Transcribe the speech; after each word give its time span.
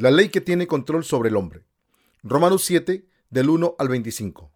La 0.00 0.12
ley 0.12 0.28
que 0.28 0.40
tiene 0.40 0.68
control 0.68 1.02
sobre 1.02 1.28
el 1.28 1.34
hombre. 1.34 1.64
Romanos 2.22 2.64
7, 2.64 3.04
del 3.30 3.50
1 3.50 3.74
al 3.80 3.88
25. 3.88 4.48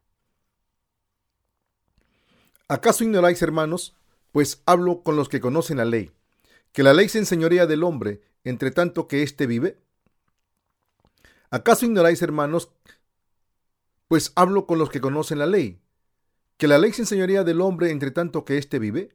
¿Acaso 2.69 3.03
ignoráis, 3.03 3.43
hermanos? 3.43 3.97
Pues 4.31 4.63
hablo 4.67 5.03
con 5.03 5.17
los 5.17 5.29
que 5.29 5.41
conocen 5.41 5.79
la 5.79 5.85
ley, 5.85 6.13
que 6.71 6.85
la 6.85 6.95
ley 6.95 7.09
se 7.09 7.19
enseñorea 7.19 7.67
del 7.67 7.83
hombre, 7.83 8.23
entre 8.45 8.71
tanto 8.71 9.09
que 9.09 9.25
éste 9.25 9.49
vive. 9.49 9.81
¿Acaso 11.51 11.87
ignoráis, 11.87 12.23
hermanos? 12.23 12.71
Pues 14.07 14.31
hablo 14.37 14.69
con 14.69 14.79
los 14.79 14.91
que 14.91 15.01
conocen 15.01 15.41
la 15.41 15.47
ley, 15.47 15.81
que 16.57 16.69
la 16.69 16.79
ley 16.79 16.93
se 16.93 17.03
enseñorea 17.03 17.43
del 17.43 17.63
hombre, 17.63 17.91
entre 17.91 18.13
tanto 18.13 18.45
que 18.45 18.59
éste 18.59 18.79
vive. 18.79 19.11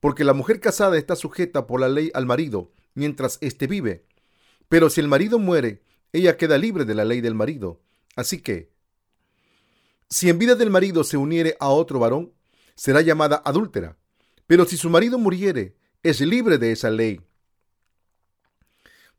Porque 0.00 0.24
la 0.24 0.34
mujer 0.34 0.60
casada 0.60 0.98
está 0.98 1.16
sujeta 1.16 1.66
por 1.66 1.80
la 1.80 1.88
ley 1.88 2.10
al 2.12 2.26
marido, 2.26 2.72
mientras 2.92 3.38
éste 3.40 3.66
vive. 3.66 4.04
Pero 4.68 4.90
si 4.90 5.00
el 5.00 5.08
marido 5.08 5.38
muere, 5.38 5.82
ella 6.12 6.36
queda 6.36 6.58
libre 6.58 6.84
de 6.84 6.94
la 6.94 7.04
ley 7.04 7.20
del 7.20 7.34
marido. 7.34 7.80
Así 8.16 8.40
que, 8.40 8.70
si 10.10 10.28
en 10.30 10.38
vida 10.38 10.54
del 10.54 10.70
marido 10.70 11.04
se 11.04 11.16
uniere 11.16 11.56
a 11.60 11.68
otro 11.68 11.98
varón, 11.98 12.32
será 12.74 13.00
llamada 13.00 13.42
adúltera. 13.44 13.96
Pero 14.46 14.64
si 14.64 14.76
su 14.76 14.88
marido 14.88 15.18
muriere, 15.18 15.76
es 16.02 16.20
libre 16.20 16.58
de 16.58 16.72
esa 16.72 16.90
ley. 16.90 17.20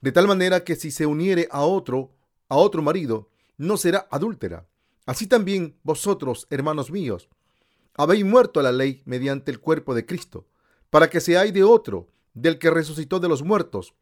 De 0.02 0.12
tal 0.12 0.27
manera 0.27 0.63
que 0.63 0.75
si 0.75 0.91
se 0.91 1.05
uniere 1.05 1.48
a 1.52 1.61
otro, 1.61 2.16
a 2.47 2.55
otro 2.55 2.81
marido, 2.81 3.30
no 3.58 3.77
será 3.77 4.08
adúltera. 4.09 4.67
Así 5.05 5.27
también 5.27 5.77
vosotros, 5.83 6.47
hermanos 6.50 6.89
míos, 6.89 7.30
habéis 7.95 8.23
muerto 8.23 8.59
a 8.59 8.64
la 8.64 8.72
ley 8.72 9.02
mediante 9.05 9.52
el 9.52 9.59
cuerpo 9.59 9.94
de 9.94 10.05
Cristo, 10.05 10.47
para 10.89 11.09
que 11.09 11.20
seáis 11.20 11.53
de 11.53 11.64
otro, 11.64 12.08
del 12.33 12.58
que 12.58 12.72
resucitó 12.72 13.20
de 13.20 13.27
los 13.27 13.44
muertos, 13.44 13.94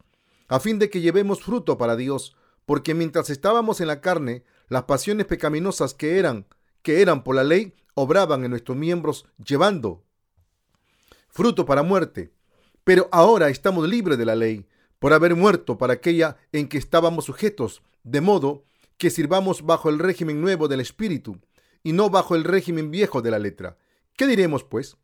a 0.48 0.60
fin 0.60 0.78
de 0.78 0.90
que 0.90 1.00
llevemos 1.00 1.42
fruto 1.42 1.78
para 1.78 1.96
Dios, 1.96 2.36
porque 2.66 2.94
mientras 2.94 3.30
estábamos 3.30 3.80
en 3.80 3.86
la 3.86 4.00
carne, 4.00 4.44
las 4.68 4.84
pasiones 4.84 5.26
pecaminosas 5.26 5.94
que 5.94 6.18
eran 6.18 6.46
que 6.82 7.02
eran 7.02 7.24
por 7.24 7.36
la 7.36 7.44
ley 7.44 7.74
obraban 7.94 8.44
en 8.44 8.50
nuestros 8.50 8.76
miembros 8.76 9.26
llevando 9.44 10.04
fruto 11.28 11.66
para 11.66 11.82
muerte. 11.82 12.32
Pero 12.84 13.08
ahora 13.12 13.48
estamos 13.48 13.88
libres 13.88 14.18
de 14.18 14.24
la 14.24 14.34
ley 14.34 14.66
por 14.98 15.12
haber 15.12 15.36
muerto 15.36 15.78
para 15.78 15.94
aquella 15.94 16.36
en 16.52 16.68
que 16.68 16.78
estábamos 16.78 17.26
sujetos, 17.26 17.82
de 18.02 18.20
modo 18.20 18.64
que 18.96 19.10
sirvamos 19.10 19.64
bajo 19.64 19.90
el 19.90 19.98
régimen 19.98 20.40
nuevo 20.40 20.68
del 20.68 20.80
Espíritu 20.80 21.38
y 21.82 21.92
no 21.92 22.10
bajo 22.10 22.34
el 22.34 22.44
régimen 22.44 22.90
viejo 22.90 23.22
de 23.22 23.30
la 23.30 23.38
letra. 23.38 23.76
¿Qué 24.16 24.26
diremos, 24.26 24.64
pues? 24.64 24.96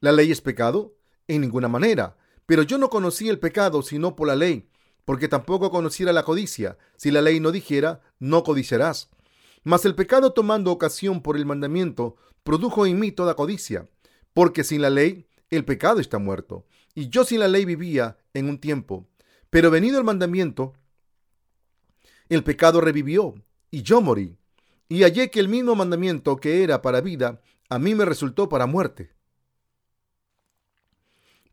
¿La 0.00 0.12
ley 0.12 0.32
es 0.32 0.40
pecado? 0.40 0.94
En 1.28 1.42
ninguna 1.42 1.68
manera. 1.68 2.16
Pero 2.46 2.62
yo 2.62 2.78
no 2.78 2.90
conocí 2.90 3.28
el 3.28 3.38
pecado 3.38 3.82
sino 3.82 4.16
por 4.16 4.28
la 4.28 4.36
ley, 4.36 4.68
porque 5.04 5.28
tampoco 5.28 5.70
conociera 5.70 6.12
la 6.12 6.24
codicia. 6.24 6.78
Si 6.96 7.10
la 7.10 7.22
ley 7.22 7.40
no 7.40 7.52
dijera, 7.52 8.00
no 8.18 8.42
codiciarás. 8.42 9.10
Mas 9.64 9.84
el 9.84 9.94
pecado 9.94 10.32
tomando 10.32 10.72
ocasión 10.72 11.22
por 11.22 11.36
el 11.36 11.46
mandamiento 11.46 12.16
produjo 12.42 12.86
en 12.86 12.98
mí 12.98 13.12
toda 13.12 13.34
codicia, 13.34 13.88
porque 14.34 14.64
sin 14.64 14.82
la 14.82 14.90
ley 14.90 15.26
el 15.50 15.64
pecado 15.64 16.00
está 16.00 16.18
muerto. 16.18 16.66
Y 16.94 17.08
yo 17.08 17.24
sin 17.24 17.40
la 17.40 17.48
ley 17.48 17.64
vivía 17.64 18.18
en 18.34 18.48
un 18.48 18.58
tiempo. 18.58 19.08
Pero 19.50 19.70
venido 19.70 19.98
el 19.98 20.04
mandamiento, 20.04 20.74
el 22.28 22.42
pecado 22.42 22.80
revivió 22.80 23.34
y 23.70 23.82
yo 23.82 24.00
morí. 24.00 24.36
Y 24.88 25.02
hallé 25.02 25.30
que 25.30 25.40
el 25.40 25.48
mismo 25.48 25.74
mandamiento 25.74 26.36
que 26.36 26.62
era 26.62 26.82
para 26.82 27.00
vida, 27.00 27.40
a 27.68 27.78
mí 27.78 27.94
me 27.94 28.04
resultó 28.04 28.48
para 28.48 28.66
muerte. 28.66 29.10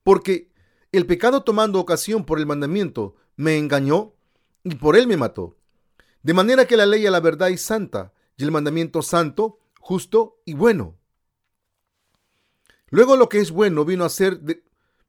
Porque 0.04 0.49
el 0.92 1.06
pecado 1.06 1.44
tomando 1.44 1.80
ocasión 1.80 2.26
por 2.26 2.40
el 2.40 2.46
mandamiento 2.46 3.16
me 3.36 3.58
engañó 3.58 4.14
y 4.64 4.76
por 4.76 4.96
él 4.96 5.08
me 5.08 5.18
mató. 5.18 5.58
De 6.24 6.34
manera 6.34 6.66
que 6.66 6.78
la 6.78 6.86
ley 6.86 7.06
a 7.06 7.12
la 7.12 7.20
verdad 7.20 7.50
es 7.50 7.62
santa 7.62 8.14
y 8.38 8.44
el 8.44 8.52
mandamiento 8.52 9.02
santo, 9.02 9.60
justo 9.80 10.42
y 10.46 10.54
bueno. 10.54 10.98
Luego 12.90 13.16
lo 13.16 13.30
que 13.30 13.40
es 13.40 13.52
bueno 13.52 13.86
vino 13.86 14.04
a 14.04 14.10
ser 14.10 14.40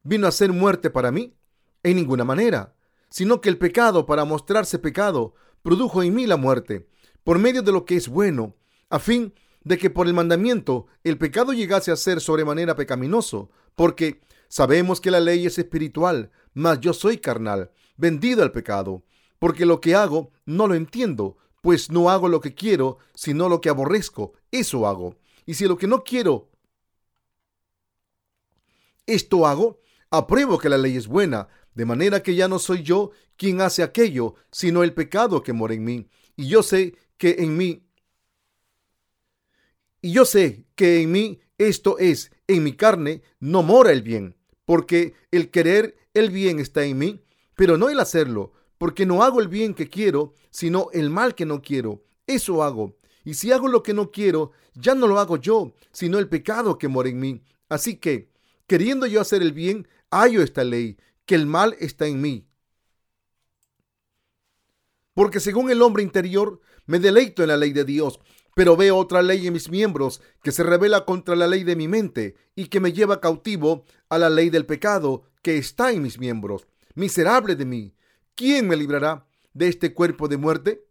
vino 0.03 0.27
a 0.27 0.33
ser 0.33 0.53
muerte 0.53 0.91
para 0.91 1.11
mí 1.11 1.35
en 1.83 1.97
ninguna 1.97 2.25
manera, 2.25 2.75
sino 3.11 3.41
que 3.41 3.49
el 3.49 3.59
pecado 3.59 4.07
para 4.07 4.25
mostrarse 4.25 4.79
pecado 4.79 5.35
produjo 5.63 6.03
en 6.03 6.15
mí 6.15 6.27
la 6.27 6.37
muerte 6.37 6.89
por 7.25 7.39
medio 7.39 7.63
de 7.63 7.73
lo 7.73 7.85
que 7.85 7.97
es 7.97 8.09
bueno, 8.09 8.55
a 8.89 8.99
fin 8.99 9.35
de 9.63 9.79
que 9.79 9.91
por 9.91 10.07
el 10.07 10.15
mandamiento 10.15 10.87
el 11.05 11.19
pecado 11.19 11.53
llegase 11.53 11.93
a 11.93 11.97
ser 11.97 12.21
sobremanera 12.21 12.77
pecaminoso, 12.77 13.51
porque 13.75 14.21
sabemos 14.51 15.01
que 15.01 15.11
la 15.11 15.21
ley 15.21 15.47
es 15.47 15.59
espiritual, 15.59 16.31
mas 16.53 16.81
yo 16.81 16.93
soy 16.93 17.17
carnal, 17.17 17.71
vendido 17.97 18.43
al 18.43 18.53
pecado 18.53 19.03
porque 19.41 19.67
lo 19.67 19.81
que 19.81 19.97
hago 19.97 20.31
no 20.45 20.69
lo 20.69 20.75
entiendo, 20.77 21.39
pues 21.63 21.91
no 21.91 22.11
hago 22.11 22.29
lo 22.29 22.41
que 22.41 22.55
quiero, 22.55 22.99
sino 23.15 23.49
lo 23.49 23.61
que 23.61 23.71
aborrezco, 23.71 24.35
eso 24.53 24.87
hago. 24.87 25.17
Y 25.47 25.55
si 25.55 25.67
lo 25.67 25.77
que 25.77 25.89
no 25.89 26.05
quiero, 26.05 26.51
esto 29.07 29.47
hago, 29.47 29.81
apruebo 30.11 30.59
que 30.59 30.69
la 30.69 30.79
ley 30.79 30.97
es 30.97 31.09
buena, 31.09 31.49
de 31.75 31.87
manera 31.87 32.23
que 32.23 32.35
ya 32.35 32.49
no 32.49 32.59
soy 32.59 32.83
yo 32.83 33.13
quien 33.37 33.63
hace 33.63 33.83
aquello, 33.83 34.35
sino 34.53 34.83
el 34.83 34.93
pecado 34.93 35.43
que 35.43 35.55
mora 35.55 35.73
en 35.73 35.85
mí. 35.85 36.09
Y 36.37 36.47
yo 36.49 36.63
sé 36.63 36.95
que 37.17 37.37
en 37.39 37.57
mí, 37.57 37.87
y 40.03 40.13
yo 40.13 40.27
sé 40.27 40.67
que 40.75 41.01
en 41.01 41.13
mí 41.13 41.41
esto 41.57 41.99
es, 41.99 42.31
en 42.47 42.63
mi 42.63 42.75
carne 42.75 43.23
no 43.39 43.63
mora 43.63 43.91
el 43.91 44.03
bien, 44.03 44.37
porque 44.71 45.15
el 45.33 45.51
querer 45.51 45.97
el 46.15 46.31
bien 46.31 46.61
está 46.61 46.85
en 46.85 46.97
mí, 46.97 47.25
pero 47.57 47.77
no 47.77 47.89
el 47.89 47.99
hacerlo 47.99 48.53
porque 48.79 49.05
no 49.05 49.25
hago 49.25 49.41
el 49.41 49.49
bien 49.49 49.75
que 49.75 49.89
quiero, 49.89 50.33
sino 50.53 50.91
el 50.93 51.11
mal 51.11 51.35
que 51.35 51.45
no 51.45 51.61
quiero. 51.61 52.05
Eso 52.25 52.63
hago. 52.63 52.97
Y 53.25 53.35
si 53.35 53.51
hago 53.51 53.67
lo 53.67 53.83
que 53.83 53.95
no 53.95 54.13
quiero, 54.13 54.53
ya 54.75 54.95
no 54.95 55.09
lo 55.09 55.19
hago 55.19 55.39
yo, 55.39 55.75
sino 55.91 56.21
el 56.21 56.29
pecado 56.29 56.79
que 56.79 56.87
mora 56.87 57.09
en 57.09 57.19
mí. 57.19 57.43
Así 57.69 57.97
que, 57.97 58.31
queriendo 58.69 59.09
yo 59.09 59.21
hacer 59.21 59.43
el 59.43 59.53
bien, 59.53 59.89
hallo 60.09 60.41
esta 60.41 60.63
ley, 60.63 60.99
que 61.27 61.35
el 61.35 61.47
mal 61.49 61.75
está 61.81 62.07
en 62.07 62.21
mí. 62.21 62.47
Porque 65.15 65.41
según 65.41 65.69
el 65.73 65.83
hombre 65.83 66.05
interior, 66.05 66.61
me 66.87 67.01
deleito 67.01 67.43
en 67.43 67.49
la 67.49 67.57
ley 67.57 67.73
de 67.73 67.85
Dios, 67.85 68.21
pero 68.55 68.77
veo 68.77 68.97
otra 68.97 69.23
ley 69.23 69.47
en 69.47 69.53
mis 69.53 69.71
miembros 69.71 70.21
que 70.43 70.53
se 70.53 70.63
revela 70.63 71.05
contra 71.05 71.37
la 71.37 71.47
ley 71.47 71.65
de 71.65 71.77
mi 71.77 71.89
mente 71.89 72.37
y 72.55 72.67
que 72.67 72.81
me 72.81 72.93
lleva 72.93 73.21
cautivo 73.21 73.85
a 74.11 74.19
la 74.19 74.29
ley 74.29 74.51
del 74.51 74.67
pecado 74.67 75.23
que 75.43 75.57
está 75.57 75.93
en 75.93 76.03
mis 76.03 76.19
miembros. 76.19 76.67
Miserable 76.95 77.57
de 77.57 77.65
mí, 77.65 77.95
¿quién 78.35 78.69
me 78.69 78.77
librará 78.77 79.27
de 79.55 79.69
este 79.69 79.95
cuerpo 79.95 80.29
de 80.29 80.37
muerte? 80.37 80.85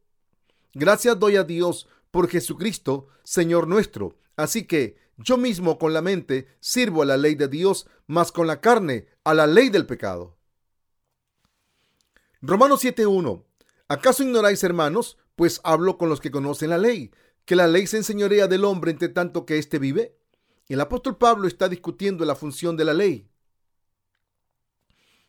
Gracias 0.73 1.19
doy 1.19 1.35
a 1.35 1.43
Dios 1.43 1.87
por 2.09 2.27
Jesucristo, 2.27 3.07
Señor 3.23 3.67
nuestro. 3.67 4.15
Así 4.35 4.65
que 4.65 4.97
yo 5.17 5.37
mismo 5.37 5.77
con 5.77 5.93
la 5.93 6.01
mente 6.01 6.47
sirvo 6.59 7.01
a 7.01 7.05
la 7.05 7.17
ley 7.17 7.35
de 7.35 7.47
Dios, 7.47 7.87
mas 8.07 8.31
con 8.31 8.47
la 8.47 8.61
carne 8.61 9.07
a 9.23 9.33
la 9.33 9.45
ley 9.47 9.69
del 9.69 9.85
pecado. 9.85 10.37
Romanos 12.41 12.83
7.1. 12.83 13.43
¿Acaso 13.89 14.23
ignoráis, 14.23 14.63
hermanos? 14.63 15.17
Pues 15.35 15.59
hablo 15.63 15.97
con 15.97 16.07
los 16.07 16.21
que 16.21 16.31
conocen 16.31 16.69
la 16.69 16.77
ley, 16.77 17.11
que 17.43 17.55
la 17.55 17.67
ley 17.67 17.85
se 17.85 17.97
enseñorea 17.97 18.47
del 18.47 18.63
hombre 18.63 18.91
entre 18.91 19.09
tanto 19.09 19.45
que 19.45 19.57
éste 19.57 19.77
vive. 19.77 20.15
El 20.69 20.79
apóstol 20.79 21.17
Pablo 21.17 21.47
está 21.47 21.67
discutiendo 21.67 22.23
la 22.23 22.35
función 22.35 22.77
de 22.77 22.85
la 22.85 22.93
ley. 22.93 23.27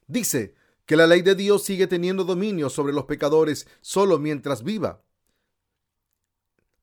Dice, 0.06 0.54
que 0.90 0.96
la 0.96 1.06
ley 1.06 1.22
de 1.22 1.36
Dios 1.36 1.62
sigue 1.62 1.86
teniendo 1.86 2.24
dominio 2.24 2.68
sobre 2.68 2.92
los 2.92 3.04
pecadores 3.04 3.68
solo 3.80 4.18
mientras 4.18 4.64
viva. 4.64 5.04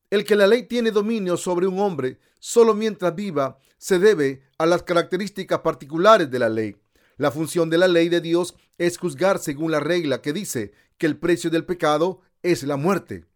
El 0.08 0.24
que 0.24 0.34
la 0.34 0.46
ley 0.46 0.62
tiene 0.62 0.92
dominio 0.92 1.36
sobre 1.36 1.66
un 1.66 1.78
hombre 1.78 2.18
solo 2.38 2.72
mientras 2.72 3.14
viva 3.14 3.58
se 3.76 3.98
debe 3.98 4.44
a 4.56 4.64
las 4.64 4.82
características 4.82 5.60
particulares 5.60 6.30
de 6.30 6.38
la 6.38 6.48
ley. 6.48 6.76
La 7.18 7.30
función 7.30 7.68
de 7.68 7.76
la 7.76 7.86
ley 7.86 8.08
de 8.08 8.22
Dios 8.22 8.54
es 8.78 8.96
juzgar 8.96 9.40
según 9.40 9.72
la 9.72 9.80
regla 9.80 10.22
que 10.22 10.32
dice 10.32 10.72
que 10.96 11.04
el 11.04 11.18
precio 11.18 11.50
del 11.50 11.66
pecado 11.66 12.22
es 12.42 12.62
la 12.62 12.78
muerte. 12.78 13.26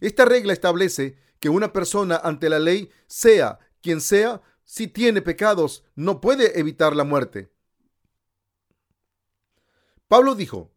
Esta 0.00 0.24
regla 0.24 0.52
establece 0.52 1.18
que 1.38 1.50
una 1.50 1.72
persona 1.72 2.16
ante 2.16 2.48
la 2.48 2.58
ley, 2.58 2.90
sea 3.06 3.60
quien 3.80 4.00
sea, 4.00 4.42
si 4.70 4.86
tiene 4.86 5.20
pecados, 5.20 5.82
no 5.96 6.20
puede 6.20 6.60
evitar 6.60 6.94
la 6.94 7.02
muerte. 7.02 7.50
Pablo 10.06 10.36
dijo, 10.36 10.70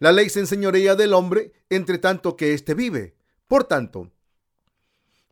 la 0.00 0.10
ley 0.10 0.28
se 0.28 0.40
enseñorea 0.40 0.96
del 0.96 1.12
hombre 1.12 1.52
entre 1.70 1.98
tanto 1.98 2.36
que 2.36 2.52
éste 2.52 2.74
vive. 2.74 3.14
Por 3.46 3.62
tanto, 3.62 4.10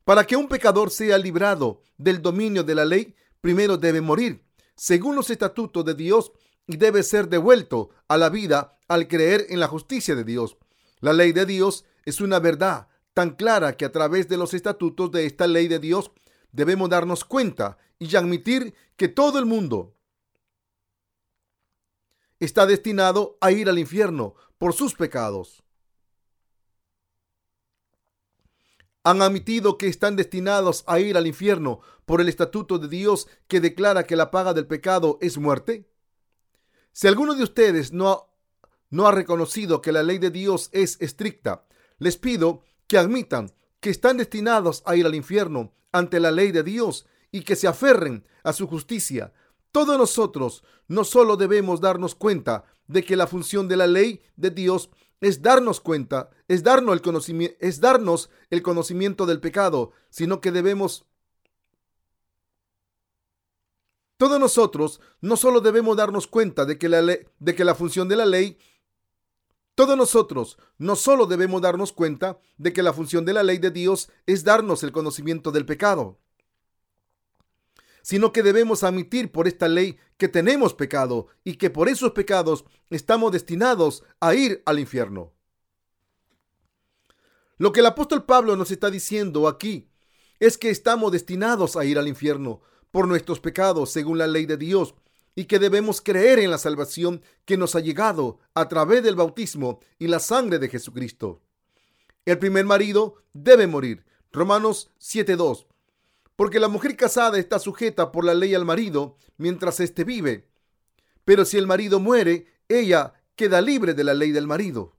para 0.04 0.24
que 0.24 0.36
un 0.36 0.46
pecador 0.46 0.92
sea 0.92 1.18
librado 1.18 1.82
del 1.98 2.22
dominio 2.22 2.62
de 2.62 2.76
la 2.76 2.84
ley, 2.84 3.16
primero 3.40 3.76
debe 3.76 4.00
morir, 4.00 4.44
según 4.76 5.16
los 5.16 5.28
estatutos 5.28 5.84
de 5.84 5.94
Dios, 5.94 6.30
y 6.68 6.76
debe 6.76 7.02
ser 7.02 7.28
devuelto 7.28 7.90
a 8.06 8.16
la 8.16 8.28
vida 8.28 8.78
al 8.86 9.08
creer 9.08 9.46
en 9.48 9.58
la 9.58 9.66
justicia 9.66 10.14
de 10.14 10.22
Dios. 10.22 10.56
La 11.00 11.12
ley 11.12 11.32
de 11.32 11.44
Dios 11.44 11.84
es 12.04 12.20
una 12.20 12.38
verdad 12.38 12.86
tan 13.14 13.30
clara 13.30 13.76
que 13.76 13.84
a 13.84 13.90
través 13.90 14.28
de 14.28 14.36
los 14.36 14.54
estatutos 14.54 15.10
de 15.10 15.26
esta 15.26 15.48
ley 15.48 15.66
de 15.66 15.80
Dios 15.80 16.12
debemos 16.52 16.88
darnos 16.90 17.24
cuenta 17.24 17.78
y 17.98 18.14
admitir 18.16 18.74
que 18.96 19.08
todo 19.08 19.38
el 19.38 19.46
mundo 19.46 19.94
está 22.38 22.66
destinado 22.66 23.36
a 23.40 23.52
ir 23.52 23.68
al 23.68 23.78
infierno 23.78 24.34
por 24.58 24.72
sus 24.72 24.94
pecados. 24.94 25.62
han 29.02 29.22
admitido 29.22 29.78
que 29.78 29.88
están 29.88 30.16
destinados 30.16 30.84
a 30.86 31.00
ir 31.00 31.16
al 31.16 31.26
infierno 31.26 31.80
por 32.04 32.20
el 32.20 32.28
estatuto 32.28 32.78
de 32.78 32.88
Dios 32.88 33.28
que 33.48 33.60
declara 33.60 34.04
que 34.04 34.16
la 34.16 34.30
paga 34.30 34.52
del 34.52 34.66
pecado 34.66 35.18
es 35.20 35.38
muerte? 35.38 35.88
Si 36.92 37.08
alguno 37.08 37.34
de 37.34 37.44
ustedes 37.44 37.92
no 37.92 38.10
ha, 38.10 38.26
no 38.90 39.06
ha 39.06 39.12
reconocido 39.12 39.80
que 39.80 39.92
la 39.92 40.02
ley 40.02 40.18
de 40.18 40.30
Dios 40.30 40.68
es 40.72 41.00
estricta, 41.00 41.66
les 41.98 42.16
pido 42.16 42.62
que 42.86 42.98
admitan 42.98 43.52
que 43.80 43.90
están 43.90 44.18
destinados 44.18 44.82
a 44.84 44.96
ir 44.96 45.06
al 45.06 45.14
infierno 45.14 45.72
ante 45.92 46.20
la 46.20 46.30
ley 46.30 46.52
de 46.52 46.62
Dios 46.62 47.06
y 47.32 47.42
que 47.42 47.56
se 47.56 47.68
aferren 47.68 48.24
a 48.42 48.52
su 48.52 48.66
justicia. 48.66 49.32
Todos 49.72 49.96
nosotros 49.98 50.64
no 50.88 51.04
solo 51.04 51.36
debemos 51.36 51.80
darnos 51.80 52.14
cuenta 52.14 52.64
de 52.86 53.04
que 53.04 53.16
la 53.16 53.26
función 53.26 53.68
de 53.68 53.76
la 53.76 53.86
ley 53.86 54.22
de 54.36 54.50
Dios 54.50 54.90
es 55.20 55.42
darnos 55.42 55.80
cuenta, 55.80 56.30
es 56.48 56.62
darnos 56.62 56.94
el 56.94 57.02
conocimiento, 57.02 57.56
es 57.60 57.80
darnos 57.80 58.30
el 58.48 58.62
conocimiento 58.62 59.26
del 59.26 59.40
pecado, 59.40 59.92
sino 60.08 60.40
que 60.40 60.50
debemos 60.50 61.04
todos 64.16 64.38
nosotros 64.38 65.00
no 65.22 65.36
solo 65.36 65.60
debemos 65.60 65.96
darnos 65.96 66.26
cuenta 66.26 66.66
de 66.66 66.76
que 66.78 66.90
la 66.90 67.00
de 67.00 67.54
que 67.54 67.64
la 67.64 67.74
función 67.74 68.08
de 68.08 68.16
la 68.16 68.26
ley 68.26 68.58
todos 69.80 69.96
nosotros 69.96 70.58
no 70.76 70.94
solo 70.94 71.24
debemos 71.24 71.62
darnos 71.62 71.90
cuenta 71.90 72.38
de 72.58 72.74
que 72.74 72.82
la 72.82 72.92
función 72.92 73.24
de 73.24 73.32
la 73.32 73.42
ley 73.42 73.56
de 73.56 73.70
Dios 73.70 74.10
es 74.26 74.44
darnos 74.44 74.82
el 74.82 74.92
conocimiento 74.92 75.52
del 75.52 75.64
pecado, 75.64 76.18
sino 78.02 78.30
que 78.30 78.42
debemos 78.42 78.84
admitir 78.84 79.32
por 79.32 79.48
esta 79.48 79.68
ley 79.68 79.96
que 80.18 80.28
tenemos 80.28 80.74
pecado 80.74 81.28
y 81.44 81.54
que 81.54 81.70
por 81.70 81.88
esos 81.88 82.10
pecados 82.12 82.66
estamos 82.90 83.32
destinados 83.32 84.04
a 84.20 84.34
ir 84.34 84.62
al 84.66 84.80
infierno. 84.80 85.32
Lo 87.56 87.72
que 87.72 87.80
el 87.80 87.86
apóstol 87.86 88.26
Pablo 88.26 88.56
nos 88.56 88.70
está 88.70 88.90
diciendo 88.90 89.48
aquí 89.48 89.88
es 90.40 90.58
que 90.58 90.68
estamos 90.68 91.10
destinados 91.10 91.76
a 91.76 91.86
ir 91.86 91.98
al 91.98 92.06
infierno 92.06 92.60
por 92.90 93.08
nuestros 93.08 93.40
pecados 93.40 93.90
según 93.90 94.18
la 94.18 94.26
ley 94.26 94.44
de 94.44 94.58
Dios 94.58 94.94
y 95.34 95.44
que 95.44 95.58
debemos 95.58 96.00
creer 96.00 96.38
en 96.38 96.50
la 96.50 96.58
salvación 96.58 97.22
que 97.44 97.56
nos 97.56 97.74
ha 97.74 97.80
llegado 97.80 98.40
a 98.54 98.68
través 98.68 99.02
del 99.02 99.16
bautismo 99.16 99.80
y 99.98 100.08
la 100.08 100.18
sangre 100.18 100.58
de 100.58 100.68
Jesucristo. 100.68 101.42
El 102.24 102.38
primer 102.38 102.64
marido 102.64 103.14
debe 103.32 103.66
morir. 103.66 104.04
Romanos 104.32 104.90
7.2 105.00 105.66
porque 106.40 106.58
la 106.58 106.68
mujer 106.68 106.96
casada 106.96 107.38
está 107.38 107.58
sujeta 107.58 108.10
por 108.10 108.24
la 108.24 108.32
ley 108.32 108.54
al 108.54 108.64
marido 108.64 109.18
mientras 109.36 109.78
éste 109.78 110.04
vive. 110.04 110.48
Pero 111.26 111.44
si 111.44 111.58
el 111.58 111.66
marido 111.66 112.00
muere, 112.00 112.46
ella 112.66 113.12
queda 113.36 113.60
libre 113.60 113.92
de 113.92 114.04
la 114.04 114.14
ley 114.14 114.32
del 114.32 114.46
marido. 114.46 114.96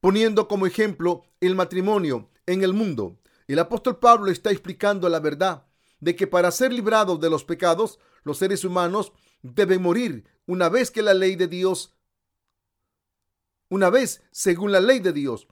Poniendo 0.00 0.48
como 0.48 0.66
ejemplo 0.66 1.22
el 1.40 1.54
matrimonio 1.54 2.30
en 2.46 2.64
el 2.64 2.72
mundo, 2.72 3.20
el 3.46 3.60
apóstol 3.60 4.00
Pablo 4.00 4.32
está 4.32 4.50
explicando 4.50 5.08
la 5.08 5.20
verdad 5.20 5.68
de 6.00 6.16
que 6.16 6.26
para 6.26 6.50
ser 6.50 6.72
librados 6.72 7.20
de 7.20 7.30
los 7.30 7.44
pecados, 7.44 8.00
los 8.22 8.38
seres 8.38 8.64
humanos 8.64 9.12
deben 9.42 9.82
morir 9.82 10.24
una 10.46 10.68
vez 10.68 10.90
que 10.90 11.02
la 11.02 11.14
ley 11.14 11.36
de 11.36 11.48
Dios, 11.48 11.94
una 13.68 13.90
vez 13.90 14.22
según 14.30 14.72
la 14.72 14.80
ley 14.80 15.00
de 15.00 15.12
Dios, 15.12 15.46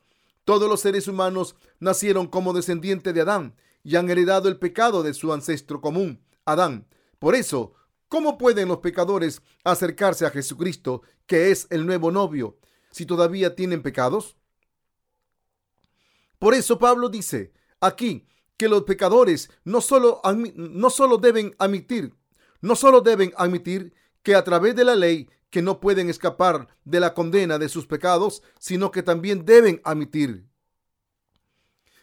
todos 0.45 0.69
los 0.69 0.81
seres 0.81 1.09
humanos 1.09 1.57
nacieron 1.79 2.27
como 2.27 2.53
descendiente 2.53 3.13
de 3.13 3.21
Adán 3.21 3.55
y 3.85 3.97
han 3.97 4.11
heredado 4.11 4.49
el 4.49 4.59
pecado 4.59 5.03
de 5.03 5.15
su 5.15 5.33
ancestro 5.33 5.81
común, 5.81 6.25
Adán. 6.45 6.89
Por 7.19 7.35
eso, 7.35 7.75
¿cómo 8.09 8.39
pueden 8.39 8.69
los 8.69 8.79
pecadores 8.79 9.43
acercarse 9.65 10.27
a 10.27 10.31
Jesucristo, 10.31 11.03
que 11.27 11.51
es 11.51 11.67
el 11.71 11.87
nuevo 11.87 12.11
novio, 12.11 12.59
si 12.91 13.07
todavía 13.07 13.55
tienen 13.55 13.83
pecados? 13.83 14.37
Por 16.39 16.55
eso 16.55 16.79
Pablo 16.79 17.09
dice 17.09 17.53
aquí 17.81 18.27
que 18.57 18.69
los 18.69 18.83
pecadores 18.85 19.51
no 19.65 19.81
solo, 19.81 20.21
no 20.55 20.91
solo 20.91 21.19
deben 21.19 21.55
admitir, 21.59 22.15
no 22.61 22.77
solo 22.77 23.01
deben 23.01 23.33
admitir 23.37 23.95
que 24.23 24.35
a 24.35 24.45
través 24.45 24.75
de 24.75 24.85
la 24.85 24.97
ley 24.97 25.29
que 25.51 25.63
no 25.63 25.81
pueden 25.81 26.11
escapar 26.11 26.69
de 26.85 27.01
la 27.01 27.15
condena 27.15 27.59
de 27.59 27.69
sus 27.69 27.87
pecados, 27.87 28.43
sino 28.59 28.91
que 28.91 29.03
también 29.03 29.45
deben 29.45 29.81
admitir 29.85 30.47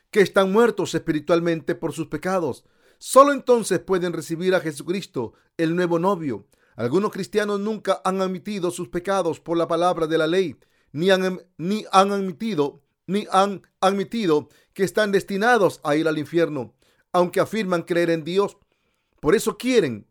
que 0.10 0.22
están 0.22 0.52
muertos 0.52 0.96
espiritualmente 0.96 1.76
por 1.76 1.92
sus 1.92 2.08
pecados. 2.08 2.64
Solo 2.98 3.34
entonces 3.34 3.80
pueden 3.80 4.14
recibir 4.14 4.56
a 4.56 4.62
Jesucristo, 4.62 5.34
el 5.58 5.76
nuevo 5.76 6.00
novio. 6.00 6.48
Algunos 6.78 7.12
cristianos 7.12 7.60
nunca 7.60 8.02
han 8.06 8.22
admitido 8.22 8.72
sus 8.72 8.88
pecados 8.88 9.40
por 9.40 9.58
la 9.58 9.68
palabra 9.68 10.08
de 10.08 10.18
la 10.18 10.28
ley, 10.28 10.58
ni 10.92 11.10
han, 11.10 11.42
ni 11.58 11.86
han 11.92 12.12
admitido, 12.12 12.82
ni 13.08 13.28
han 13.32 13.62
admitido 13.82 14.50
que 14.74 14.84
están 14.84 15.12
destinados 15.12 15.82
a 15.84 15.96
ir 15.96 16.08
al 16.08 16.18
infierno, 16.18 16.74
aunque 17.12 17.42
afirman 17.42 17.84
creer 17.84 18.10
en 18.10 18.24
Dios. 18.24 18.58
Por 19.20 19.36
eso 19.36 19.58
quieren, 19.58 20.08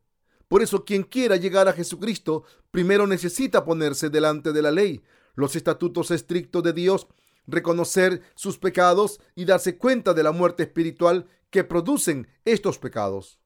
por 0.48 0.62
eso 0.62 0.84
quien 0.84 1.02
quiera 1.02 1.36
llegar 1.36 1.68
a 1.68 1.72
Jesucristo, 1.72 2.44
primero 2.70 3.06
necesita 3.06 3.64
ponerse 3.64 4.10
delante 4.10 4.52
de 4.52 4.62
la 4.62 4.70
ley, 4.70 5.02
los 5.34 5.56
estatutos 5.56 6.10
estrictos 6.10 6.62
de 6.62 6.72
Dios 6.72 7.06
reconocer 7.46 8.22
sus 8.34 8.58
pecados 8.58 9.20
y 9.34 9.44
darse 9.44 9.76
cuenta 9.76 10.14
de 10.14 10.22
la 10.22 10.32
muerte 10.32 10.62
espiritual 10.64 11.26
que 11.50 11.64
producen 11.64 12.28
estos 12.44 12.78
pecados. 12.78 13.38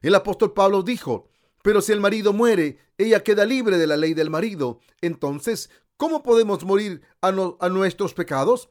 El 0.00 0.14
apóstol 0.14 0.52
Pablo 0.52 0.82
dijo, 0.82 1.28
pero 1.62 1.82
si 1.82 1.92
el 1.92 2.00
marido 2.00 2.32
muere, 2.32 2.78
ella 2.96 3.22
queda 3.22 3.44
libre 3.44 3.78
de 3.78 3.86
la 3.86 3.96
ley 3.96 4.14
del 4.14 4.30
marido. 4.30 4.80
Entonces, 5.00 5.70
¿cómo 5.96 6.22
podemos 6.22 6.64
morir 6.64 7.02
a, 7.20 7.28
a 7.28 7.68
nuestros 7.68 8.14
pecados? 8.14 8.70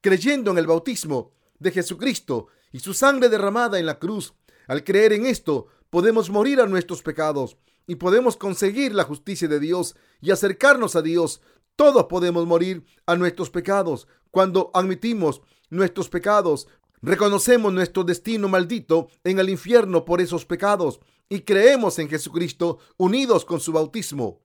Creyendo 0.00 0.50
en 0.50 0.58
el 0.58 0.66
bautismo 0.66 1.32
de 1.58 1.70
Jesucristo 1.70 2.48
y 2.72 2.80
su 2.80 2.94
sangre 2.94 3.28
derramada 3.28 3.78
en 3.78 3.86
la 3.86 3.98
cruz. 3.98 4.34
Al 4.66 4.82
creer 4.82 5.12
en 5.12 5.26
esto, 5.26 5.66
podemos 5.92 6.30
morir 6.30 6.58
a 6.58 6.66
nuestros 6.66 7.02
pecados 7.02 7.58
y 7.86 7.96
podemos 7.96 8.38
conseguir 8.38 8.94
la 8.94 9.04
justicia 9.04 9.46
de 9.46 9.60
Dios 9.60 9.94
y 10.22 10.30
acercarnos 10.30 10.96
a 10.96 11.02
Dios 11.02 11.42
todos 11.76 12.04
podemos 12.04 12.46
morir 12.46 12.82
a 13.04 13.14
nuestros 13.14 13.50
pecados. 13.50 14.08
Cuando 14.30 14.70
admitimos 14.72 15.42
nuestros 15.68 16.08
pecados, 16.08 16.66
reconocemos 17.02 17.74
nuestro 17.74 18.04
destino 18.04 18.48
maldito 18.48 19.08
en 19.22 19.38
el 19.38 19.50
infierno 19.50 20.06
por 20.06 20.22
esos 20.22 20.46
pecados 20.46 20.98
y 21.28 21.42
creemos 21.42 21.98
en 21.98 22.08
Jesucristo 22.08 22.78
unidos 22.96 23.44
con 23.44 23.60
su 23.60 23.72
bautismo 23.72 24.40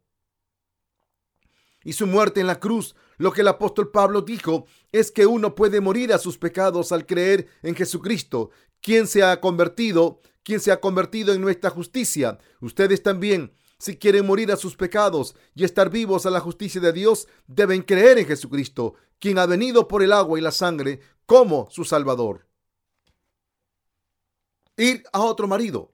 y 1.82 1.94
su 1.94 2.08
muerte 2.08 2.42
en 2.42 2.48
la 2.48 2.60
cruz. 2.60 2.94
Lo 3.18 3.32
que 3.32 3.40
el 3.40 3.48
apóstol 3.48 3.90
Pablo 3.90 4.22
dijo 4.22 4.66
es 4.92 5.12
que 5.12 5.26
uno 5.26 5.56
puede 5.56 5.80
morir 5.80 6.12
a 6.12 6.18
sus 6.18 6.38
pecados 6.38 6.92
al 6.92 7.06
creer 7.06 7.48
en 7.64 7.74
Jesucristo, 7.74 8.50
quien 8.82 9.08
se 9.08 9.24
ha 9.24 9.40
convertido, 9.40 10.20
quien 10.48 10.62
se 10.62 10.72
ha 10.72 10.80
convertido 10.80 11.34
en 11.34 11.42
nuestra 11.42 11.70
justicia. 11.70 12.40
Ustedes 12.62 13.04
también 13.04 13.54
si 13.80 13.98
quieren 13.98 14.26
morir 14.26 14.50
a 14.50 14.56
sus 14.56 14.78
pecados 14.78 15.36
y 15.54 15.66
estar 15.66 15.90
vivos 15.90 16.26
a 16.26 16.30
la 16.30 16.40
justicia 16.40 16.80
de 16.80 16.94
Dios, 16.94 17.28
deben 17.48 17.82
creer 17.82 18.18
en 18.18 18.26
Jesucristo, 18.26 18.94
quien 19.20 19.40
ha 19.40 19.46
venido 19.46 19.90
por 19.90 20.04
el 20.04 20.14
agua 20.14 20.40
y 20.40 20.42
la 20.42 20.52
sangre 20.52 21.02
como 21.26 21.68
su 21.70 21.84
Salvador. 21.84 22.48
Ir 24.78 25.04
a 25.12 25.20
otro 25.20 25.50
marido. 25.50 25.92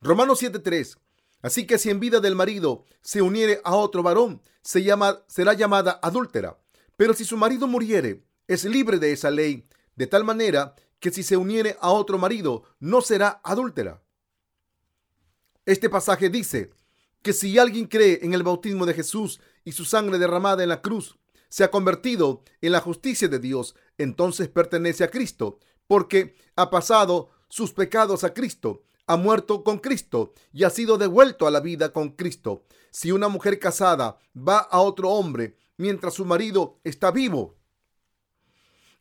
Romanos 0.00 0.42
7:3. 0.42 0.98
Así 1.40 1.64
que 1.64 1.78
si 1.78 1.88
en 1.88 2.00
vida 2.00 2.18
del 2.18 2.34
marido 2.34 2.86
se 3.02 3.22
uniere 3.22 3.60
a 3.62 3.76
otro 3.76 4.02
varón, 4.02 4.42
será 4.64 5.54
llamada 5.54 6.00
adúltera. 6.02 6.58
Pero 6.96 7.14
si 7.14 7.24
su 7.24 7.36
marido 7.36 7.68
muriere, 7.68 8.24
es 8.48 8.64
libre 8.64 8.98
de 8.98 9.12
esa 9.12 9.30
ley, 9.30 9.68
de 9.94 10.08
tal 10.08 10.24
manera 10.24 10.74
que 11.00 11.10
si 11.10 11.22
se 11.22 11.36
uniere 11.36 11.76
a 11.80 11.90
otro 11.90 12.18
marido, 12.18 12.64
no 12.80 13.00
será 13.00 13.40
adúltera. 13.44 14.02
Este 15.64 15.90
pasaje 15.90 16.30
dice, 16.30 16.70
que 17.26 17.32
si 17.32 17.58
alguien 17.58 17.86
cree 17.86 18.20
en 18.22 18.34
el 18.34 18.44
bautismo 18.44 18.86
de 18.86 18.94
Jesús 18.94 19.40
y 19.64 19.72
su 19.72 19.84
sangre 19.84 20.16
derramada 20.18 20.62
en 20.62 20.68
la 20.68 20.80
cruz, 20.80 21.18
se 21.48 21.64
ha 21.64 21.72
convertido 21.72 22.44
en 22.60 22.70
la 22.70 22.80
justicia 22.80 23.26
de 23.26 23.40
Dios, 23.40 23.74
entonces 23.98 24.48
pertenece 24.48 25.02
a 25.02 25.10
Cristo, 25.10 25.58
porque 25.88 26.36
ha 26.54 26.70
pasado 26.70 27.30
sus 27.48 27.72
pecados 27.72 28.22
a 28.22 28.32
Cristo, 28.32 28.84
ha 29.08 29.16
muerto 29.16 29.64
con 29.64 29.78
Cristo 29.80 30.34
y 30.52 30.62
ha 30.62 30.70
sido 30.70 30.98
devuelto 30.98 31.48
a 31.48 31.50
la 31.50 31.58
vida 31.58 31.92
con 31.92 32.10
Cristo. 32.10 32.64
Si 32.92 33.10
una 33.10 33.26
mujer 33.26 33.58
casada 33.58 34.18
va 34.36 34.58
a 34.58 34.78
otro 34.78 35.10
hombre 35.10 35.56
mientras 35.78 36.14
su 36.14 36.24
marido 36.24 36.78
está 36.84 37.10
vivo, 37.10 37.56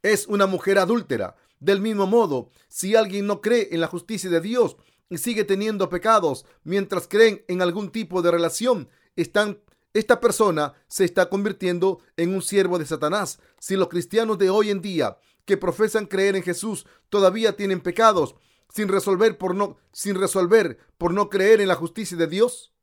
es 0.01 0.25
una 0.25 0.47
mujer 0.47 0.79
adúltera. 0.79 1.35
Del 1.65 1.81
mismo 1.81 2.05
modo, 2.05 2.51
si 2.67 2.95
alguien 2.95 3.25
no 3.25 3.41
cree 3.41 3.69
en 3.71 3.81
la 3.81 3.87
justicia 3.87 4.29
de 4.29 4.39
Dios 4.39 4.77
y 5.09 5.17
sigue 5.17 5.45
teniendo 5.45 5.89
pecados 5.89 6.45
mientras 6.63 7.07
creen 7.07 7.43
en 7.47 7.63
algún 7.63 7.89
tipo 7.89 8.21
de 8.21 8.29
relación, 8.29 8.87
están, 9.15 9.59
esta 9.91 10.21
persona 10.21 10.75
se 10.87 11.05
está 11.05 11.27
convirtiendo 11.27 12.01
en 12.17 12.35
un 12.35 12.43
siervo 12.43 12.77
de 12.77 12.85
Satanás. 12.85 13.39
Si 13.59 13.75
los 13.75 13.87
cristianos 13.87 14.37
de 14.37 14.51
hoy 14.51 14.69
en 14.69 14.79
día 14.79 15.17
que 15.43 15.57
profesan 15.57 16.05
creer 16.05 16.35
en 16.35 16.43
Jesús 16.43 16.85
todavía 17.09 17.55
tienen 17.55 17.81
pecados 17.81 18.35
sin 18.69 18.87
resolver 18.87 19.39
por 19.39 19.55
no, 19.55 19.77
sin 19.91 20.13
resolver 20.13 20.77
por 20.99 21.15
no 21.15 21.31
creer 21.31 21.61
en 21.61 21.67
la 21.67 21.75
justicia 21.75 22.15
de 22.15 22.27
Dios, 22.27 22.75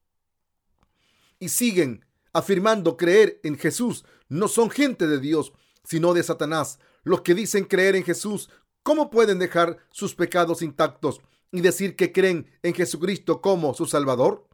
y 1.39 1.51
siguen 1.51 2.05
afirmando 2.33 2.97
creer 2.97 3.39
en 3.45 3.57
Jesús 3.57 4.05
no 4.29 4.49
son 4.49 4.71
gente 4.71 5.07
de 5.07 5.21
Dios, 5.21 5.53
sino 5.85 6.15
de 6.15 6.25
Satanás. 6.25 6.81
Los 7.05 7.23
que 7.23 7.35
dicen 7.35 7.65
creer 7.65 7.97
en 7.97 8.05
Jesús, 8.05 8.49
¿cómo 8.83 9.11
pueden 9.11 9.39
dejar 9.39 9.79
sus 9.91 10.15
pecados 10.15 10.63
intactos 10.63 11.21
y 11.51 11.61
decir 11.61 11.97
que 11.97 12.13
creen 12.13 12.51
en 12.63 12.75
Jesucristo 12.75 13.41
como 13.41 13.75
su 13.75 13.87
Salvador? 13.87 14.49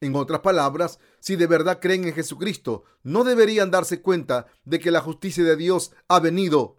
En 0.00 0.16
otras 0.16 0.40
palabras, 0.40 0.98
si 1.20 1.36
de 1.36 1.46
verdad 1.46 1.78
creen 1.80 2.04
en 2.04 2.14
Jesucristo, 2.14 2.84
no 3.02 3.22
deberían 3.22 3.70
darse 3.70 4.00
cuenta 4.00 4.46
de 4.64 4.80
que 4.80 4.90
la 4.90 5.02
justicia 5.02 5.44
de 5.44 5.56
Dios 5.56 5.92
ha 6.08 6.20
venido 6.20 6.78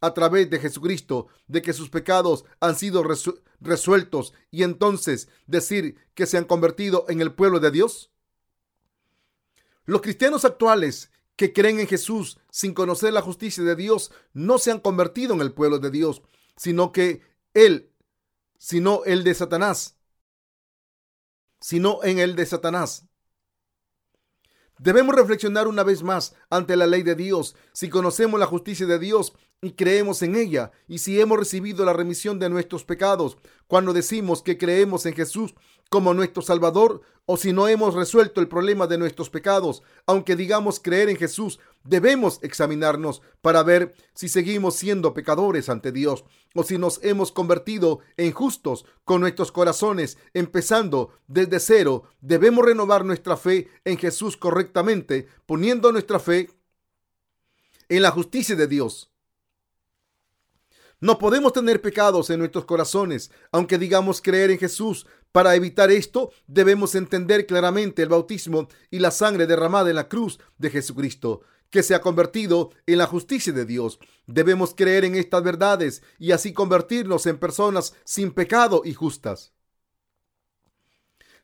a 0.00 0.14
través 0.14 0.50
de 0.50 0.58
Jesucristo, 0.58 1.28
de 1.46 1.62
que 1.62 1.72
sus 1.72 1.90
pecados 1.90 2.44
han 2.60 2.76
sido 2.76 3.04
resueltos 3.60 4.32
y 4.50 4.62
entonces 4.62 5.28
decir 5.46 5.96
que 6.14 6.26
se 6.26 6.38
han 6.38 6.44
convertido 6.44 7.06
en 7.08 7.20
el 7.20 7.32
pueblo 7.32 7.60
de 7.60 7.70
Dios? 7.70 8.10
Los 9.84 10.02
cristianos 10.02 10.44
actuales 10.44 11.10
que 11.38 11.52
creen 11.52 11.78
en 11.78 11.86
Jesús 11.86 12.40
sin 12.50 12.74
conocer 12.74 13.12
la 13.12 13.22
justicia 13.22 13.62
de 13.62 13.76
Dios 13.76 14.10
no 14.32 14.58
se 14.58 14.72
han 14.72 14.80
convertido 14.80 15.34
en 15.34 15.40
el 15.40 15.54
pueblo 15.54 15.78
de 15.78 15.92
Dios, 15.92 16.20
sino 16.56 16.90
que 16.90 17.22
Él, 17.54 17.92
sino 18.58 19.04
el 19.04 19.22
de 19.22 19.34
Satanás, 19.34 19.96
sino 21.60 22.02
en 22.02 22.18
el 22.18 22.34
de 22.34 22.44
Satanás. 22.44 23.06
Debemos 24.80 25.14
reflexionar 25.14 25.68
una 25.68 25.84
vez 25.84 26.02
más 26.02 26.34
ante 26.50 26.76
la 26.76 26.88
ley 26.88 27.04
de 27.04 27.14
Dios. 27.14 27.54
Si 27.72 27.88
conocemos 27.88 28.40
la 28.40 28.46
justicia 28.46 28.86
de 28.86 28.98
Dios 28.98 29.32
y 29.60 29.72
creemos 29.72 30.22
en 30.22 30.36
ella, 30.36 30.70
y 30.86 30.98
si 30.98 31.20
hemos 31.20 31.38
recibido 31.38 31.84
la 31.84 31.92
remisión 31.92 32.38
de 32.38 32.48
nuestros 32.48 32.84
pecados, 32.84 33.38
cuando 33.66 33.92
decimos 33.92 34.42
que 34.42 34.56
creemos 34.56 35.04
en 35.04 35.14
Jesús 35.14 35.54
como 35.90 36.14
nuestro 36.14 36.42
Salvador, 36.42 37.00
o 37.26 37.36
si 37.36 37.52
no 37.52 37.66
hemos 37.66 37.94
resuelto 37.94 38.40
el 38.40 38.48
problema 38.48 38.86
de 38.86 38.98
nuestros 38.98 39.30
pecados, 39.30 39.82
aunque 40.06 40.36
digamos 40.36 40.80
creer 40.80 41.08
en 41.08 41.16
Jesús, 41.16 41.58
debemos 41.82 42.38
examinarnos 42.42 43.20
para 43.42 43.62
ver 43.62 43.94
si 44.14 44.28
seguimos 44.28 44.76
siendo 44.76 45.12
pecadores 45.12 45.68
ante 45.68 45.90
Dios, 45.90 46.24
o 46.54 46.62
si 46.62 46.78
nos 46.78 47.02
hemos 47.02 47.32
convertido 47.32 47.98
en 48.16 48.32
justos 48.32 48.86
con 49.04 49.20
nuestros 49.20 49.50
corazones, 49.50 50.18
empezando 50.34 51.10
desde 51.26 51.58
cero. 51.58 52.04
Debemos 52.20 52.64
renovar 52.64 53.04
nuestra 53.04 53.36
fe 53.36 53.68
en 53.84 53.98
Jesús 53.98 54.36
correctamente, 54.36 55.26
poniendo 55.46 55.90
nuestra 55.90 56.20
fe 56.20 56.50
en 57.88 58.02
la 58.02 58.10
justicia 58.10 58.54
de 58.54 58.68
Dios. 58.68 59.10
No 61.00 61.18
podemos 61.18 61.52
tener 61.52 61.80
pecados 61.80 62.28
en 62.30 62.40
nuestros 62.40 62.64
corazones, 62.64 63.30
aunque 63.52 63.78
digamos 63.78 64.20
creer 64.20 64.50
en 64.50 64.58
Jesús. 64.58 65.06
Para 65.30 65.54
evitar 65.54 65.92
esto, 65.92 66.32
debemos 66.48 66.96
entender 66.96 67.46
claramente 67.46 68.02
el 68.02 68.08
bautismo 68.08 68.68
y 68.90 68.98
la 68.98 69.12
sangre 69.12 69.46
derramada 69.46 69.90
en 69.90 69.96
la 69.96 70.08
cruz 70.08 70.40
de 70.56 70.70
Jesucristo, 70.70 71.42
que 71.70 71.84
se 71.84 71.94
ha 71.94 72.00
convertido 72.00 72.70
en 72.86 72.98
la 72.98 73.06
justicia 73.06 73.52
de 73.52 73.64
Dios. 73.64 74.00
Debemos 74.26 74.74
creer 74.74 75.04
en 75.04 75.14
estas 75.14 75.44
verdades 75.44 76.02
y 76.18 76.32
así 76.32 76.52
convertirnos 76.52 77.26
en 77.26 77.38
personas 77.38 77.94
sin 78.04 78.32
pecado 78.32 78.82
y 78.84 78.94
justas. 78.94 79.52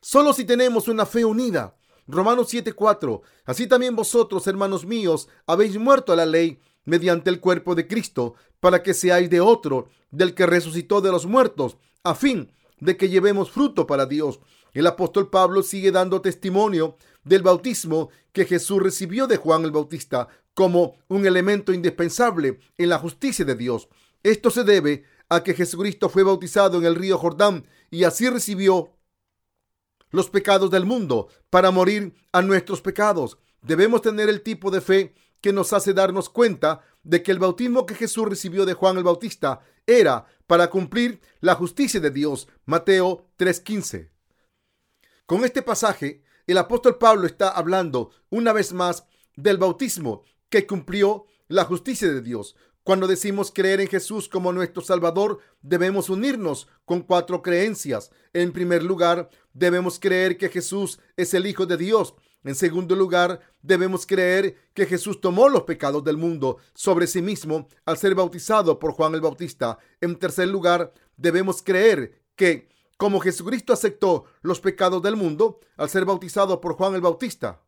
Solo 0.01 0.33
si 0.33 0.43
tenemos 0.43 0.89
una 0.89 1.05
fe 1.05 1.23
unida. 1.23 1.77
Romanos 2.07 2.49
7:4. 2.49 3.21
Así 3.45 3.67
también 3.67 3.95
vosotros, 3.95 4.45
hermanos 4.47 4.85
míos, 4.85 5.29
habéis 5.47 5.77
muerto 5.77 6.11
a 6.11 6.15
la 6.15 6.25
ley 6.25 6.59
mediante 6.85 7.29
el 7.29 7.39
cuerpo 7.39 7.75
de 7.75 7.87
Cristo, 7.87 8.35
para 8.59 8.81
que 8.81 8.93
seáis 8.93 9.29
de 9.29 9.41
otro, 9.41 9.89
del 10.11 10.33
que 10.33 10.45
resucitó 10.45 11.01
de 11.01 11.11
los 11.11 11.25
muertos, 11.25 11.77
a 12.03 12.15
fin 12.15 12.51
de 12.79 12.97
que 12.97 13.09
llevemos 13.09 13.51
fruto 13.51 13.85
para 13.85 14.05
Dios. 14.05 14.39
El 14.73 14.87
apóstol 14.87 15.29
Pablo 15.29 15.63
sigue 15.63 15.91
dando 15.91 16.21
testimonio 16.21 16.97
del 17.23 17.41
bautismo 17.41 18.09
que 18.31 18.45
Jesús 18.45 18.81
recibió 18.81 19.27
de 19.27 19.37
Juan 19.37 19.63
el 19.63 19.71
Bautista 19.71 20.27
como 20.53 20.97
un 21.07 21.25
elemento 21.25 21.73
indispensable 21.73 22.59
en 22.77 22.89
la 22.89 22.99
justicia 22.99 23.45
de 23.45 23.55
Dios. 23.55 23.89
Esto 24.23 24.49
se 24.49 24.63
debe 24.63 25.03
a 25.29 25.43
que 25.43 25.53
Jesucristo 25.53 26.09
fue 26.09 26.23
bautizado 26.23 26.77
en 26.77 26.85
el 26.85 26.95
río 26.95 27.17
Jordán 27.17 27.65
y 27.89 28.03
así 28.03 28.29
recibió 28.29 28.91
los 30.11 30.29
pecados 30.29 30.71
del 30.71 30.85
mundo 30.85 31.27
para 31.49 31.71
morir 31.71 32.13
a 32.31 32.41
nuestros 32.41 32.81
pecados. 32.81 33.37
Debemos 33.61 34.01
tener 34.01 34.29
el 34.29 34.41
tipo 34.41 34.71
de 34.71 34.81
fe 34.81 35.13
que 35.45 35.53
nos 35.53 35.73
hace 35.73 35.93
darnos 35.93 36.27
cuenta 36.27 36.81
de 37.03 37.21
que 37.21 37.31
el 37.31 37.37
bautismo 37.37 37.85
que 37.85 37.93
Jesús 37.93 38.27
recibió 38.27 38.65
de 38.65 38.73
Juan 38.73 38.97
el 38.97 39.03
Bautista 39.03 39.59
era 39.85 40.25
para 40.47 40.71
cumplir 40.71 41.21
la 41.39 41.53
justicia 41.53 41.99
de 41.99 42.09
Dios. 42.09 42.47
Mateo 42.65 43.27
3:15. 43.37 44.09
Con 45.27 45.45
este 45.45 45.61
pasaje, 45.61 46.23
el 46.47 46.57
apóstol 46.57 46.97
Pablo 46.97 47.27
está 47.27 47.49
hablando 47.49 48.09
una 48.31 48.53
vez 48.53 48.73
más 48.73 49.05
del 49.35 49.59
bautismo 49.59 50.23
que 50.49 50.65
cumplió 50.65 51.27
la 51.47 51.65
justicia 51.65 52.11
de 52.11 52.23
Dios. 52.23 52.55
Cuando 52.81 53.05
decimos 53.05 53.51
creer 53.53 53.81
en 53.81 53.87
Jesús 53.87 54.27
como 54.27 54.51
nuestro 54.51 54.81
Salvador, 54.81 55.41
debemos 55.61 56.09
unirnos 56.09 56.67
con 56.85 57.01
cuatro 57.01 57.43
creencias. 57.43 58.09
En 58.33 58.51
primer 58.51 58.81
lugar, 58.81 59.29
debemos 59.53 59.99
creer 59.99 60.37
que 60.37 60.49
Jesús 60.49 60.99
es 61.17 61.35
el 61.35 61.45
Hijo 61.45 61.67
de 61.67 61.77
Dios 61.77 62.15
en 62.45 62.55
segundo 62.55 62.95
lugar, 62.95 63.41
debemos 63.63 64.05
creer 64.05 64.55
que 64.75 64.85
Jesús 64.85 65.19
tomó 65.19 65.49
los 65.49 65.63
pecados 65.63 66.03
del 66.03 66.15
mundo 66.15 66.57
sobre 66.75 67.07
sí 67.07 67.21
mismo 67.21 67.67
al 67.85 67.97
ser 67.97 68.13
bautizado 68.13 68.77
por 68.77 68.91
Juan 68.91 69.15
el 69.15 69.21
Bautista. 69.21 69.79
En 69.99 70.15
tercer 70.15 70.47
lugar, 70.47 70.93
debemos 71.17 71.63
creer 71.63 72.21
que, 72.35 72.69
como 72.97 73.19
Jesucristo 73.19 73.73
aceptó 73.73 74.25
los 74.43 74.59
pecados 74.59 75.01
del 75.01 75.15
mundo 75.15 75.59
al 75.75 75.89
ser 75.89 76.05
bautizado 76.05 76.61
por 76.61 76.75
Juan 76.75 76.93
el 76.93 77.01
Bautista, 77.01 77.61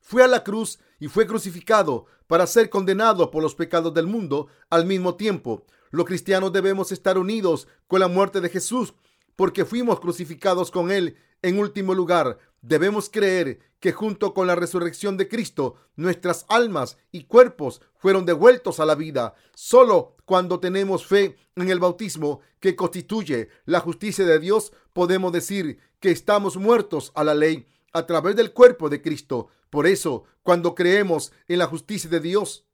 fue 0.00 0.22
a 0.22 0.28
la 0.28 0.44
cruz 0.44 0.78
y 1.00 1.08
fue 1.08 1.26
crucificado 1.26 2.06
para 2.28 2.46
ser 2.46 2.70
condenado 2.70 3.30
por 3.30 3.42
los 3.42 3.54
pecados 3.54 3.92
del 3.92 4.06
mundo 4.06 4.46
al 4.70 4.86
mismo 4.86 5.16
tiempo. 5.16 5.66
Los 5.90 6.06
cristianos 6.06 6.52
debemos 6.52 6.92
estar 6.92 7.18
unidos 7.18 7.66
con 7.88 8.00
la 8.00 8.08
muerte 8.08 8.40
de 8.40 8.48
Jesús 8.48 8.94
porque 9.36 9.64
fuimos 9.64 10.00
crucificados 10.00 10.70
con 10.70 10.90
él. 10.90 11.16
En 11.42 11.58
último 11.58 11.94
lugar, 11.94 12.38
Debemos 12.60 13.08
creer 13.08 13.60
que 13.80 13.92
junto 13.92 14.34
con 14.34 14.46
la 14.46 14.56
resurrección 14.56 15.16
de 15.16 15.28
Cristo, 15.28 15.76
nuestras 15.96 16.44
almas 16.48 16.98
y 17.12 17.24
cuerpos 17.24 17.80
fueron 17.96 18.26
devueltos 18.26 18.80
a 18.80 18.86
la 18.86 18.94
vida. 18.94 19.34
Solo 19.54 20.16
cuando 20.24 20.58
tenemos 20.60 21.06
fe 21.06 21.36
en 21.54 21.70
el 21.70 21.78
bautismo 21.78 22.40
que 22.60 22.74
constituye 22.74 23.48
la 23.64 23.80
justicia 23.80 24.24
de 24.24 24.38
Dios, 24.38 24.72
podemos 24.92 25.32
decir 25.32 25.78
que 26.00 26.10
estamos 26.10 26.56
muertos 26.56 27.12
a 27.14 27.24
la 27.24 27.34
ley 27.34 27.66
a 27.92 28.06
través 28.06 28.36
del 28.36 28.52
cuerpo 28.52 28.88
de 28.88 29.00
Cristo. 29.00 29.48
Por 29.70 29.86
eso, 29.86 30.24
cuando 30.42 30.74
creemos 30.74 31.32
en 31.46 31.58
la 31.58 31.66
justicia 31.66 32.10
de 32.10 32.20
Dios, 32.20 32.67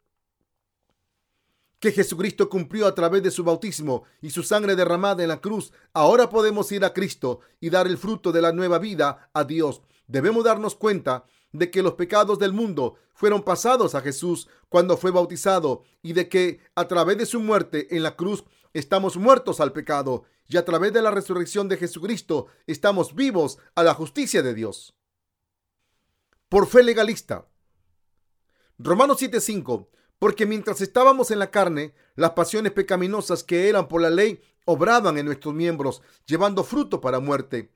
que 1.85 1.93
Jesucristo 1.93 2.49
cumplió 2.49 2.87
a 2.87 2.95
través 2.95 3.23
de 3.23 3.31
su 3.31 3.45
bautismo 3.45 4.05
y 4.23 4.31
su 4.31 4.43
sangre 4.43 4.75
derramada 4.75 5.23
en 5.23 5.29
la 5.29 5.43
cruz, 5.43 5.71
ahora 5.93 6.31
podemos 6.31 6.73
ir 6.73 6.83
a 6.83 6.95
Cristo 6.95 7.41
y 7.61 7.69
dar 7.69 7.87
el 7.87 7.99
fruto 7.99 8.33
de 8.33 8.41
la 8.41 8.53
nueva 8.53 8.79
vida 8.79 9.29
a 9.35 9.45
Dios. 9.45 9.83
Debemos 10.07 10.45
darnos 10.45 10.77
cuenta 10.77 11.27
de 11.53 11.71
que 11.71 11.83
los 11.83 11.93
pecados 11.93 12.39
del 12.39 12.55
mundo 12.55 12.95
fueron 13.13 13.43
pasados 13.43 13.95
a 13.95 14.01
Jesús 14.01 14.49
cuando 14.71 14.97
fue 14.97 15.11
bautizado 15.11 15.83
y 16.01 16.15
de 16.15 16.31
que 16.31 16.61
a 16.75 16.89
través 16.89 17.19
de 17.19 17.27
su 17.27 17.39
muerte 17.41 17.95
en 17.95 18.03
la 18.03 18.17
cruz 18.17 18.45
estamos 18.73 19.19
muertos 19.19 19.61
al 19.61 19.75
pecado 19.75 20.25
y 20.49 20.57
a 20.57 20.65
través 20.65 20.91
de 20.95 21.03
la 21.03 21.11
resurrección 21.11 21.69
de 21.69 21.77
Jesucristo 21.77 22.47
estamos 22.67 23.15
vivos 23.15 23.59
a 23.75 23.83
la 23.83 23.93
justicia 23.93 24.43
de 24.43 24.55
Dios. 24.55 24.97
Por 26.49 26.67
fe 26.67 26.83
legalista. 26.83 27.47
Romanos 28.79 29.21
7:5 29.21 29.91
porque 30.19 30.47
mientras 30.47 30.81
estábamos 30.81 31.31
en 31.31 31.39
la 31.39 31.51
carne, 31.51 31.95
las 32.15 32.31
pasiones 32.31 32.73
pecaminosas 32.73 33.45
que 33.45 33.69
eran 33.69 33.89
por 33.89 34.01
la 34.01 34.11
ley 34.11 34.41
obraban 34.65 35.19
en 35.19 35.27
nuestros 35.27 35.55
miembros, 35.55 36.03
llevando 36.27 36.65
fruto 36.65 37.01
para 37.01 37.21
muerte. 37.21 37.71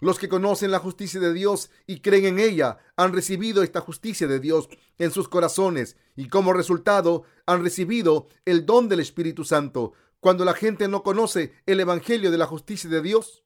Los 0.00 0.18
que 0.18 0.28
conocen 0.28 0.70
la 0.70 0.80
justicia 0.80 1.20
de 1.20 1.32
Dios 1.32 1.70
y 1.86 2.00
creen 2.00 2.26
en 2.26 2.38
ella 2.38 2.78
han 2.96 3.12
recibido 3.12 3.62
esta 3.62 3.80
justicia 3.80 4.26
de 4.26 4.40
Dios 4.40 4.68
en 4.98 5.10
sus 5.12 5.28
corazones 5.28 5.96
y 6.16 6.28
como 6.28 6.52
resultado 6.52 7.22
han 7.46 7.62
recibido 7.62 8.28
el 8.44 8.66
don 8.66 8.88
del 8.88 9.00
Espíritu 9.00 9.44
Santo. 9.44 9.92
Cuando 10.20 10.44
la 10.44 10.54
gente 10.54 10.88
no 10.88 11.02
conoce 11.02 11.54
el 11.66 11.80
Evangelio 11.80 12.30
de 12.30 12.38
la 12.38 12.46
justicia 12.46 12.90
de 12.90 13.02
Dios, 13.02 13.44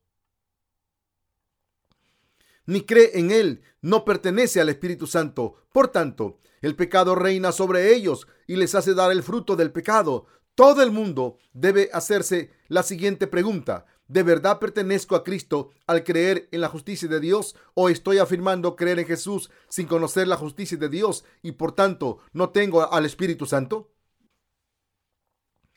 ni 2.66 2.82
cree 2.82 3.18
en 3.18 3.30
él, 3.30 3.62
no 3.80 4.04
pertenece 4.04 4.60
al 4.60 4.68
Espíritu 4.68 5.06
Santo. 5.06 5.56
Por 5.72 5.88
tanto, 5.88 6.38
el 6.62 6.76
pecado 6.76 7.14
reina 7.14 7.52
sobre 7.52 7.94
ellos 7.94 8.26
y 8.46 8.56
les 8.56 8.74
hace 8.74 8.94
dar 8.94 9.12
el 9.12 9.22
fruto 9.22 9.56
del 9.56 9.72
pecado. 9.72 10.26
Todo 10.54 10.82
el 10.82 10.90
mundo 10.90 11.38
debe 11.52 11.90
hacerse 11.92 12.50
la 12.68 12.82
siguiente 12.82 13.26
pregunta. 13.26 13.86
¿De 14.08 14.22
verdad 14.22 14.58
pertenezco 14.58 15.16
a 15.16 15.22
Cristo 15.22 15.70
al 15.86 16.02
creer 16.02 16.48
en 16.50 16.62
la 16.62 16.68
justicia 16.68 17.08
de 17.08 17.20
Dios 17.20 17.54
o 17.74 17.90
estoy 17.90 18.18
afirmando 18.18 18.74
creer 18.74 18.98
en 19.00 19.06
Jesús 19.06 19.50
sin 19.68 19.86
conocer 19.86 20.26
la 20.26 20.38
justicia 20.38 20.78
de 20.78 20.88
Dios 20.88 21.24
y 21.42 21.52
por 21.52 21.72
tanto 21.72 22.18
no 22.32 22.48
tengo 22.48 22.90
al 22.90 23.04
Espíritu 23.04 23.44
Santo? 23.44 23.92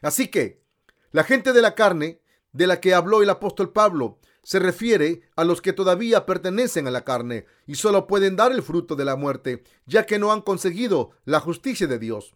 Así 0.01 0.29
que 0.29 0.63
la 1.11 1.25
gente 1.25 1.51
de 1.51 1.61
la 1.61 1.75
carne 1.75 2.21
de 2.53 2.67
la 2.67 2.79
que 2.79 2.93
habló 2.93 3.21
el 3.21 3.29
apóstol 3.29 3.73
Pablo 3.73 4.20
se 4.43 4.59
refiere 4.59 5.21
a 5.35 5.43
los 5.43 5.61
que 5.61 5.73
todavía 5.73 6.25
pertenecen 6.25 6.87
a 6.87 6.91
la 6.91 7.03
carne 7.03 7.45
y 7.67 7.75
solo 7.75 8.07
pueden 8.07 8.35
dar 8.35 8.51
el 8.51 8.63
fruto 8.63 8.95
de 8.95 9.05
la 9.05 9.15
muerte, 9.15 9.63
ya 9.85 10.05
que 10.05 10.19
no 10.19 10.31
han 10.31 10.41
conseguido 10.41 11.11
la 11.25 11.39
justicia 11.39 11.87
de 11.87 11.99
Dios. 11.99 12.35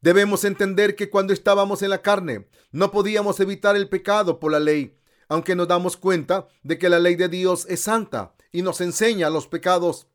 Debemos 0.00 0.44
entender 0.44 0.94
que 0.94 1.10
cuando 1.10 1.32
estábamos 1.32 1.82
en 1.82 1.90
la 1.90 2.02
carne 2.02 2.48
no 2.70 2.90
podíamos 2.90 3.40
evitar 3.40 3.76
el 3.76 3.88
pecado 3.88 4.38
por 4.38 4.52
la 4.52 4.60
ley, 4.60 4.96
aunque 5.28 5.56
nos 5.56 5.68
damos 5.68 5.96
cuenta 5.96 6.48
de 6.62 6.78
que 6.78 6.88
la 6.88 6.98
ley 6.98 7.16
de 7.16 7.28
Dios 7.28 7.66
es 7.68 7.80
santa 7.80 8.34
y 8.52 8.62
nos 8.62 8.80
enseña 8.80 9.28
los 9.28 9.48
pecados. 9.48 10.06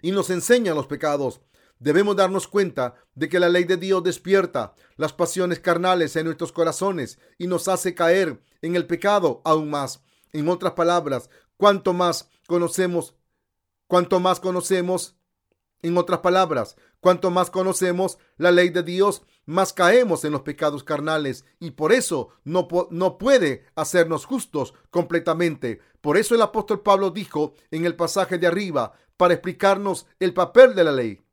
Y 0.00 0.12
nos 0.12 0.30
enseña 0.30 0.74
los 0.74 0.86
pecados. 0.86 1.40
Debemos 1.84 2.16
darnos 2.16 2.48
cuenta 2.48 2.94
de 3.14 3.28
que 3.28 3.38
la 3.38 3.50
ley 3.50 3.64
de 3.64 3.76
Dios 3.76 4.02
despierta 4.02 4.74
las 4.96 5.12
pasiones 5.12 5.60
carnales 5.60 6.16
en 6.16 6.24
nuestros 6.24 6.50
corazones 6.50 7.18
y 7.36 7.46
nos 7.46 7.68
hace 7.68 7.94
caer 7.94 8.42
en 8.62 8.74
el 8.74 8.86
pecado 8.86 9.42
aún 9.44 9.68
más. 9.68 10.02
En 10.32 10.48
otras 10.48 10.72
palabras, 10.72 11.28
cuanto 11.58 11.92
más 11.92 12.30
conocemos, 12.46 13.14
cuanto 13.86 14.18
más 14.18 14.40
conocemos, 14.40 15.16
en 15.82 15.98
otras 15.98 16.20
palabras, 16.20 16.76
cuanto 17.00 17.30
más 17.30 17.50
conocemos 17.50 18.16
la 18.38 18.50
ley 18.50 18.70
de 18.70 18.82
Dios, 18.82 19.20
más 19.44 19.74
caemos 19.74 20.24
en 20.24 20.32
los 20.32 20.40
pecados 20.40 20.84
carnales 20.84 21.44
y 21.60 21.72
por 21.72 21.92
eso 21.92 22.30
no, 22.44 22.66
no 22.92 23.18
puede 23.18 23.66
hacernos 23.74 24.24
justos 24.24 24.72
completamente. 24.88 25.80
Por 26.00 26.16
eso 26.16 26.34
el 26.34 26.40
apóstol 26.40 26.80
Pablo 26.80 27.10
dijo 27.10 27.52
en 27.70 27.84
el 27.84 27.94
pasaje 27.94 28.38
de 28.38 28.46
arriba, 28.46 28.94
para 29.18 29.34
explicarnos 29.34 30.06
el 30.18 30.32
papel 30.32 30.74
de 30.74 30.84
la 30.84 30.92
ley, 30.92 31.23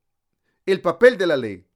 el 0.66 0.82
papel 0.82 1.18
de 1.18 1.28
la 1.28 1.38
ley. 1.38 1.68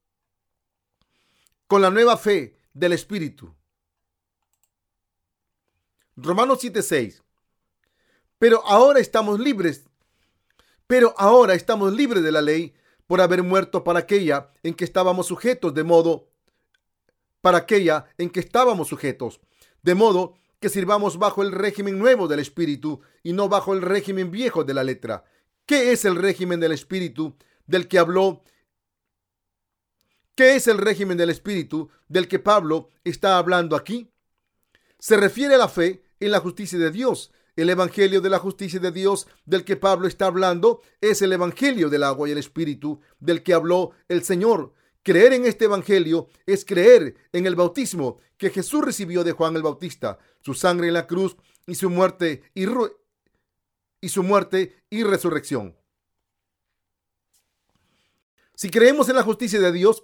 Con 1.67 1.81
la 1.81 1.89
nueva 1.89 2.17
fe 2.17 2.57
del 2.73 2.93
Espíritu. 2.93 3.55
Romanos 6.15 6.59
7:6. 6.63 7.21
Pero 8.37 8.65
ahora 8.65 8.99
estamos 8.99 9.39
libres 9.39 9.85
pero 10.87 11.15
ahora 11.17 11.55
estamos 11.55 11.93
libres 11.93 12.23
de 12.23 12.31
la 12.31 12.41
ley 12.41 12.73
por 13.07 13.21
haber 13.21 13.43
muerto 13.43 13.83
para 13.83 13.99
aquella 13.99 14.51
en 14.63 14.73
que 14.73 14.85
estábamos 14.85 15.27
sujetos, 15.27 15.73
de 15.73 15.83
modo 15.83 16.29
para 17.41 17.59
aquella 17.59 18.05
en 18.17 18.29
que 18.29 18.39
estábamos 18.39 18.87
sujetos, 18.87 19.41
de 19.81 19.95
modo 19.95 20.35
que 20.59 20.69
sirvamos 20.69 21.17
bajo 21.17 21.43
el 21.43 21.51
régimen 21.51 21.99
nuevo 21.99 22.27
del 22.27 22.39
Espíritu 22.39 23.01
y 23.23 23.33
no 23.33 23.49
bajo 23.49 23.73
el 23.73 23.81
régimen 23.81 24.31
viejo 24.31 24.63
de 24.63 24.73
la 24.73 24.83
letra. 24.83 25.23
¿Qué 25.65 25.91
es 25.91 26.05
el 26.05 26.15
régimen 26.15 26.59
del 26.59 26.71
Espíritu 26.71 27.35
del 27.65 27.87
que 27.87 27.99
habló? 27.99 28.43
¿Qué 30.35 30.55
es 30.55 30.67
el 30.67 30.77
régimen 30.77 31.17
del 31.17 31.29
Espíritu 31.29 31.89
del 32.07 32.27
que 32.27 32.39
Pablo 32.39 32.89
está 33.03 33.37
hablando 33.37 33.75
aquí? 33.75 34.11
Se 34.99 35.17
refiere 35.17 35.55
a 35.55 35.57
la 35.57 35.69
fe 35.69 36.03
en 36.19 36.31
la 36.31 36.39
justicia 36.39 36.77
de 36.77 36.91
Dios 36.91 37.31
el 37.55 37.69
Evangelio 37.69 38.19
de 38.21 38.29
la 38.29 38.39
justicia 38.39 38.79
de 38.79 38.91
Dios 38.91 39.27
del 39.45 39.63
que 39.63 39.77
Pablo 39.77 40.07
está 40.07 40.25
hablando 40.25 40.81
es 40.99 41.21
el 41.21 41.31
Evangelio 41.31 41.89
del 41.89 42.03
agua 42.03 42.27
y 42.27 42.33
el 42.33 42.37
Espíritu 42.37 42.99
del 43.19 43.43
que 43.43 43.53
habló 43.53 43.91
el 44.09 44.23
Señor. 44.23 44.73
Creer 45.03 45.33
en 45.33 45.45
este 45.45 45.65
Evangelio 45.65 46.27
es 46.45 46.65
creer 46.65 47.15
en 47.31 47.45
el 47.45 47.55
bautismo 47.55 48.19
que 48.37 48.49
Jesús 48.49 48.83
recibió 48.83 49.23
de 49.23 49.31
Juan 49.31 49.55
el 49.55 49.61
Bautista, 49.61 50.19
su 50.41 50.53
sangre 50.53 50.87
en 50.87 50.95
la 50.95 51.07
cruz 51.07 51.37
y 51.65 51.75
su 51.75 51.89
muerte 51.89 52.43
y, 52.53 52.65
y 54.01 54.09
su 54.09 54.23
muerte 54.23 54.83
y 54.89 55.03
resurrección. 55.03 55.77
Si 58.55 58.69
creemos 58.69 59.07
en 59.09 59.15
la 59.15 59.23
justicia 59.23 59.59
de 59.59 59.71
Dios, 59.71 60.03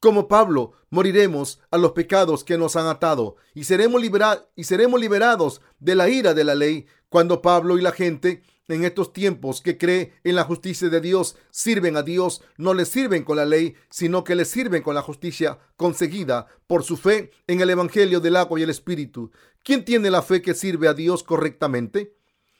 como 0.00 0.28
Pablo, 0.28 0.72
moriremos 0.90 1.60
a 1.70 1.78
los 1.78 1.92
pecados 1.92 2.44
que 2.44 2.58
nos 2.58 2.76
han 2.76 2.86
atado 2.86 3.36
y 3.54 3.64
seremos, 3.64 4.00
liberados 4.00 5.60
de 5.78 5.94
la 5.94 6.08
ira 6.08 6.34
de 6.34 6.44
la 6.44 6.54
ley 6.54 6.86
cuando 7.08 7.40
Pablo 7.40 7.78
y 7.78 7.82
la 7.82 7.92
gente 7.92 8.42
en 8.68 8.84
estos 8.84 9.12
tiempos 9.12 9.60
que 9.60 9.78
cree 9.78 10.12
en 10.24 10.34
la 10.34 10.44
justicia 10.44 10.88
de 10.88 11.00
Dios 11.00 11.36
sirven 11.50 11.96
a 11.96 12.02
Dios, 12.02 12.42
no 12.56 12.74
le 12.74 12.84
sirven 12.84 13.22
con 13.22 13.36
la 13.36 13.46
ley, 13.46 13.74
sino 13.90 14.24
que 14.24 14.34
le 14.34 14.44
sirven 14.44 14.82
con 14.82 14.94
la 14.94 15.02
justicia 15.02 15.58
conseguida 15.76 16.46
por 16.66 16.82
su 16.82 16.96
fe 16.96 17.30
en 17.46 17.60
el 17.60 17.70
Evangelio 17.70 18.20
del 18.20 18.36
agua 18.36 18.58
y 18.58 18.64
el 18.64 18.70
Espíritu. 18.70 19.30
¿Quién 19.62 19.84
tiene 19.84 20.10
la 20.10 20.22
fe 20.22 20.42
que 20.42 20.54
sirve 20.54 20.88
a 20.88 20.94
Dios 20.94 21.22
correctamente? 21.22 22.15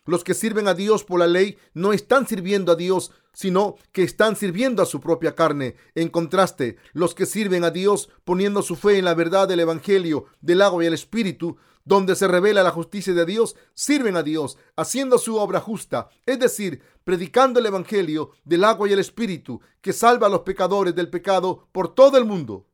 Los 0.06 0.22
que 0.22 0.34
sirven 0.34 0.68
a 0.68 0.74
Dios 0.74 1.04
por 1.04 1.18
la 1.18 1.26
ley 1.26 1.58
no 1.74 1.92
están 1.92 2.26
sirviendo 2.26 2.72
a 2.72 2.76
Dios, 2.76 3.10
sino 3.32 3.76
que 3.92 4.04
están 4.04 4.36
sirviendo 4.36 4.82
a 4.82 4.86
su 4.86 5.00
propia 5.00 5.34
carne. 5.34 5.74
En 5.96 6.08
contraste, 6.08 6.76
los 6.92 7.14
que 7.14 7.26
sirven 7.26 7.64
a 7.64 7.70
Dios 7.70 8.08
poniendo 8.24 8.62
su 8.62 8.76
fe 8.76 8.98
en 8.98 9.04
la 9.04 9.14
verdad 9.14 9.48
del 9.48 9.60
Evangelio, 9.60 10.26
del 10.40 10.62
agua 10.62 10.84
y 10.84 10.86
el 10.86 10.94
Espíritu, 10.94 11.56
donde 11.84 12.14
se 12.14 12.28
revela 12.28 12.62
la 12.62 12.70
justicia 12.70 13.14
de 13.14 13.26
Dios, 13.26 13.56
sirven 13.74 14.16
a 14.16 14.22
Dios, 14.22 14.58
haciendo 14.76 15.18
su 15.18 15.36
obra 15.36 15.60
justa, 15.60 16.08
es 16.24 16.38
decir, 16.38 16.82
predicando 17.04 17.58
el 17.58 17.66
Evangelio 17.66 18.30
del 18.44 18.64
agua 18.64 18.88
y 18.88 18.92
el 18.92 19.00
Espíritu, 19.00 19.60
que 19.80 19.92
salva 19.92 20.28
a 20.28 20.30
los 20.30 20.40
pecadores 20.40 20.94
del 20.94 21.10
pecado 21.10 21.68
por 21.72 21.94
todo 21.94 22.16
el 22.16 22.24
mundo. 22.24 22.66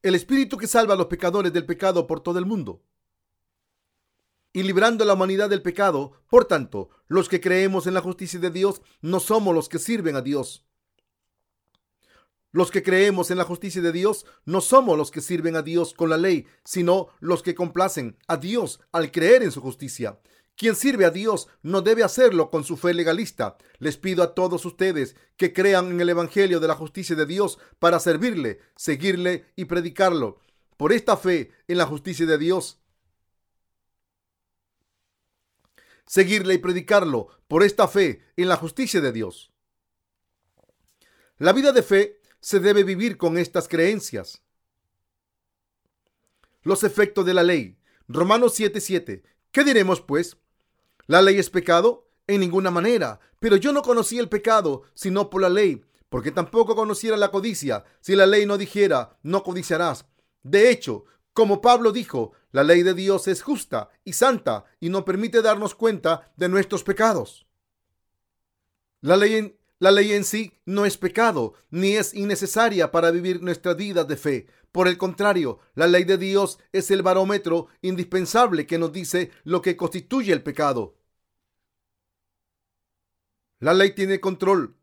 El 0.00 0.14
Espíritu 0.14 0.56
que 0.56 0.66
salva 0.68 0.94
a 0.94 0.96
los 0.96 1.06
pecadores 1.06 1.52
del 1.52 1.66
pecado 1.66 2.06
por 2.06 2.20
todo 2.20 2.38
el 2.38 2.46
mundo 2.46 2.82
y 4.52 4.62
librando 4.62 5.04
a 5.04 5.06
la 5.06 5.14
humanidad 5.14 5.48
del 5.50 5.62
pecado. 5.62 6.12
Por 6.28 6.44
tanto, 6.44 6.90
los 7.08 7.28
que 7.28 7.40
creemos 7.40 7.86
en 7.86 7.94
la 7.94 8.00
justicia 8.00 8.38
de 8.38 8.50
Dios 8.50 8.82
no 9.00 9.20
somos 9.20 9.54
los 9.54 9.68
que 9.68 9.78
sirven 9.78 10.16
a 10.16 10.22
Dios. 10.22 10.66
Los 12.54 12.70
que 12.70 12.82
creemos 12.82 13.30
en 13.30 13.38
la 13.38 13.44
justicia 13.44 13.80
de 13.80 13.92
Dios 13.92 14.26
no 14.44 14.60
somos 14.60 14.98
los 14.98 15.10
que 15.10 15.22
sirven 15.22 15.56
a 15.56 15.62
Dios 15.62 15.94
con 15.94 16.10
la 16.10 16.18
ley, 16.18 16.46
sino 16.64 17.08
los 17.20 17.42
que 17.42 17.54
complacen 17.54 18.18
a 18.28 18.36
Dios 18.36 18.80
al 18.92 19.10
creer 19.10 19.42
en 19.42 19.52
su 19.52 19.62
justicia. 19.62 20.20
Quien 20.54 20.76
sirve 20.76 21.06
a 21.06 21.10
Dios 21.10 21.48
no 21.62 21.80
debe 21.80 22.02
hacerlo 22.02 22.50
con 22.50 22.62
su 22.62 22.76
fe 22.76 22.92
legalista. 22.92 23.56
Les 23.78 23.96
pido 23.96 24.22
a 24.22 24.34
todos 24.34 24.66
ustedes 24.66 25.16
que 25.38 25.54
crean 25.54 25.92
en 25.92 26.00
el 26.02 26.10
Evangelio 26.10 26.60
de 26.60 26.68
la 26.68 26.74
justicia 26.74 27.16
de 27.16 27.24
Dios 27.24 27.58
para 27.78 27.98
servirle, 27.98 28.60
seguirle 28.76 29.46
y 29.56 29.64
predicarlo. 29.64 30.38
Por 30.76 30.92
esta 30.92 31.16
fe 31.16 31.52
en 31.68 31.78
la 31.78 31.86
justicia 31.86 32.26
de 32.26 32.36
Dios, 32.36 32.81
seguirle 36.06 36.54
y 36.54 36.58
predicarlo 36.58 37.28
por 37.48 37.62
esta 37.62 37.88
fe 37.88 38.22
en 38.36 38.48
la 38.48 38.56
justicia 38.56 39.00
de 39.00 39.12
Dios. 39.12 39.52
La 41.38 41.52
vida 41.52 41.72
de 41.72 41.82
fe 41.82 42.20
se 42.40 42.60
debe 42.60 42.84
vivir 42.84 43.16
con 43.16 43.38
estas 43.38 43.68
creencias. 43.68 44.42
Los 46.62 46.84
efectos 46.84 47.26
de 47.26 47.34
la 47.34 47.42
ley. 47.42 47.78
Romanos 48.08 48.58
7:7. 48.58 49.22
¿Qué 49.50 49.64
diremos 49.64 50.00
pues? 50.00 50.36
¿La 51.06 51.22
ley 51.22 51.38
es 51.38 51.50
pecado? 51.50 52.08
En 52.26 52.40
ninguna 52.40 52.70
manera. 52.70 53.20
Pero 53.40 53.56
yo 53.56 53.72
no 53.72 53.82
conocí 53.82 54.18
el 54.18 54.28
pecado 54.28 54.82
sino 54.94 55.30
por 55.30 55.42
la 55.42 55.48
ley, 55.48 55.84
porque 56.08 56.30
tampoco 56.30 56.76
conociera 56.76 57.16
la 57.16 57.30
codicia 57.30 57.84
si 58.00 58.14
la 58.14 58.26
ley 58.26 58.46
no 58.46 58.56
dijera, 58.56 59.18
no 59.22 59.42
codiciarás. 59.42 60.06
De 60.42 60.70
hecho, 60.70 61.04
como 61.32 61.60
Pablo 61.60 61.90
dijo, 61.90 62.32
la 62.52 62.62
ley 62.62 62.82
de 62.82 62.94
Dios 62.94 63.28
es 63.28 63.42
justa 63.42 63.88
y 64.04 64.12
santa 64.12 64.64
y 64.78 64.90
no 64.90 65.04
permite 65.04 65.42
darnos 65.42 65.74
cuenta 65.74 66.32
de 66.36 66.48
nuestros 66.48 66.84
pecados. 66.84 67.46
La 69.00 69.16
ley, 69.16 69.34
en, 69.34 69.58
la 69.78 69.90
ley 69.90 70.12
en 70.12 70.24
sí 70.24 70.52
no 70.66 70.84
es 70.84 70.98
pecado 70.98 71.54
ni 71.70 71.96
es 71.96 72.14
innecesaria 72.14 72.92
para 72.92 73.10
vivir 73.10 73.42
nuestra 73.42 73.74
vida 73.74 74.04
de 74.04 74.16
fe. 74.16 74.46
Por 74.70 74.86
el 74.86 74.96
contrario, 74.96 75.58
la 75.74 75.86
ley 75.86 76.04
de 76.04 76.18
Dios 76.18 76.58
es 76.72 76.90
el 76.90 77.02
barómetro 77.02 77.68
indispensable 77.80 78.66
que 78.66 78.78
nos 78.78 78.92
dice 78.92 79.30
lo 79.44 79.60
que 79.60 79.76
constituye 79.76 80.32
el 80.32 80.42
pecado. 80.42 80.94
La 83.60 83.74
ley 83.74 83.94
tiene 83.94 84.20
control. 84.20 84.76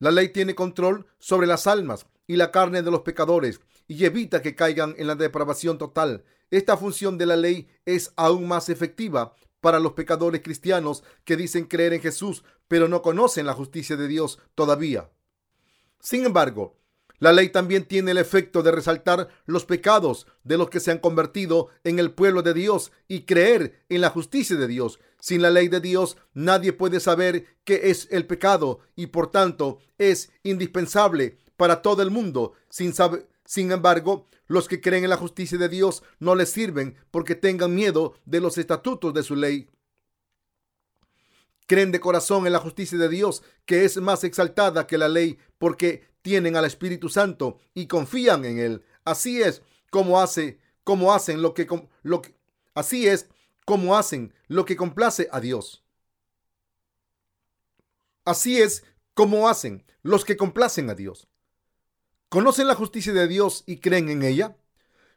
La 0.00 0.10
ley 0.10 0.30
tiene 0.30 0.54
control 0.54 1.06
sobre 1.18 1.46
las 1.46 1.66
almas 1.66 2.06
y 2.26 2.36
la 2.36 2.50
carne 2.50 2.82
de 2.82 2.90
los 2.90 3.02
pecadores 3.02 3.60
y 3.86 4.04
evita 4.04 4.42
que 4.42 4.54
caigan 4.54 4.94
en 4.98 5.06
la 5.06 5.14
depravación 5.14 5.78
total. 5.78 6.24
Esta 6.54 6.76
función 6.76 7.18
de 7.18 7.26
la 7.26 7.34
ley 7.34 7.66
es 7.84 8.12
aún 8.14 8.46
más 8.46 8.68
efectiva 8.68 9.34
para 9.60 9.80
los 9.80 9.94
pecadores 9.94 10.40
cristianos 10.40 11.02
que 11.24 11.36
dicen 11.36 11.64
creer 11.64 11.94
en 11.94 12.00
Jesús, 12.00 12.44
pero 12.68 12.86
no 12.86 13.02
conocen 13.02 13.46
la 13.46 13.54
justicia 13.54 13.96
de 13.96 14.06
Dios 14.06 14.38
todavía. 14.54 15.10
Sin 15.98 16.24
embargo, 16.24 16.78
la 17.18 17.32
ley 17.32 17.48
también 17.48 17.86
tiene 17.86 18.12
el 18.12 18.18
efecto 18.18 18.62
de 18.62 18.70
resaltar 18.70 19.30
los 19.46 19.64
pecados 19.64 20.28
de 20.44 20.56
los 20.56 20.70
que 20.70 20.78
se 20.78 20.92
han 20.92 20.98
convertido 20.98 21.70
en 21.82 21.98
el 21.98 22.12
pueblo 22.12 22.42
de 22.42 22.54
Dios 22.54 22.92
y 23.08 23.22
creer 23.22 23.84
en 23.88 24.00
la 24.00 24.10
justicia 24.10 24.54
de 24.54 24.68
Dios. 24.68 25.00
Sin 25.18 25.42
la 25.42 25.50
ley 25.50 25.66
de 25.66 25.80
Dios 25.80 26.16
nadie 26.34 26.72
puede 26.72 27.00
saber 27.00 27.46
qué 27.64 27.90
es 27.90 28.06
el 28.12 28.28
pecado 28.28 28.78
y 28.94 29.08
por 29.08 29.32
tanto 29.32 29.78
es 29.98 30.30
indispensable 30.44 31.36
para 31.56 31.82
todo 31.82 32.00
el 32.00 32.12
mundo. 32.12 32.52
Sin, 32.68 32.94
saber 32.94 33.26
sin 33.44 33.72
embargo, 33.72 34.26
los 34.46 34.68
que 34.68 34.80
creen 34.80 35.04
en 35.04 35.10
la 35.10 35.16
justicia 35.16 35.58
de 35.58 35.68
Dios 35.68 36.02
no 36.18 36.34
les 36.34 36.50
sirven 36.50 36.96
porque 37.10 37.34
tengan 37.34 37.74
miedo 37.74 38.14
de 38.24 38.40
los 38.40 38.58
estatutos 38.58 39.12
de 39.14 39.22
su 39.22 39.36
ley. 39.36 39.68
Creen 41.66 41.92
de 41.92 42.00
corazón 42.00 42.46
en 42.46 42.52
la 42.52 42.58
justicia 42.58 42.98
de 42.98 43.08
Dios, 43.08 43.42
que 43.64 43.84
es 43.84 43.96
más 43.96 44.22
exaltada 44.24 44.86
que 44.86 44.98
la 44.98 45.08
ley, 45.08 45.38
porque 45.58 46.06
tienen 46.20 46.56
al 46.56 46.66
Espíritu 46.66 47.08
Santo 47.08 47.58
y 47.72 47.86
confían 47.86 48.44
en 48.44 48.58
Él. 48.58 48.84
Así 49.04 49.42
es 49.42 49.62
como 49.90 50.20
hace 50.20 50.58
como 50.84 51.14
hacen 51.14 51.42
lo 51.42 51.54
que, 51.54 51.66
lo 52.02 52.22
que 52.22 52.34
así 52.74 53.08
es 53.08 53.28
como 53.64 53.96
hacen 53.96 54.34
lo 54.46 54.64
que 54.66 54.76
complace 54.76 55.28
a 55.32 55.40
Dios. 55.40 55.82
Así 58.24 58.60
es 58.60 58.84
como 59.14 59.48
hacen 59.48 59.84
los 60.02 60.24
que 60.24 60.36
complacen 60.36 60.90
a 60.90 60.94
Dios. 60.94 61.28
¿Conocen 62.34 62.66
la 62.66 62.74
justicia 62.74 63.12
de 63.12 63.28
Dios 63.28 63.62
y 63.64 63.76
creen 63.76 64.08
en 64.08 64.24
ella? 64.24 64.56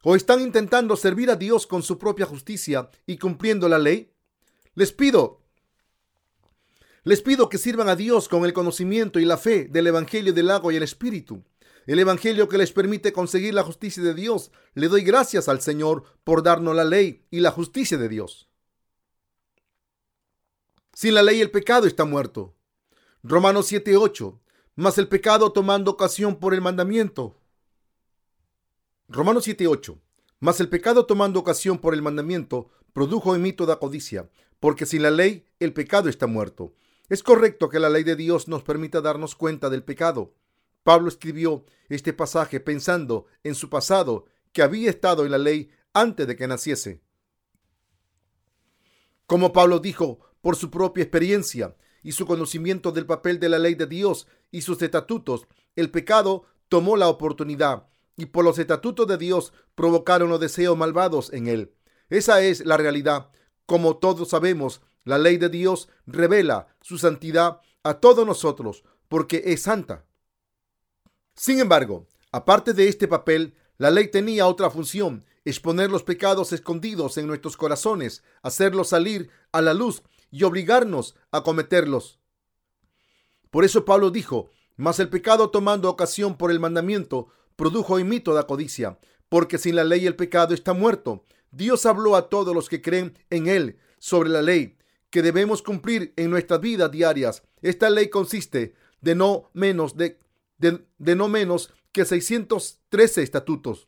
¿O 0.03 0.15
están 0.15 0.39
intentando 0.39 0.95
servir 0.95 1.31
a 1.31 1.35
Dios 1.35 1.65
con 1.65 1.81
su 1.81 1.97
propia 1.97 2.27
justicia 2.27 2.91
y 3.07 3.17
cumpliendo 3.17 3.67
la 3.67 3.79
ley? 3.79 4.13
Les 4.75 4.91
pido, 4.91 5.41
les 7.01 7.23
pido 7.23 7.49
que 7.49 7.57
sirvan 7.57 7.89
a 7.89 7.95
Dios 7.95 8.29
con 8.29 8.45
el 8.45 8.53
conocimiento 8.53 9.19
y 9.19 9.25
la 9.25 9.37
fe 9.37 9.65
del 9.65 9.87
Evangelio 9.87 10.31
del 10.31 10.51
agua 10.51 10.71
y 10.71 10.75
el 10.75 10.83
Espíritu. 10.83 11.43
El 11.87 11.97
Evangelio 11.97 12.47
que 12.47 12.59
les 12.59 12.71
permite 12.71 13.11
conseguir 13.11 13.55
la 13.55 13.63
justicia 13.63 14.03
de 14.03 14.13
Dios. 14.13 14.51
Le 14.75 14.87
doy 14.87 15.01
gracias 15.01 15.49
al 15.49 15.59
Señor 15.59 16.03
por 16.23 16.43
darnos 16.43 16.75
la 16.75 16.85
ley 16.85 17.25
y 17.31 17.39
la 17.39 17.49
justicia 17.49 17.97
de 17.97 18.09
Dios. 18.09 18.47
Sin 20.93 21.15
la 21.15 21.23
ley 21.23 21.41
el 21.41 21.49
pecado 21.49 21.87
está 21.87 22.05
muerto. 22.05 22.53
Romanos 23.23 23.71
7:8. 23.71 24.39
Mas 24.79 24.99
el 24.99 25.07
pecado 25.07 25.51
tomando 25.51 25.89
ocasión 25.89 26.35
por 26.35 26.53
el 26.53 26.61
mandamiento. 26.61 27.35
Romanos 29.07 29.47
7:8. 29.47 29.99
Mas 30.39 30.59
el 30.59 30.69
pecado 30.69 31.07
tomando 31.07 31.39
ocasión 31.39 31.79
por 31.79 31.95
el 31.95 32.03
mandamiento 32.03 32.69
produjo 32.93 33.33
en 33.33 33.41
mí 33.41 33.53
toda 33.53 33.79
codicia, 33.79 34.29
porque 34.59 34.85
sin 34.85 35.01
la 35.01 35.09
ley 35.09 35.47
el 35.59 35.73
pecado 35.73 36.09
está 36.09 36.27
muerto. 36.27 36.75
Es 37.09 37.23
correcto 37.23 37.69
que 37.69 37.79
la 37.79 37.89
ley 37.89 38.03
de 38.03 38.15
Dios 38.15 38.47
nos 38.47 38.61
permita 38.61 39.01
darnos 39.01 39.33
cuenta 39.33 39.71
del 39.71 39.83
pecado. 39.83 40.35
Pablo 40.83 41.07
escribió 41.07 41.65
este 41.89 42.13
pasaje 42.13 42.59
pensando 42.59 43.25
en 43.43 43.55
su 43.55 43.71
pasado, 43.71 44.25
que 44.53 44.61
había 44.61 44.91
estado 44.91 45.25
en 45.25 45.31
la 45.31 45.39
ley 45.39 45.71
antes 45.91 46.27
de 46.27 46.35
que 46.35 46.47
naciese. 46.47 47.01
Como 49.25 49.51
Pablo 49.53 49.79
dijo, 49.79 50.19
por 50.41 50.55
su 50.55 50.69
propia 50.69 51.01
experiencia, 51.01 51.75
y 52.07 52.13
su 52.13 52.25
conocimiento 52.25 52.93
del 52.93 53.05
papel 53.05 53.37
de 53.37 53.49
la 53.49 53.59
ley 53.59 53.75
de 53.75 53.85
Dios 53.85 54.27
y 54.49 54.61
sus 54.61 54.81
estatutos, 54.81 55.45
el 55.75 55.91
pecado 55.91 56.45
tomó 56.69 56.95
la 56.95 57.09
oportunidad 57.09 57.89
y 58.15 58.27
por 58.27 58.45
los 58.45 58.59
estatutos 58.59 59.05
de 59.07 59.17
Dios 59.17 59.51
provocaron 59.75 60.29
los 60.29 60.39
deseos 60.39 60.77
malvados 60.77 61.33
en 61.33 61.47
él. 61.47 61.73
Esa 62.09 62.41
es 62.41 62.65
la 62.65 62.77
realidad. 62.77 63.29
Como 63.65 63.97
todos 63.97 64.29
sabemos, 64.29 64.79
la 65.03 65.17
ley 65.17 65.35
de 65.35 65.49
Dios 65.49 65.89
revela 66.05 66.69
su 66.79 66.97
santidad 66.97 67.59
a 67.83 67.95
todos 67.95 68.25
nosotros 68.25 68.85
porque 69.09 69.41
es 69.43 69.63
santa. 69.63 70.05
Sin 71.35 71.59
embargo, 71.59 72.07
aparte 72.31 72.71
de 72.71 72.87
este 72.87 73.09
papel, 73.09 73.53
la 73.77 73.91
ley 73.91 74.09
tenía 74.09 74.47
otra 74.47 74.69
función, 74.69 75.25
exponer 75.43 75.91
los 75.91 76.03
pecados 76.03 76.53
escondidos 76.53 77.17
en 77.17 77.27
nuestros 77.27 77.57
corazones, 77.57 78.23
hacerlos 78.43 78.87
salir 78.87 79.29
a 79.51 79.61
la 79.61 79.73
luz 79.73 80.03
y 80.31 80.43
obligarnos 80.43 81.15
a 81.31 81.43
cometerlos. 81.43 82.19
Por 83.49 83.63
eso 83.63 83.85
Pablo 83.85 84.11
dijo, 84.11 84.49
mas 84.75 84.99
el 84.99 85.09
pecado 85.09 85.49
tomando 85.49 85.89
ocasión 85.89 86.37
por 86.37 86.51
el 86.51 86.59
mandamiento 86.59 87.29
produjo 87.55 87.99
en 87.99 88.09
mí 88.09 88.19
toda 88.19 88.47
codicia, 88.47 88.99
porque 89.29 89.57
sin 89.57 89.75
la 89.75 89.83
ley 89.83 90.05
el 90.05 90.15
pecado 90.15 90.53
está 90.53 90.73
muerto. 90.73 91.25
Dios 91.51 91.85
habló 91.85 92.15
a 92.15 92.29
todos 92.29 92.53
los 92.53 92.69
que 92.69 92.81
creen 92.81 93.17
en 93.29 93.47
él 93.47 93.79
sobre 93.99 94.29
la 94.29 94.41
ley 94.41 94.77
que 95.09 95.21
debemos 95.21 95.61
cumplir 95.61 96.13
en 96.17 96.29
nuestras 96.29 96.61
vidas 96.61 96.91
diarias. 96.91 97.43
Esta 97.61 97.89
ley 97.89 98.09
consiste 98.09 98.75
de 99.01 99.15
no 99.15 99.49
menos 99.53 99.95
de, 99.95 100.19
de, 100.57 100.85
de 100.97 101.15
no 101.15 101.27
menos 101.27 101.73
que 101.91 102.05
613 102.05 103.23
estatutos. 103.23 103.87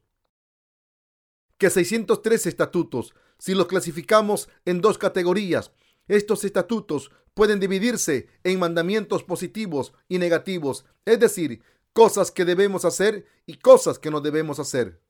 Que 1.58 1.70
613 1.70 2.50
estatutos, 2.50 3.14
si 3.38 3.54
los 3.54 3.68
clasificamos 3.68 4.50
en 4.66 4.82
dos 4.82 4.98
categorías, 4.98 5.72
estos 6.10 6.44
estatutos 6.44 7.12
pueden 7.34 7.62
dividirse 7.62 8.28
en 8.44 8.60
mandamientos 8.60 9.24
positivos 9.24 9.94
y 10.10 10.18
negativos, 10.18 10.86
es 11.06 11.20
decir, 11.20 11.62
cosas 11.94 12.32
que 12.32 12.44
debemos 12.44 12.84
hacer 12.84 13.26
y 13.46 13.60
cosas 13.60 13.98
que 13.98 14.12
no 14.12 14.20
debemos 14.20 14.60
hacer. 14.60 15.02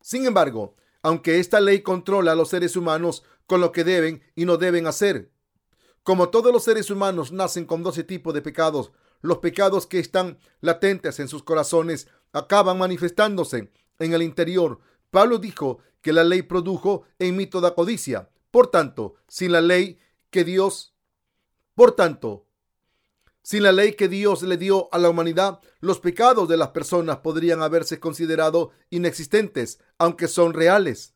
Sin 0.00 0.26
embargo, 0.26 0.74
aunque 1.02 1.38
esta 1.38 1.60
ley 1.60 1.82
controla 1.82 2.32
a 2.32 2.34
los 2.34 2.48
seres 2.48 2.74
humanos 2.74 3.22
con 3.46 3.60
lo 3.60 3.70
que 3.70 3.84
deben 3.84 4.22
y 4.34 4.44
no 4.44 4.56
deben 4.56 4.86
hacer, 4.88 5.30
como 6.02 6.30
todos 6.30 6.52
los 6.52 6.64
seres 6.64 6.90
humanos 6.90 7.32
nacen 7.32 7.64
con 7.64 7.82
12 7.82 8.04
tipos 8.04 8.32
de 8.34 8.42
pecados, 8.42 8.92
los 9.22 9.38
pecados 9.38 9.86
que 9.86 9.98
están 9.98 10.38
latentes 10.60 11.20
en 11.20 11.28
sus 11.28 11.42
corazones 11.42 12.08
acaban 12.32 12.78
manifestándose 12.78 13.72
en 13.98 14.12
el 14.12 14.22
interior. 14.22 14.80
Pablo 15.10 15.38
dijo 15.38 15.78
que 16.02 16.12
la 16.12 16.22
ley 16.22 16.42
produjo 16.42 17.02
en 17.18 17.36
mí 17.36 17.46
toda 17.46 17.74
codicia, 17.74 18.30
por 18.56 18.68
tanto, 18.68 19.16
sin 19.28 19.52
la 19.52 19.60
ley 19.60 19.98
que 20.30 20.42
Dios, 20.42 20.94
por 21.74 21.92
tanto, 21.92 22.46
sin 23.42 23.62
la 23.62 23.70
ley 23.70 23.92
que 23.92 24.08
Dios 24.08 24.40
le 24.40 24.56
dio 24.56 24.88
a 24.92 24.98
la 24.98 25.10
humanidad, 25.10 25.60
los 25.80 26.00
pecados 26.00 26.48
de 26.48 26.56
las 26.56 26.70
personas 26.70 27.18
podrían 27.18 27.60
haberse 27.60 28.00
considerado 28.00 28.70
inexistentes, 28.88 29.78
aunque 29.98 30.26
son 30.26 30.54
reales. 30.54 31.12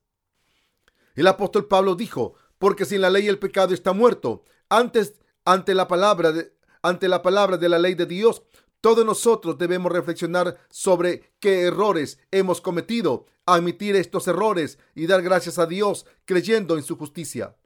El 1.15 1.29
apóstol 1.29 1.67
Pablo 1.67 1.95
dijo, 1.95 2.35
porque 2.59 2.85
sin 2.85 3.01
la 3.01 3.09
ley 3.09 3.27
el 3.27 3.39
pecado 3.39 3.73
está 3.73 3.95
muerto. 3.95 4.45
Antes, 4.69 5.15
ante 5.47 5.73
la 5.73 5.89
palabra 5.89 6.33
de, 6.33 6.53
ante 6.83 7.09
la 7.09 7.23
palabra 7.23 7.57
de 7.57 7.71
la 7.71 7.79
ley 7.79 7.95
de 7.95 8.05
Dios, 8.05 8.43
todos 8.81 9.05
nosotros 9.05 9.59
debemos 9.59 9.93
reflexionar 9.93 10.59
sobre 10.71 11.33
qué 11.39 11.63
errores 11.63 12.19
hemos 12.31 12.61
cometido, 12.61 13.27
admitir 13.47 13.97
estos 13.97 14.27
errores 14.29 14.79
y 14.95 15.07
dar 15.07 15.23
gracias 15.23 15.59
a 15.59 15.67
Dios 15.67 16.07
creyendo 16.25 16.77
en 16.77 16.83
su 16.83 16.97
justicia. 16.97 17.57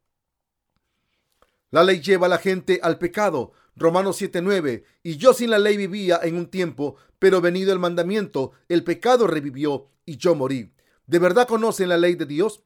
La 1.70 1.83
ley 1.83 2.00
lleva 2.00 2.27
a 2.27 2.31
la 2.31 2.38
gente 2.38 2.81
al 2.83 2.98
pecado. 2.98 3.53
Romanos 3.77 4.20
7:9. 4.20 4.85
Y 5.03 5.16
yo 5.16 5.35
sin 5.35 5.50
la 5.50 5.59
ley 5.59 5.77
vivía 5.77 6.20
en 6.22 6.37
un 6.37 6.46
tiempo, 6.46 6.96
pero 7.18 7.40
venido 7.40 7.72
el 7.72 7.79
mandamiento, 7.79 8.53
el 8.68 8.85
pecado 8.85 9.27
revivió 9.27 9.88
y 10.05 10.16
yo 10.16 10.35
morí. 10.35 10.72
¿De 11.07 11.18
verdad 11.18 11.48
conocen 11.48 11.88
la 11.88 11.98
ley 11.98 12.14
de 12.14 12.27
Dios? 12.27 12.62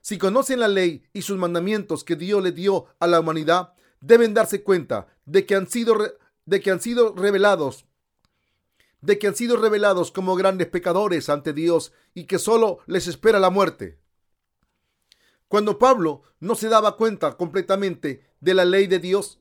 Si 0.00 0.18
conocen 0.18 0.60
la 0.60 0.68
ley 0.68 1.04
y 1.12 1.22
sus 1.22 1.38
mandamientos 1.38 2.04
que 2.04 2.16
Dios 2.16 2.42
le 2.42 2.52
dio 2.52 2.86
a 2.98 3.06
la 3.06 3.20
humanidad, 3.20 3.72
deben 4.00 4.34
darse 4.34 4.62
cuenta 4.62 5.06
de 5.24 5.46
que 5.46 5.54
han 5.54 5.68
sido 5.68 5.96
de 6.46 6.60
que 6.60 6.70
han 6.70 6.80
sido 6.80 7.14
revelados, 7.14 7.86
de 9.00 9.18
que 9.18 9.26
han 9.26 9.34
sido 9.34 9.56
revelados 9.56 10.10
como 10.10 10.34
grandes 10.36 10.68
pecadores 10.68 11.28
ante 11.28 11.52
Dios 11.52 11.92
y 12.14 12.24
que 12.24 12.38
solo 12.38 12.78
les 12.86 13.06
espera 13.06 13.38
la 13.38 13.50
muerte. 13.50 13.98
Cuando 15.48 15.78
Pablo 15.78 16.22
no 16.40 16.54
se 16.54 16.68
daba 16.68 16.96
cuenta 16.96 17.36
completamente 17.36 18.24
de 18.40 18.54
la 18.54 18.64
ley 18.64 18.86
de 18.86 18.98
Dios, 18.98 19.38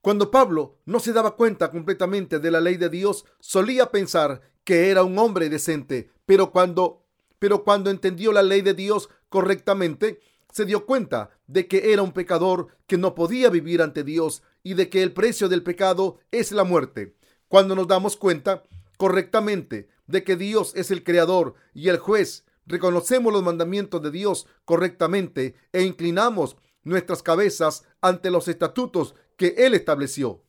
cuando 0.00 0.30
Pablo 0.30 0.78
no 0.84 1.00
se 1.00 1.12
daba 1.12 1.36
cuenta 1.36 1.70
completamente 1.70 2.38
de 2.38 2.50
la 2.50 2.60
ley 2.60 2.76
de 2.76 2.88
Dios, 2.88 3.24
solía 3.40 3.90
pensar 3.90 4.42
que 4.64 4.90
era 4.90 5.04
un 5.04 5.18
hombre 5.18 5.48
decente, 5.48 6.10
pero 6.26 6.50
cuando 6.50 7.02
pero 7.42 7.64
cuando 7.64 7.90
entendió 7.90 8.30
la 8.30 8.44
ley 8.44 8.62
de 8.62 8.72
Dios 8.72 9.08
correctamente, 9.28 10.20
se 10.52 10.64
dio 10.64 10.86
cuenta 10.86 11.30
de 11.48 11.66
que 11.66 11.92
era 11.92 12.00
un 12.00 12.12
pecador 12.12 12.68
que 12.86 12.96
no 12.96 13.16
podía 13.16 13.50
vivir 13.50 13.82
ante 13.82 14.04
Dios 14.04 14.44
y 14.62 14.74
de 14.74 14.88
que 14.88 15.02
el 15.02 15.12
precio 15.12 15.48
del 15.48 15.62
pecado 15.62 16.18
es 16.30 16.52
la 16.52 16.64
muerte. 16.64 17.16
Cuando 17.48 17.74
nos 17.74 17.88
damos 17.88 18.16
cuenta 18.16 18.62
correctamente 18.96 19.88
de 20.06 20.24
que 20.24 20.36
Dios 20.36 20.72
es 20.74 20.90
el 20.90 21.04
creador 21.04 21.54
y 21.74 21.88
el 21.88 21.98
juez, 21.98 22.44
reconocemos 22.66 23.32
los 23.32 23.42
mandamientos 23.42 24.02
de 24.02 24.10
Dios 24.10 24.46
correctamente 24.64 25.54
e 25.72 25.82
inclinamos 25.82 26.56
nuestras 26.84 27.22
cabezas 27.22 27.84
ante 28.00 28.30
los 28.30 28.48
estatutos 28.48 29.14
que 29.36 29.54
Él 29.58 29.74
estableció. 29.74 30.42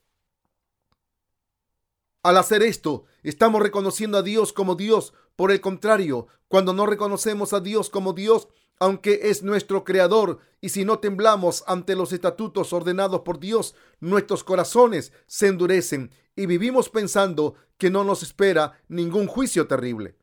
Al 2.23 2.37
hacer 2.37 2.63
esto, 2.63 3.03
estamos 3.21 3.61
reconociendo 3.61 4.17
a 4.17 4.21
Dios 4.23 4.53
como 4.53 4.75
Dios. 4.75 5.13
Por 5.35 5.51
el 5.51 5.59
contrario, 5.59 6.27
cuando 6.47 6.71
no 6.73 6.85
reconocemos 6.85 7.51
a 7.51 7.59
Dios 7.59 7.89
como 7.89 8.13
Dios, 8.13 8.47
aunque 8.79 9.29
es 9.29 9.43
nuestro 9.43 9.83
creador, 9.83 10.39
y 10.61 10.69
si 10.69 10.85
no 10.85 10.99
temblamos 10.99 11.63
ante 11.67 11.95
los 11.95 12.13
estatutos 12.13 12.73
ordenados 12.73 13.21
por 13.21 13.39
Dios, 13.39 13.75
nuestros 13.99 14.43
corazones 14.43 15.11
se 15.27 15.47
endurecen 15.47 16.11
y 16.35 16.45
vivimos 16.45 16.89
pensando 16.89 17.55
que 17.77 17.89
no 17.89 18.03
nos 18.03 18.23
espera 18.23 18.81
ningún 18.87 19.27
juicio 19.27 19.67
terrible. 19.67 20.17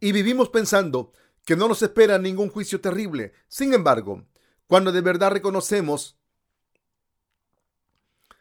Y 0.00 0.12
vivimos 0.12 0.50
pensando 0.50 1.12
que 1.44 1.56
no 1.56 1.68
nos 1.68 1.82
espera 1.82 2.18
ningún 2.18 2.50
juicio 2.50 2.80
terrible. 2.80 3.32
Sin 3.48 3.72
embargo, 3.74 4.26
cuando 4.66 4.92
de 4.92 5.00
verdad 5.00 5.30
reconocemos 5.30 6.18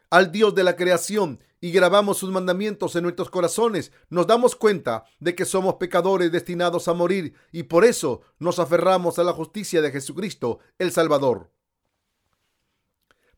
al 0.10 0.32
Dios 0.32 0.54
de 0.56 0.64
la 0.64 0.76
creación 0.76 1.40
y 1.66 1.72
grabamos 1.72 2.20
sus 2.20 2.30
mandamientos 2.30 2.96
en 2.96 3.02
nuestros 3.02 3.32
corazones, 3.32 3.92
nos 4.12 4.28
damos 4.28 4.56
cuenta 4.56 5.04
de 5.20 5.34
que 5.34 5.46
somos 5.46 5.78
pecadores 5.78 6.32
destinados 6.32 6.88
a 6.88 6.94
morir 6.94 7.34
y 7.52 7.64
por 7.64 7.86
eso 7.86 8.22
nos 8.38 8.60
aferramos 8.60 9.18
a 9.18 9.24
la 9.24 9.34
justicia 9.34 9.82
de 9.82 9.90
Jesucristo, 9.90 10.60
el 10.78 10.92
Salvador. 10.92 11.50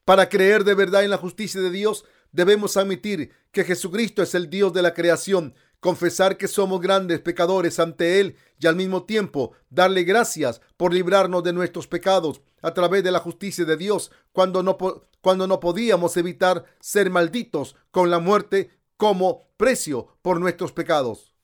Para 0.03 0.27
creer 0.27 0.65
de 0.65 0.73
verdad 0.73 1.05
en 1.05 1.09
la 1.09 1.17
justicia 1.17 1.61
de 1.61 1.71
Dios, 1.71 2.03
debemos 2.33 2.75
admitir 2.75 3.31
que 3.53 3.63
Jesucristo 3.63 4.21
es 4.21 4.35
el 4.35 4.49
Dios 4.49 4.73
de 4.73 4.81
la 4.81 4.93
creación, 4.93 5.55
confesar 5.79 6.37
que 6.37 6.47
somos 6.47 6.81
grandes 6.81 7.19
pecadores 7.19 7.79
ante 7.79 8.19
Él 8.19 8.35
y 8.59 8.67
al 8.67 8.75
mismo 8.75 9.03
tiempo 9.03 9.53
darle 9.69 10.03
gracias 10.03 10.61
por 10.75 10.93
librarnos 10.93 11.43
de 11.43 11.53
nuestros 11.53 11.87
pecados 11.87 12.41
a 12.61 12.73
través 12.73 13.03
de 13.03 13.11
la 13.11 13.19
justicia 13.19 13.65
de 13.65 13.77
Dios 13.77 14.11
cuando 14.31 14.63
no, 14.63 14.77
cuando 15.21 15.47
no 15.47 15.59
podíamos 15.59 16.17
evitar 16.17 16.65
ser 16.79 17.09
malditos 17.09 17.75
con 17.91 18.09
la 18.09 18.19
muerte 18.19 18.71
como 18.97 19.49
precio 19.57 20.17
por 20.21 20.39
nuestros 20.39 20.71
pecados. 20.71 21.35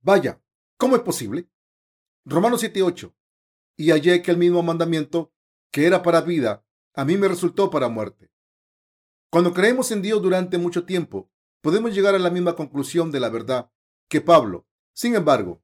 Vaya, 0.00 0.40
¿cómo 0.76 0.96
es 0.96 1.02
posible? 1.02 1.48
Romanos 2.24 2.62
7:8. 2.62 3.14
Y 3.76 3.90
hallé 3.90 4.22
que 4.22 4.32
el 4.32 4.36
mismo 4.36 4.62
mandamiento 4.62 5.32
que 5.70 5.86
era 5.86 6.02
para 6.02 6.20
vida, 6.20 6.64
a 6.94 7.04
mí 7.04 7.16
me 7.16 7.28
resultó 7.28 7.70
para 7.70 7.88
muerte. 7.88 8.30
Cuando 9.30 9.52
creemos 9.52 9.90
en 9.92 10.02
Dios 10.02 10.20
durante 10.20 10.58
mucho 10.58 10.84
tiempo, 10.84 11.30
podemos 11.60 11.94
llegar 11.94 12.14
a 12.14 12.18
la 12.18 12.30
misma 12.30 12.54
conclusión 12.54 13.10
de 13.10 13.20
la 13.20 13.28
verdad 13.28 13.70
que 14.08 14.20
Pablo. 14.20 14.66
Sin 14.92 15.14
embargo, 15.14 15.62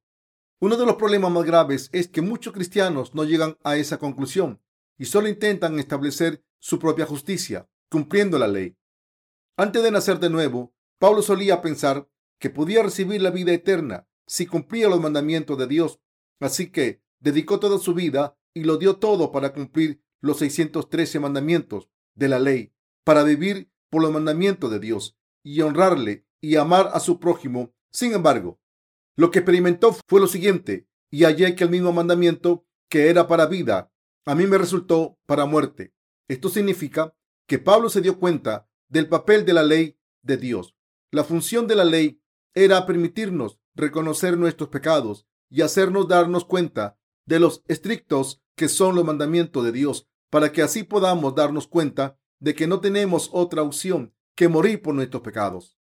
uno 0.61 0.76
de 0.76 0.87
los 0.87 0.96
problemas 0.96 1.30
más 1.30 1.44
graves 1.44 1.90
es 1.92 2.09
que 2.09 2.22
muchos 2.22 2.52
cristianos 2.52 3.14
no 3.14 3.24
llegan 3.24 3.59
a 3.64 3.76
esa 3.76 3.98
conclusión 3.98 4.61
y 4.96 5.07
solo 5.07 5.28
intentan 5.28 5.78
establecer 5.78 6.44
su 6.59 6.78
propia 6.78 7.07
justicia, 7.07 7.68
cumpliendo 7.90 8.38
la 8.38 8.48
ley. 8.48 8.76
Antes 9.57 9.83
de 9.83 9.90
nacer 9.90 10.18
de 10.20 10.30
nuevo, 10.30 10.74
Pablo 10.98 11.22
solía 11.22 11.62
pensar 11.62 12.09
que 12.38 12.50
podía 12.50 12.83
recibir 12.83 13.20
la 13.22 13.30
vida 13.30 13.52
eterna 13.52 14.09
si 14.26 14.46
cumplía 14.46 14.88
los 14.88 15.00
mandamientos 15.00 15.59
de 15.59 15.66
Dios. 15.66 16.00
Así 16.40 16.70
que 16.70 17.02
dedicó 17.18 17.61
toda 17.61 17.78
su 17.78 17.94
vida 17.94 18.37
y 18.54 18.64
lo 18.64 18.76
dio 18.76 18.96
todo 18.96 19.33
para 19.33 19.52
cumplir 19.52 20.02
los 20.20 20.38
613 20.38 21.20
mandamientos 21.20 21.90
de 22.14 22.28
la 22.28 22.38
ley, 22.38 22.72
para 23.04 23.22
vivir 23.24 23.70
por 23.90 24.02
los 24.02 24.12
mandamientos 24.12 24.70
de 24.70 24.78
Dios 24.78 25.18
y 25.44 25.61
honrarle 25.61 26.26
y 26.40 26.57
amar 26.57 26.90
a 26.92 26.98
su 26.98 27.20
prójimo. 27.20 27.72
Sin 27.92 28.12
embargo, 28.12 28.59
lo 29.14 29.30
que 29.30 29.38
experimentó 29.38 29.96
fue 30.09 30.20
lo 30.20 30.26
siguiente, 30.26 30.88
y 31.11 31.22
hallé 31.22 31.54
que 31.54 31.62
el 31.62 31.70
mismo 31.70 31.92
mandamiento 31.92 32.66
que 32.88 33.09
era 33.09 33.28
para 33.28 33.46
vida, 33.46 33.92
a 34.24 34.35
mí 34.35 34.46
me 34.46 34.59
resultó 34.59 35.16
para 35.26 35.46
muerte. 35.46 35.94
Esto 36.26 36.48
significa 36.48 37.14
que 37.46 37.59
Pablo 37.59 37.88
se 37.88 38.00
dio 38.00 38.18
cuenta 38.18 38.68
del 38.88 39.09
papel 39.09 39.44
de 39.44 39.52
la 39.52 39.62
ley 39.62 39.96
de 40.22 40.37
Dios. 40.38 40.74
La 41.12 41.22
función 41.22 41.68
de 41.68 41.76
la 41.76 41.85
ley 41.85 42.20
era 42.54 42.87
permitirnos 42.87 43.61
reconocer 43.74 44.38
nuestros 44.38 44.70
pecados 44.70 45.26
y 45.50 45.62
hacernos 45.62 46.09
darnos 46.09 46.44
cuenta 46.44 46.98
de 47.26 47.38
los 47.38 47.62
estrictos 47.68 48.42
que 48.57 48.68
son 48.68 48.94
los 48.94 49.04
mandamientos 49.04 49.64
de 49.64 49.72
Dios, 49.72 50.09
para 50.30 50.52
que 50.52 50.62
así 50.62 50.83
podamos 50.83 51.35
darnos 51.35 51.68
cuenta 51.68 52.18
de 52.40 52.54
que 52.54 52.66
no 52.66 52.80
tenemos 52.80 53.30
otra 53.33 53.62
opción 53.62 54.14
que 54.35 54.49
morir 54.49 54.83
por 54.83 54.94
nuestros 54.94 55.23
pecados. 55.23 55.79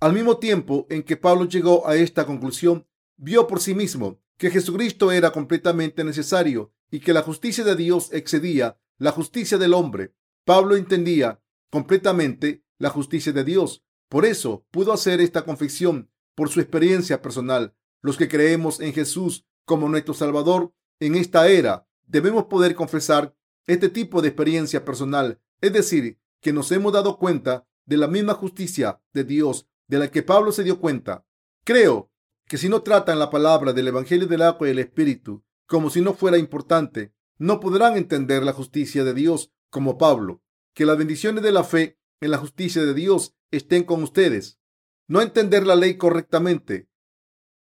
Al 0.00 0.12
mismo 0.12 0.38
tiempo 0.38 0.86
en 0.90 1.02
que 1.02 1.16
Pablo 1.16 1.46
llegó 1.46 1.86
a 1.88 1.96
esta 1.96 2.26
conclusión, 2.26 2.86
vio 3.16 3.46
por 3.46 3.60
sí 3.60 3.74
mismo 3.74 4.20
que 4.36 4.50
Jesucristo 4.50 5.12
era 5.12 5.30
completamente 5.32 6.04
necesario 6.04 6.72
y 6.90 7.00
que 7.00 7.12
la 7.12 7.22
justicia 7.22 7.64
de 7.64 7.76
Dios 7.76 8.12
excedía 8.12 8.78
la 8.98 9.12
justicia 9.12 9.58
del 9.58 9.74
hombre. 9.74 10.14
Pablo 10.44 10.76
entendía 10.76 11.42
completamente 11.70 12.64
la 12.78 12.90
justicia 12.90 13.32
de 13.32 13.44
Dios. 13.44 13.84
Por 14.08 14.24
eso 14.24 14.66
pudo 14.70 14.92
hacer 14.92 15.20
esta 15.20 15.44
confesión 15.44 16.10
por 16.34 16.48
su 16.48 16.60
experiencia 16.60 17.22
personal. 17.22 17.74
Los 18.02 18.16
que 18.16 18.28
creemos 18.28 18.80
en 18.80 18.92
Jesús 18.92 19.46
como 19.64 19.88
nuestro 19.88 20.14
Salvador 20.14 20.74
en 21.00 21.14
esta 21.14 21.48
era, 21.48 21.88
debemos 22.06 22.44
poder 22.44 22.74
confesar 22.74 23.34
este 23.66 23.88
tipo 23.88 24.20
de 24.20 24.28
experiencia 24.28 24.84
personal, 24.84 25.40
es 25.60 25.72
decir, 25.72 26.20
que 26.44 26.52
nos 26.52 26.70
hemos 26.70 26.92
dado 26.92 27.18
cuenta 27.18 27.66
de 27.86 27.96
la 27.96 28.06
misma 28.06 28.34
justicia 28.34 29.00
de 29.14 29.24
Dios 29.24 29.66
de 29.88 29.98
la 29.98 30.10
que 30.10 30.22
Pablo 30.22 30.52
se 30.52 30.62
dio 30.62 30.78
cuenta. 30.78 31.26
Creo 31.64 32.12
que 32.46 32.58
si 32.58 32.68
no 32.68 32.82
tratan 32.82 33.18
la 33.18 33.30
palabra 33.30 33.72
del 33.72 33.88
Evangelio 33.88 34.28
del 34.28 34.42
agua 34.42 34.68
y 34.68 34.72
el 34.72 34.78
Espíritu 34.78 35.42
como 35.66 35.88
si 35.88 36.02
no 36.02 36.12
fuera 36.12 36.36
importante, 36.36 37.14
no 37.38 37.58
podrán 37.58 37.96
entender 37.96 38.42
la 38.42 38.52
justicia 38.52 39.02
de 39.02 39.14
Dios 39.14 39.50
como 39.70 39.96
Pablo. 39.96 40.42
Que 40.74 40.84
las 40.84 40.98
bendiciones 40.98 41.42
de 41.42 41.52
la 41.52 41.64
fe 41.64 41.98
en 42.20 42.30
la 42.30 42.36
justicia 42.36 42.84
de 42.84 42.92
Dios 42.92 43.34
estén 43.50 43.84
con 43.84 44.02
ustedes. 44.02 44.60
No 45.08 45.22
entender 45.22 45.66
la 45.66 45.74
ley 45.74 45.96
correctamente. 45.96 46.88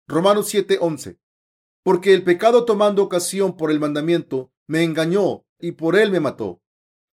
Romanos 0.08 0.52
7:11 0.52 1.18
porque 1.84 2.14
el 2.14 2.24
pecado 2.24 2.64
tomando 2.64 3.02
ocasión 3.02 3.56
por 3.58 3.70
el 3.70 3.78
mandamiento 3.78 4.50
me 4.66 4.82
engañó 4.82 5.44
y 5.60 5.72
por 5.72 5.96
él 5.96 6.10
me 6.10 6.18
mató. 6.18 6.63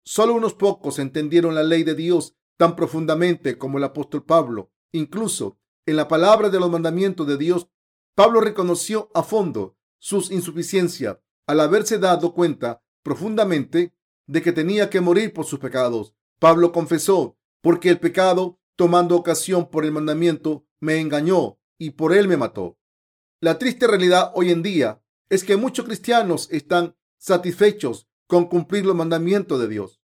Solo 0.04 0.34
unos 0.34 0.54
pocos 0.54 1.00
entendieron 1.00 1.56
la 1.56 1.64
ley 1.64 1.84
de 1.84 1.96
Dios 1.96 2.36
tan 2.58 2.76
profundamente 2.76 3.58
como 3.58 3.78
el 3.78 3.84
apóstol 3.84 4.26
Pablo. 4.26 4.72
Incluso 4.92 5.60
en 5.86 5.96
la 5.96 6.08
palabra 6.08 6.50
de 6.50 6.60
los 6.60 6.70
mandamientos 6.70 7.28
de 7.28 7.38
Dios, 7.38 7.68
Pablo 8.16 8.42
reconoció 8.42 9.10
a 9.14 9.24
fondo 9.24 9.78
sus 10.00 10.32
insuficiencias 10.32 11.18
al 11.48 11.60
haberse 11.60 11.98
dado 11.98 12.34
cuenta 12.34 12.84
profundamente 13.04 13.96
de 14.28 14.42
que 14.42 14.52
tenía 14.52 14.90
que 14.90 15.02
morir 15.02 15.34
por 15.34 15.46
sus 15.46 15.60
pecados. 15.60 16.14
Pablo 16.40 16.72
confesó, 16.72 17.38
porque 17.62 17.90
el 17.90 18.00
pecado, 18.00 18.60
tomando 18.76 19.16
ocasión 19.16 19.70
por 19.70 19.86
el 19.86 19.92
mandamiento, 19.92 20.66
me 20.80 21.00
engañó 21.00 21.60
y 21.78 21.92
por 21.92 22.14
él 22.14 22.28
me 22.28 22.38
mató. 22.38 22.78
La 23.40 23.58
triste 23.58 23.88
realidad 23.88 24.32
hoy 24.36 24.52
en 24.52 24.62
día 24.62 25.04
es 25.30 25.44
que 25.44 25.58
muchos 25.58 25.86
cristianos 25.86 26.48
están 26.52 26.96
satisfechos 27.18 28.08
con 28.32 28.46
cumplir 28.46 28.86
los 28.86 28.96
mandamientos 28.96 29.60
de 29.60 29.68
Dios. 29.68 30.00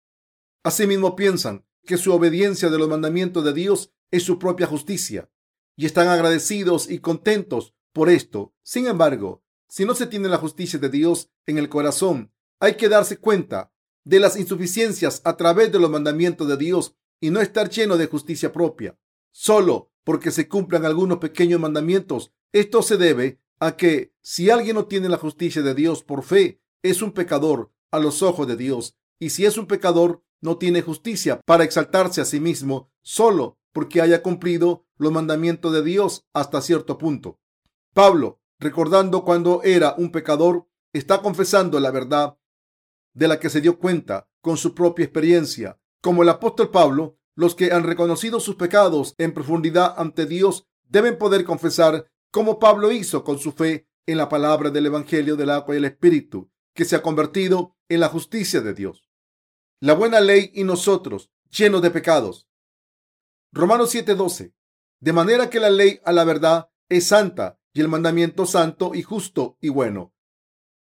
Asimismo 0.62 1.16
piensan 1.16 1.66
que 1.86 1.96
su 1.96 2.12
obediencia 2.12 2.70
de 2.70 2.78
los 2.78 2.90
mandamientos 2.90 3.42
de 3.46 3.54
Dios 3.54 3.94
es 4.12 4.24
su 4.24 4.38
propia 4.38 4.68
justicia 4.68 5.30
y 5.78 5.86
están 5.86 6.10
agradecidos 6.10 6.90
y 6.92 7.00
contentos 7.00 7.74
por 7.94 8.10
esto. 8.10 8.54
Sin 8.64 8.88
embargo, 8.88 9.46
si 9.70 9.86
no 9.86 9.96
se 9.96 10.08
tiene 10.08 10.28
la 10.28 10.40
justicia 10.40 10.78
de 10.78 10.90
Dios 10.90 11.30
en 11.46 11.58
el 11.58 11.70
corazón, 11.70 12.34
hay 12.60 12.76
que 12.76 12.90
darse 12.90 13.16
cuenta 13.16 13.72
de 14.04 14.20
las 14.20 14.36
insuficiencias 14.36 15.22
a 15.24 15.38
través 15.38 15.72
de 15.72 15.80
los 15.80 15.90
mandamientos 15.90 16.50
de 16.50 16.58
Dios 16.58 16.98
y 17.22 17.30
no 17.30 17.40
estar 17.40 17.70
lleno 17.70 17.96
de 17.96 18.08
justicia 18.08 18.52
propia. 18.52 19.00
Solo 19.32 19.94
porque 20.04 20.32
se 20.32 20.50
cumplan 20.50 20.84
algunos 20.84 21.20
pequeños 21.20 21.62
mandamientos 21.62 22.34
esto 22.52 22.82
se 22.82 22.98
debe 22.98 23.40
a 23.62 23.78
que 23.78 24.14
si 24.22 24.50
alguien 24.50 24.76
no 24.76 24.86
tiene 24.88 25.08
la 25.08 25.18
justicia 25.18 25.62
de 25.62 25.74
Dios 25.74 26.04
por 26.04 26.24
fe, 26.24 26.60
es 26.84 27.02
un 27.02 27.14
pecador 27.14 27.72
a 27.92 28.00
los 28.00 28.22
ojos 28.22 28.48
de 28.48 28.56
Dios. 28.56 28.98
Y 29.20 29.30
si 29.32 29.46
es 29.46 29.58
un 29.58 29.68
pecador, 29.68 30.24
no 30.42 30.58
tiene 30.58 30.82
justicia 30.82 31.42
para 31.46 31.64
exaltarse 31.64 32.22
a 32.22 32.26
sí 32.26 32.40
mismo 32.40 32.92
solo 33.02 33.58
porque 33.74 34.02
haya 34.02 34.22
cumplido 34.22 34.86
los 34.98 35.12
mandamientos 35.12 35.74
de 35.74 35.84
Dios 35.84 36.26
hasta 36.34 36.62
cierto 36.62 36.98
punto. 36.98 37.40
Pablo, 37.94 38.42
recordando 38.60 39.24
cuando 39.24 39.62
era 39.64 39.96
un 39.98 40.12
pecador, 40.12 40.68
está 40.94 41.22
confesando 41.22 41.80
la 41.80 41.92
verdad 41.92 42.38
de 43.14 43.28
la 43.28 43.40
que 43.40 43.50
se 43.50 43.62
dio 43.62 43.80
cuenta 43.80 44.30
con 44.42 44.58
su 44.58 44.74
propia 44.74 45.06
experiencia. 45.06 45.80
Como 46.02 46.24
el 46.24 46.30
apóstol 46.30 46.70
Pablo, 46.70 47.18
los 47.36 47.56
que 47.56 47.72
han 47.72 47.84
reconocido 47.84 48.40
sus 48.40 48.56
pecados 48.56 49.14
en 49.18 49.34
profundidad 49.34 49.94
ante 49.98 50.26
Dios 50.26 50.68
deben 50.84 51.18
poder 51.18 51.44
confesar 51.44 52.10
como 52.32 52.60
Pablo 52.60 52.92
hizo 52.92 53.24
con 53.24 53.40
su 53.40 53.52
fe 53.52 53.88
en 54.06 54.18
la 54.18 54.30
palabra 54.30 54.70
del 54.70 54.88
Evangelio 54.88 55.36
del 55.36 55.50
agua 55.50 55.76
y 55.76 55.78
el 55.78 55.86
Espíritu, 55.86 56.50
que 56.74 56.86
se 56.86 56.96
ha 56.96 57.02
convertido 57.02 57.77
en 57.90 58.00
la 58.00 58.10
justicia 58.10 58.62
de 58.62 58.74
Dios. 58.74 59.08
La 59.80 59.94
buena 59.94 60.20
ley 60.20 60.52
y 60.54 60.64
nosotros, 60.64 61.32
llenos 61.50 61.82
de 61.82 61.92
pecados. 61.92 62.48
Romanos 63.52 63.94
7:12. 63.94 64.54
De 65.00 65.14
manera 65.14 65.50
que 65.50 65.60
la 65.60 65.70
ley 65.70 66.00
a 66.04 66.12
la 66.12 66.24
verdad 66.24 66.70
es 66.90 67.08
santa 67.08 67.60
y 67.74 67.82
el 67.82 67.88
mandamiento 67.88 68.46
santo 68.46 68.96
y 68.96 69.04
justo 69.04 69.58
y 69.62 69.70
bueno. 69.70 70.14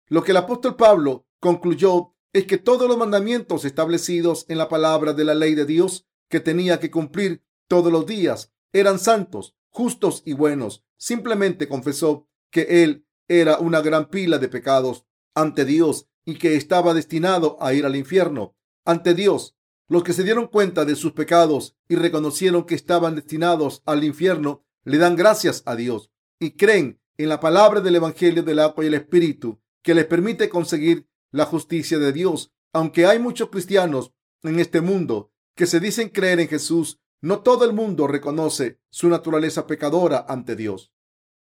Lo 0.07 0.23
que 0.23 0.31
el 0.31 0.37
apóstol 0.37 0.75
Pablo 0.75 1.25
concluyó 1.39 2.13
es 2.33 2.45
que 2.45 2.57
todos 2.57 2.87
los 2.87 2.97
mandamientos 2.97 3.63
establecidos 3.63 4.45
en 4.49 4.57
la 4.57 4.67
palabra 4.67 5.13
de 5.13 5.23
la 5.23 5.33
ley 5.33 5.55
de 5.55 5.65
Dios 5.65 6.05
que 6.29 6.39
tenía 6.39 6.79
que 6.79 6.91
cumplir 6.91 7.43
todos 7.67 7.91
los 7.91 8.05
días 8.05 8.51
eran 8.73 8.99
santos, 8.99 9.55
justos 9.69 10.23
y 10.25 10.33
buenos. 10.33 10.83
Simplemente 10.97 11.67
confesó 11.67 12.27
que 12.49 12.83
él 12.83 13.07
era 13.27 13.59
una 13.59 13.81
gran 13.81 14.09
pila 14.09 14.37
de 14.39 14.49
pecados 14.49 15.05
ante 15.35 15.63
Dios 15.63 16.09
y 16.25 16.35
que 16.35 16.55
estaba 16.55 16.93
destinado 16.93 17.57
a 17.61 17.73
ir 17.73 17.85
al 17.85 17.95
infierno. 17.95 18.55
Ante 18.85 19.13
Dios, 19.13 19.55
los 19.87 20.03
que 20.03 20.13
se 20.13 20.23
dieron 20.23 20.47
cuenta 20.47 20.85
de 20.85 20.95
sus 20.95 21.13
pecados 21.13 21.75
y 21.87 21.95
reconocieron 21.95 22.65
que 22.65 22.75
estaban 22.75 23.15
destinados 23.15 23.83
al 23.85 24.03
infierno, 24.03 24.65
le 24.83 24.97
dan 24.97 25.15
gracias 25.15 25.63
a 25.65 25.75
Dios 25.75 26.11
y 26.39 26.51
creen 26.51 26.99
en 27.17 27.29
la 27.29 27.39
palabra 27.39 27.81
del 27.81 27.95
Evangelio 27.95 28.43
del 28.43 28.59
agua 28.59 28.83
y 28.83 28.87
el 28.87 28.95
Espíritu 28.95 29.61
que 29.81 29.93
les 29.93 30.05
permite 30.05 30.49
conseguir 30.49 31.07
la 31.31 31.45
justicia 31.45 31.99
de 31.99 32.11
Dios. 32.11 32.51
Aunque 32.71 33.05
hay 33.05 33.19
muchos 33.19 33.49
cristianos 33.49 34.13
en 34.41 34.59
este 34.59 34.81
mundo 34.81 35.31
que 35.55 35.67
se 35.67 35.79
dicen 35.79 36.09
creer 36.09 36.39
en 36.39 36.47
Jesús, 36.47 36.99
no 37.21 37.41
todo 37.41 37.65
el 37.65 37.73
mundo 37.73 38.07
reconoce 38.07 38.79
su 38.89 39.07
naturaleza 39.09 39.67
pecadora 39.67 40.25
ante 40.27 40.55
Dios. 40.55 40.91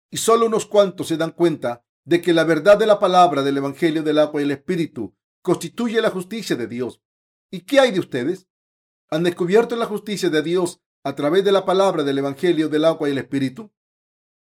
Y 0.10 0.18
solo 0.18 0.46
unos 0.48 0.66
cuantos 0.66 1.08
se 1.08 1.18
dan 1.18 1.32
cuenta 1.32 1.86
de 2.04 2.22
que 2.22 2.34
la 2.34 2.44
verdad 2.44 2.78
de 2.78 2.88
la 2.88 3.00
palabra 3.00 3.44
del 3.44 3.58
Evangelio 3.58 4.04
del 4.04 4.20
agua 4.20 4.42
y 4.42 4.46
el 4.46 4.52
Espíritu 4.52 5.16
constituye 5.42 6.02
la 6.02 6.10
justicia 6.10 6.56
de 6.56 6.68
Dios. 6.68 7.02
¿Y 7.52 7.62
qué 7.62 7.80
hay 7.80 7.92
de 7.92 8.00
ustedes? 8.00 8.48
¿Han 9.10 9.24
descubierto 9.24 9.76
la 9.76 9.86
justicia 9.86 10.30
de 10.30 10.42
Dios 10.42 10.82
a 11.04 11.16
través 11.16 11.44
de 11.44 11.52
la 11.52 11.66
palabra 11.66 12.04
del 12.04 12.18
Evangelio 12.18 12.70
del 12.70 12.86
agua 12.86 13.10
y 13.10 13.12
el 13.12 13.18
Espíritu? 13.18 13.72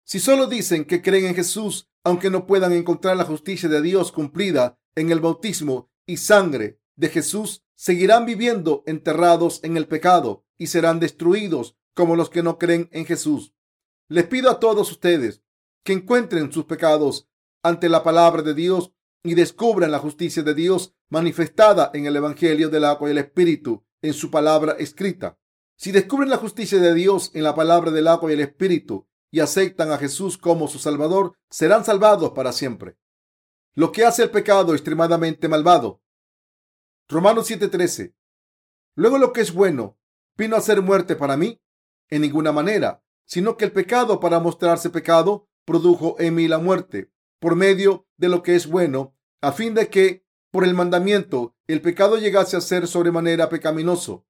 Si 0.03 0.19
solo 0.19 0.47
dicen 0.47 0.85
que 0.85 1.01
creen 1.01 1.25
en 1.25 1.35
Jesús, 1.35 1.89
aunque 2.03 2.29
no 2.29 2.45
puedan 2.45 2.73
encontrar 2.73 3.17
la 3.17 3.25
justicia 3.25 3.69
de 3.69 3.81
Dios 3.81 4.11
cumplida 4.11 4.79
en 4.95 5.11
el 5.11 5.19
bautismo 5.19 5.89
y 6.05 6.17
sangre 6.17 6.79
de 6.95 7.09
Jesús, 7.09 7.63
seguirán 7.75 8.25
viviendo 8.25 8.83
enterrados 8.85 9.63
en 9.63 9.77
el 9.77 9.87
pecado 9.87 10.45
y 10.57 10.67
serán 10.67 10.99
destruidos 10.99 11.75
como 11.93 12.15
los 12.15 12.29
que 12.29 12.43
no 12.43 12.57
creen 12.57 12.89
en 12.91 13.05
Jesús. 13.05 13.53
Les 14.07 14.27
pido 14.27 14.49
a 14.49 14.59
todos 14.59 14.91
ustedes 14.91 15.41
que 15.83 15.93
encuentren 15.93 16.51
sus 16.51 16.65
pecados 16.65 17.29
ante 17.63 17.89
la 17.89 18.04
palabra 18.04 18.41
de 18.41 18.54
Dios 18.54 18.91
y 19.24 19.36
descubran 19.36 19.91
la 19.91 20.00
justicia 20.00 20.43
de 20.43 20.54
Dios 20.54 20.95
manifestada 21.10 21.91
en 21.93 22.06
el 22.06 22.15
Evangelio 22.15 22.69
del 22.69 22.86
agua 22.86 23.10
y 23.10 23.12
el 23.12 23.19
Espíritu, 23.19 23.86
en 24.02 24.13
su 24.13 24.32
palabra 24.32 24.74
escrita. 24.74 25.38
Si 25.78 25.91
descubren 25.91 26.30
la 26.30 26.38
justicia 26.38 26.80
de 26.80 26.93
Dios 26.93 27.32
en 27.34 27.43
la 27.43 27.56
palabra 27.56 27.91
del 27.91 28.08
agua 28.08 28.32
y 28.32 28.34
el 28.34 28.41
Espíritu 28.41 29.08
y 29.32 29.39
aceptan 29.39 29.91
a 29.91 29.97
Jesús 29.97 30.38
como 30.38 30.67
su 30.67 30.80
Salvador, 30.80 31.34
serán 31.50 31.86
salvados 31.86 32.32
para 32.32 32.52
siempre. 32.52 32.97
Lo 33.74 33.91
que 33.91 34.06
hace 34.06 34.24
el 34.24 34.32
pecado 34.32 34.74
extremadamente 34.74 35.47
malvado. 35.47 36.02
Romanos 37.08 37.50
7:13. 37.50 38.13
Luego 38.95 39.17
lo 39.17 39.32
que 39.32 39.41
es 39.41 39.54
bueno 39.54 39.97
vino 40.36 40.56
a 40.56 40.62
ser 40.62 40.82
muerte 40.82 41.15
para 41.15 41.38
mí. 41.38 41.62
En 42.10 42.21
ninguna 42.21 42.52
manera, 42.52 43.04
sino 43.26 43.56
que 43.56 43.63
el 43.63 43.71
pecado 43.71 44.19
para 44.19 44.39
mostrarse 44.39 44.89
pecado 44.89 45.47
produjo 45.65 46.17
en 46.19 46.36
mí 46.36 46.50
la 46.50 46.58
muerte 46.58 47.12
por 47.41 47.56
medio 47.56 48.08
de 48.17 48.30
lo 48.30 48.43
que 48.43 48.56
es 48.56 48.67
bueno, 48.67 49.17
a 49.41 49.51
fin 49.51 49.73
de 49.73 49.89
que 49.89 50.23
por 50.51 50.63
el 50.63 50.75
mandamiento 50.75 51.56
el 51.65 51.82
pecado 51.82 52.17
llegase 52.17 52.56
a 52.56 52.62
ser 52.62 52.88
sobremanera 52.88 53.49
pecaminoso. 53.49 54.27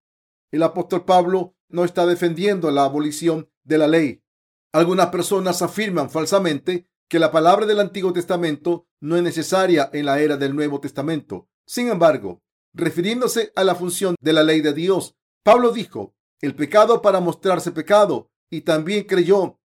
El 0.50 0.63
apóstol 0.63 1.04
Pablo 1.04 1.56
no 1.67 1.84
está 1.84 2.06
defendiendo 2.06 2.71
la 2.71 2.86
abolición 2.86 3.50
de 3.63 3.78
la 3.78 3.88
ley. 3.88 4.24
Algunas 4.71 5.08
personas 5.08 5.62
afirman 5.62 6.10
falsamente 6.10 6.88
que 7.10 7.19
la 7.19 7.32
palabra 7.32 7.65
del 7.65 7.82
Antiguo 7.82 8.13
Testamento 8.13 8.88
no 9.02 9.17
es 9.17 9.24
necesaria 9.24 9.89
en 9.91 10.06
la 10.06 10.21
era 10.21 10.38
del 10.38 10.56
Nuevo 10.56 10.80
Testamento. 10.80 11.50
Sin 11.65 11.89
embargo, 11.89 12.41
refiriéndose 12.74 13.52
a 13.58 13.65
la 13.65 13.76
función 13.76 14.15
de 14.21 14.32
la 14.32 14.43
ley 14.43 14.62
de 14.62 14.74
Dios, 14.74 15.17
Pablo 15.43 15.71
dijo, 15.71 16.15
el 16.39 16.56
pecado 16.56 17.02
para 17.02 17.19
mostrarse 17.19 17.71
pecado, 17.71 18.32
y 18.50 18.62
también 18.62 19.04
creyó 19.04 19.60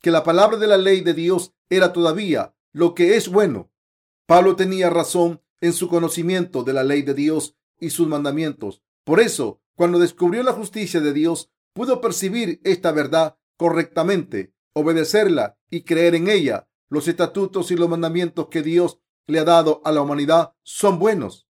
que 0.00 0.12
la 0.12 0.22
palabra 0.22 0.56
de 0.56 0.68
la 0.68 0.76
ley 0.76 1.00
de 1.00 1.14
Dios 1.14 1.52
era 1.68 1.92
todavía 1.92 2.54
lo 2.72 2.94
que 2.94 3.16
es 3.16 3.28
bueno. 3.28 3.70
Pablo 4.26 4.56
tenía 4.56 4.90
razón 4.90 5.42
en 5.60 5.72
su 5.72 5.88
conocimiento 5.88 6.64
de 6.64 6.72
la 6.72 6.84
ley 6.84 7.02
de 7.02 7.14
Dios 7.14 7.56
y 7.78 7.90
sus 7.90 8.08
mandamientos. 8.08 8.82
Por 9.04 9.20
eso, 9.20 9.60
cuando 9.74 9.98
descubrió 9.98 10.42
la 10.42 10.52
justicia 10.52 11.00
de 11.00 11.12
Dios, 11.12 11.50
pudo 11.72 12.00
percibir 12.00 12.60
esta 12.64 12.92
verdad 12.92 13.36
correctamente, 13.56 14.54
obedecerla 14.72 15.58
y 15.70 15.82
creer 15.82 16.14
en 16.14 16.28
ella. 16.28 16.68
Los 16.88 17.08
estatutos 17.08 17.70
y 17.70 17.76
los 17.76 17.88
mandamientos 17.88 18.48
que 18.48 18.62
Dios 18.62 18.98
le 19.26 19.38
ha 19.38 19.44
dado 19.44 19.80
a 19.84 19.92
la 19.92 20.02
humanidad 20.02 20.54
son 20.62 20.98
buenos. 20.98 21.46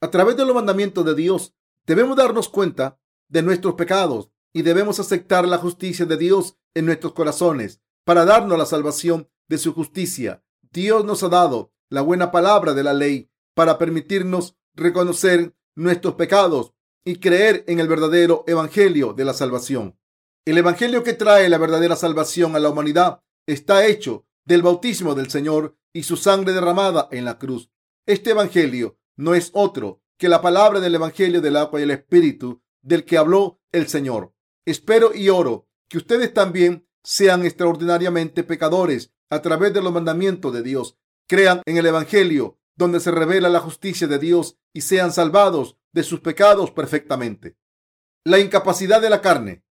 A 0.00 0.10
través 0.10 0.36
de 0.36 0.44
los 0.44 0.54
mandamientos 0.54 1.04
de 1.04 1.14
Dios 1.14 1.54
debemos 1.86 2.16
darnos 2.16 2.48
cuenta 2.48 2.98
de 3.28 3.42
nuestros 3.42 3.74
pecados 3.74 4.30
y 4.52 4.62
debemos 4.62 5.00
aceptar 5.00 5.46
la 5.46 5.58
justicia 5.58 6.06
de 6.06 6.16
Dios 6.16 6.56
en 6.74 6.86
nuestros 6.86 7.12
corazones 7.12 7.80
para 8.04 8.24
darnos 8.24 8.58
la 8.58 8.66
salvación 8.66 9.28
de 9.48 9.58
su 9.58 9.72
justicia. 9.72 10.44
Dios 10.76 11.06
nos 11.06 11.22
ha 11.22 11.30
dado 11.30 11.72
la 11.88 12.02
buena 12.02 12.30
palabra 12.30 12.74
de 12.74 12.84
la 12.84 12.92
ley 12.92 13.30
para 13.54 13.78
permitirnos 13.78 14.58
reconocer 14.74 15.56
nuestros 15.74 16.16
pecados 16.16 16.74
y 17.02 17.16
creer 17.16 17.64
en 17.66 17.80
el 17.80 17.88
verdadero 17.88 18.44
evangelio 18.46 19.14
de 19.14 19.24
la 19.24 19.32
salvación. 19.32 19.98
El 20.44 20.58
evangelio 20.58 21.02
que 21.02 21.14
trae 21.14 21.48
la 21.48 21.56
verdadera 21.56 21.96
salvación 21.96 22.54
a 22.54 22.58
la 22.58 22.68
humanidad 22.68 23.22
está 23.46 23.86
hecho 23.86 24.26
del 24.44 24.60
bautismo 24.60 25.14
del 25.14 25.30
Señor 25.30 25.78
y 25.94 26.02
su 26.02 26.18
sangre 26.18 26.52
derramada 26.52 27.08
en 27.10 27.24
la 27.24 27.38
cruz. 27.38 27.70
Este 28.04 28.32
evangelio 28.32 28.98
no 29.16 29.34
es 29.34 29.52
otro 29.54 30.02
que 30.18 30.28
la 30.28 30.42
palabra 30.42 30.80
del 30.80 30.96
evangelio 30.96 31.40
del 31.40 31.56
agua 31.56 31.80
y 31.80 31.84
el 31.84 31.90
espíritu 31.90 32.60
del 32.82 33.06
que 33.06 33.16
habló 33.16 33.62
el 33.72 33.88
Señor. 33.88 34.34
Espero 34.66 35.14
y 35.14 35.30
oro 35.30 35.70
que 35.88 35.96
ustedes 35.96 36.34
también 36.34 36.85
sean 37.06 37.46
extraordinariamente 37.46 38.42
pecadores 38.42 39.12
a 39.30 39.40
través 39.40 39.72
de 39.72 39.80
los 39.80 39.92
mandamientos 39.92 40.52
de 40.52 40.64
Dios, 40.64 40.98
crean 41.28 41.62
en 41.64 41.76
el 41.76 41.86
Evangelio, 41.86 42.58
donde 42.74 42.98
se 42.98 43.12
revela 43.12 43.48
la 43.48 43.60
justicia 43.60 44.08
de 44.08 44.18
Dios 44.18 44.58
y 44.72 44.80
sean 44.80 45.12
salvados 45.12 45.78
de 45.92 46.02
sus 46.02 46.18
pecados 46.18 46.72
perfectamente. 46.72 47.56
La 48.24 48.40
incapacidad 48.40 49.00
de 49.00 49.08
la 49.08 49.20
carne. 49.20 49.62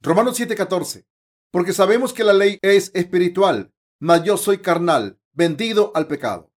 Romanos 0.00 0.40
7:14. 0.40 1.06
Porque 1.50 1.74
sabemos 1.74 2.14
que 2.14 2.24
la 2.24 2.32
ley 2.32 2.58
es 2.62 2.90
espiritual, 2.94 3.74
mas 4.00 4.24
yo 4.24 4.38
soy 4.38 4.58
carnal, 4.58 5.20
vendido 5.32 5.92
al 5.94 6.06
pecado. 6.06 6.54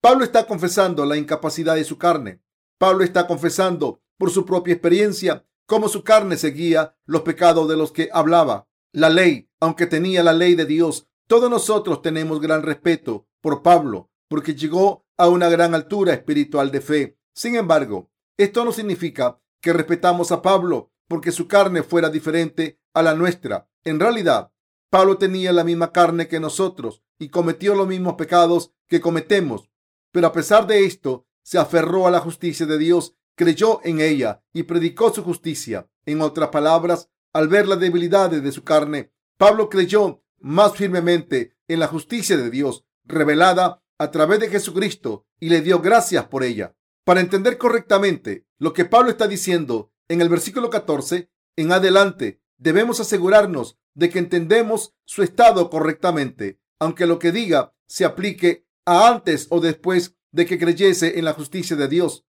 Pablo 0.00 0.24
está 0.24 0.48
confesando 0.48 1.06
la 1.06 1.16
incapacidad 1.16 1.76
de 1.76 1.84
su 1.84 1.98
carne. 1.98 2.42
Pablo 2.78 3.04
está 3.04 3.28
confesando 3.28 4.02
por 4.18 4.30
su 4.30 4.44
propia 4.44 4.74
experiencia 4.74 5.46
cómo 5.66 5.88
su 5.88 6.02
carne 6.02 6.36
seguía 6.36 6.96
los 7.04 7.22
pecados 7.22 7.68
de 7.68 7.76
los 7.76 7.92
que 7.92 8.08
hablaba. 8.12 8.66
La 8.92 9.08
ley, 9.08 9.48
aunque 9.60 9.86
tenía 9.86 10.24
la 10.24 10.32
ley 10.32 10.56
de 10.56 10.66
Dios, 10.66 11.06
todos 11.28 11.48
nosotros 11.48 12.02
tenemos 12.02 12.40
gran 12.40 12.62
respeto 12.62 13.28
por 13.40 13.62
Pablo 13.62 14.10
porque 14.28 14.54
llegó 14.54 15.06
a 15.16 15.28
una 15.28 15.48
gran 15.48 15.74
altura 15.74 16.12
espiritual 16.12 16.72
de 16.72 16.80
fe. 16.80 17.18
Sin 17.32 17.54
embargo, 17.54 18.10
esto 18.36 18.64
no 18.64 18.72
significa 18.72 19.40
que 19.60 19.72
respetamos 19.72 20.32
a 20.32 20.42
Pablo 20.42 20.92
porque 21.06 21.30
su 21.30 21.46
carne 21.46 21.82
fuera 21.84 22.10
diferente 22.10 22.80
a 22.94 23.02
la 23.02 23.14
nuestra. 23.14 23.68
En 23.84 24.00
realidad, 24.00 24.52
Pablo 24.90 25.18
tenía 25.18 25.52
la 25.52 25.62
misma 25.62 25.92
carne 25.92 26.26
que 26.26 26.40
nosotros 26.40 27.04
y 27.18 27.28
cometió 27.28 27.76
los 27.76 27.86
mismos 27.86 28.14
pecados 28.14 28.72
que 28.88 29.00
cometemos. 29.00 29.70
Pero 30.10 30.26
a 30.26 30.32
pesar 30.32 30.66
de 30.66 30.84
esto, 30.84 31.26
se 31.42 31.58
aferró 31.58 32.08
a 32.08 32.10
la 32.10 32.20
justicia 32.20 32.66
de 32.66 32.78
Dios, 32.78 33.14
creyó 33.36 33.80
en 33.84 34.00
ella 34.00 34.42
y 34.52 34.64
predicó 34.64 35.12
su 35.14 35.22
justicia. 35.22 35.88
En 36.06 36.22
otras 36.22 36.48
palabras, 36.48 37.08
al 37.32 37.48
ver 37.48 37.68
las 37.68 37.80
debilidades 37.80 38.42
de 38.42 38.52
su 38.52 38.64
carne, 38.64 39.12
Pablo 39.36 39.68
creyó 39.68 40.22
más 40.38 40.76
firmemente 40.76 41.56
en 41.68 41.80
la 41.80 41.86
justicia 41.86 42.36
de 42.36 42.50
Dios 42.50 42.84
revelada 43.04 43.82
a 43.98 44.10
través 44.10 44.40
de 44.40 44.48
Jesucristo 44.48 45.26
y 45.38 45.50
le 45.50 45.60
dio 45.60 45.80
gracias 45.80 46.26
por 46.26 46.42
ella. 46.42 46.74
Para 47.04 47.20
entender 47.20 47.58
correctamente 47.58 48.46
lo 48.58 48.72
que 48.72 48.84
Pablo 48.84 49.10
está 49.10 49.26
diciendo 49.26 49.92
en 50.08 50.20
el 50.20 50.28
versículo 50.28 50.70
14 50.70 51.30
en 51.56 51.72
adelante, 51.72 52.42
debemos 52.58 53.00
asegurarnos 53.00 53.78
de 53.94 54.10
que 54.10 54.18
entendemos 54.18 54.94
su 55.04 55.22
estado 55.22 55.70
correctamente, 55.70 56.60
aunque 56.78 57.06
lo 57.06 57.18
que 57.18 57.32
diga 57.32 57.74
se 57.86 58.04
aplique 58.04 58.66
a 58.84 59.08
antes 59.08 59.46
o 59.50 59.60
después 59.60 60.16
de 60.32 60.46
que 60.46 60.58
creyese 60.58 61.18
en 61.18 61.24
la 61.24 61.32
justicia 61.32 61.76
de 61.76 61.88
Dios. 61.88 62.24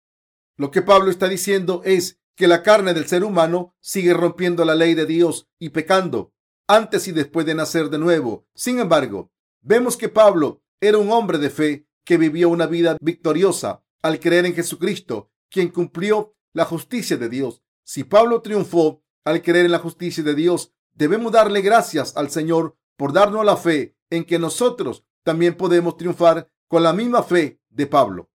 Lo 0.57 0.71
que 0.71 0.83
Pablo 0.83 1.11
está 1.11 1.29
diciendo 1.29 1.83
es 1.85 2.21
que 2.37 2.47
la 2.47 2.63
carne 2.63 2.95
del 2.95 3.09
ser 3.09 3.25
humano 3.25 3.75
sigue 3.81 4.15
rompiendo 4.15 4.65
la 4.65 4.75
ley 4.75 4.95
de 4.95 5.07
Dios 5.07 5.49
y 5.59 5.71
pecando 5.71 6.33
antes 6.69 7.09
y 7.09 7.13
después 7.13 7.47
de 7.47 7.55
nacer 7.55 7.91
de 7.91 7.99
nuevo. 7.99 8.47
Sin 8.55 8.79
embargo, 8.79 9.33
vemos 9.63 9.97
que 9.97 10.09
Pablo 10.09 10.63
era 10.81 10.99
un 10.99 11.11
hombre 11.11 11.39
de 11.39 11.51
fe 11.51 11.87
que 12.05 12.19
vivió 12.19 12.49
una 12.51 12.67
vida 12.67 12.97
victoriosa 13.01 13.83
al 14.03 14.21
creer 14.21 14.47
en 14.47 14.55
Jesucristo, 14.55 15.31
quien 15.51 15.69
cumplió 15.69 16.37
la 16.53 16.65
justicia 16.65 17.17
de 17.17 17.29
Dios. 17.29 17.63
Si 17.85 18.05
Pablo 18.05 18.43
triunfó 18.43 19.03
al 19.25 19.43
creer 19.43 19.67
en 19.67 19.73
la 19.73 19.79
justicia 19.79 20.23
de 20.23 20.35
Dios, 20.35 20.73
debemos 20.93 21.33
darle 21.33 21.63
gracias 21.63 22.17
al 22.17 22.31
Señor 22.31 22.77
por 22.97 23.13
darnos 23.13 23.45
la 23.45 23.57
fe 23.57 23.97
en 24.11 24.25
que 24.25 24.39
nosotros 24.39 25.05
también 25.23 25.57
podemos 25.57 25.97
triunfar 25.97 26.51
con 26.69 26.83
la 26.83 26.93
misma 26.93 27.23
fe 27.23 27.61
de 27.71 27.87
Pablo. 27.87 28.31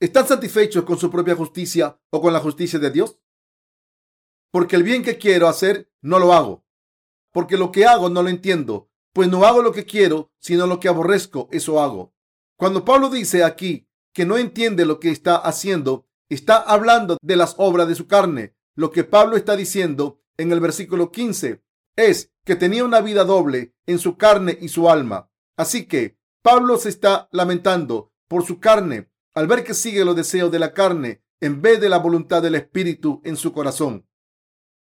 ¿Están 0.00 0.26
satisfechos 0.26 0.84
con 0.84 0.98
su 0.98 1.10
propia 1.10 1.36
justicia 1.36 2.00
o 2.08 2.22
con 2.22 2.32
la 2.32 2.40
justicia 2.40 2.78
de 2.78 2.90
Dios? 2.90 3.18
Porque 4.50 4.76
el 4.76 4.82
bien 4.82 5.02
que 5.02 5.18
quiero 5.18 5.46
hacer 5.46 5.92
no 6.00 6.18
lo 6.18 6.32
hago, 6.32 6.64
porque 7.32 7.58
lo 7.58 7.70
que 7.70 7.84
hago 7.84 8.08
no 8.08 8.22
lo 8.22 8.30
entiendo, 8.30 8.90
pues 9.12 9.28
no 9.28 9.44
hago 9.44 9.60
lo 9.60 9.72
que 9.72 9.84
quiero, 9.84 10.32
sino 10.38 10.66
lo 10.66 10.80
que 10.80 10.88
aborrezco, 10.88 11.50
eso 11.52 11.82
hago. 11.82 12.14
Cuando 12.56 12.82
Pablo 12.82 13.10
dice 13.10 13.44
aquí 13.44 13.90
que 14.14 14.24
no 14.24 14.38
entiende 14.38 14.86
lo 14.86 15.00
que 15.00 15.10
está 15.10 15.36
haciendo, 15.36 16.08
está 16.30 16.56
hablando 16.56 17.18
de 17.20 17.36
las 17.36 17.54
obras 17.58 17.86
de 17.86 17.94
su 17.94 18.06
carne. 18.06 18.56
Lo 18.74 18.92
que 18.92 19.04
Pablo 19.04 19.36
está 19.36 19.54
diciendo 19.54 20.22
en 20.38 20.50
el 20.50 20.60
versículo 20.60 21.12
15 21.12 21.62
es 21.96 22.32
que 22.46 22.56
tenía 22.56 22.86
una 22.86 23.02
vida 23.02 23.24
doble 23.24 23.74
en 23.84 23.98
su 23.98 24.16
carne 24.16 24.56
y 24.62 24.68
su 24.68 24.88
alma. 24.88 25.30
Así 25.58 25.84
que 25.84 26.18
Pablo 26.40 26.78
se 26.78 26.88
está 26.88 27.28
lamentando 27.32 28.14
por 28.28 28.46
su 28.46 28.60
carne 28.60 29.09
al 29.34 29.46
ver 29.46 29.64
que 29.64 29.74
sigue 29.74 30.04
los 30.04 30.16
deseos 30.16 30.50
de 30.50 30.58
la 30.58 30.72
carne 30.72 31.22
en 31.40 31.62
vez 31.62 31.80
de 31.80 31.88
la 31.88 31.98
voluntad 31.98 32.42
del 32.42 32.54
Espíritu 32.54 33.20
en 33.24 33.36
su 33.36 33.52
corazón. 33.52 34.06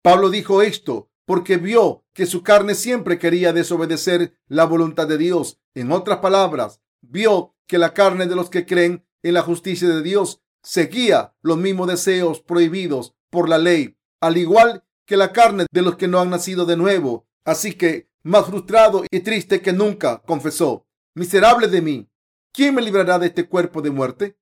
Pablo 0.02 0.30
dijo 0.30 0.62
esto 0.62 1.10
porque 1.24 1.58
vio 1.58 2.06
que 2.14 2.24
su 2.24 2.42
carne 2.42 2.74
siempre 2.74 3.18
quería 3.18 3.52
desobedecer 3.52 4.34
la 4.46 4.64
voluntad 4.64 5.06
de 5.06 5.18
Dios. 5.18 5.60
En 5.74 5.92
otras 5.92 6.18
palabras, 6.18 6.80
vio 7.02 7.54
que 7.66 7.76
la 7.76 7.92
carne 7.92 8.26
de 8.26 8.34
los 8.34 8.48
que 8.48 8.64
creen 8.64 9.04
en 9.22 9.34
la 9.34 9.42
justicia 9.42 9.88
de 9.88 10.02
Dios 10.02 10.42
seguía 10.62 11.34
los 11.42 11.58
mismos 11.58 11.88
deseos 11.88 12.40
prohibidos 12.40 13.14
por 13.28 13.48
la 13.48 13.58
ley, 13.58 13.98
al 14.20 14.38
igual 14.38 14.84
que 15.04 15.18
la 15.18 15.32
carne 15.32 15.66
de 15.70 15.82
los 15.82 15.96
que 15.96 16.08
no 16.08 16.18
han 16.18 16.30
nacido 16.30 16.64
de 16.64 16.76
nuevo. 16.76 17.28
Así 17.44 17.74
que 17.74 18.08
más 18.22 18.46
frustrado 18.46 19.04
y 19.10 19.20
triste 19.20 19.60
que 19.60 19.72
nunca, 19.72 20.22
confesó, 20.26 20.86
miserable 21.14 21.68
de 21.68 21.82
mí, 21.82 22.10
¿quién 22.52 22.74
me 22.74 22.82
librará 22.82 23.18
de 23.18 23.26
este 23.26 23.46
cuerpo 23.46 23.82
de 23.82 23.90
muerte? 23.90 24.37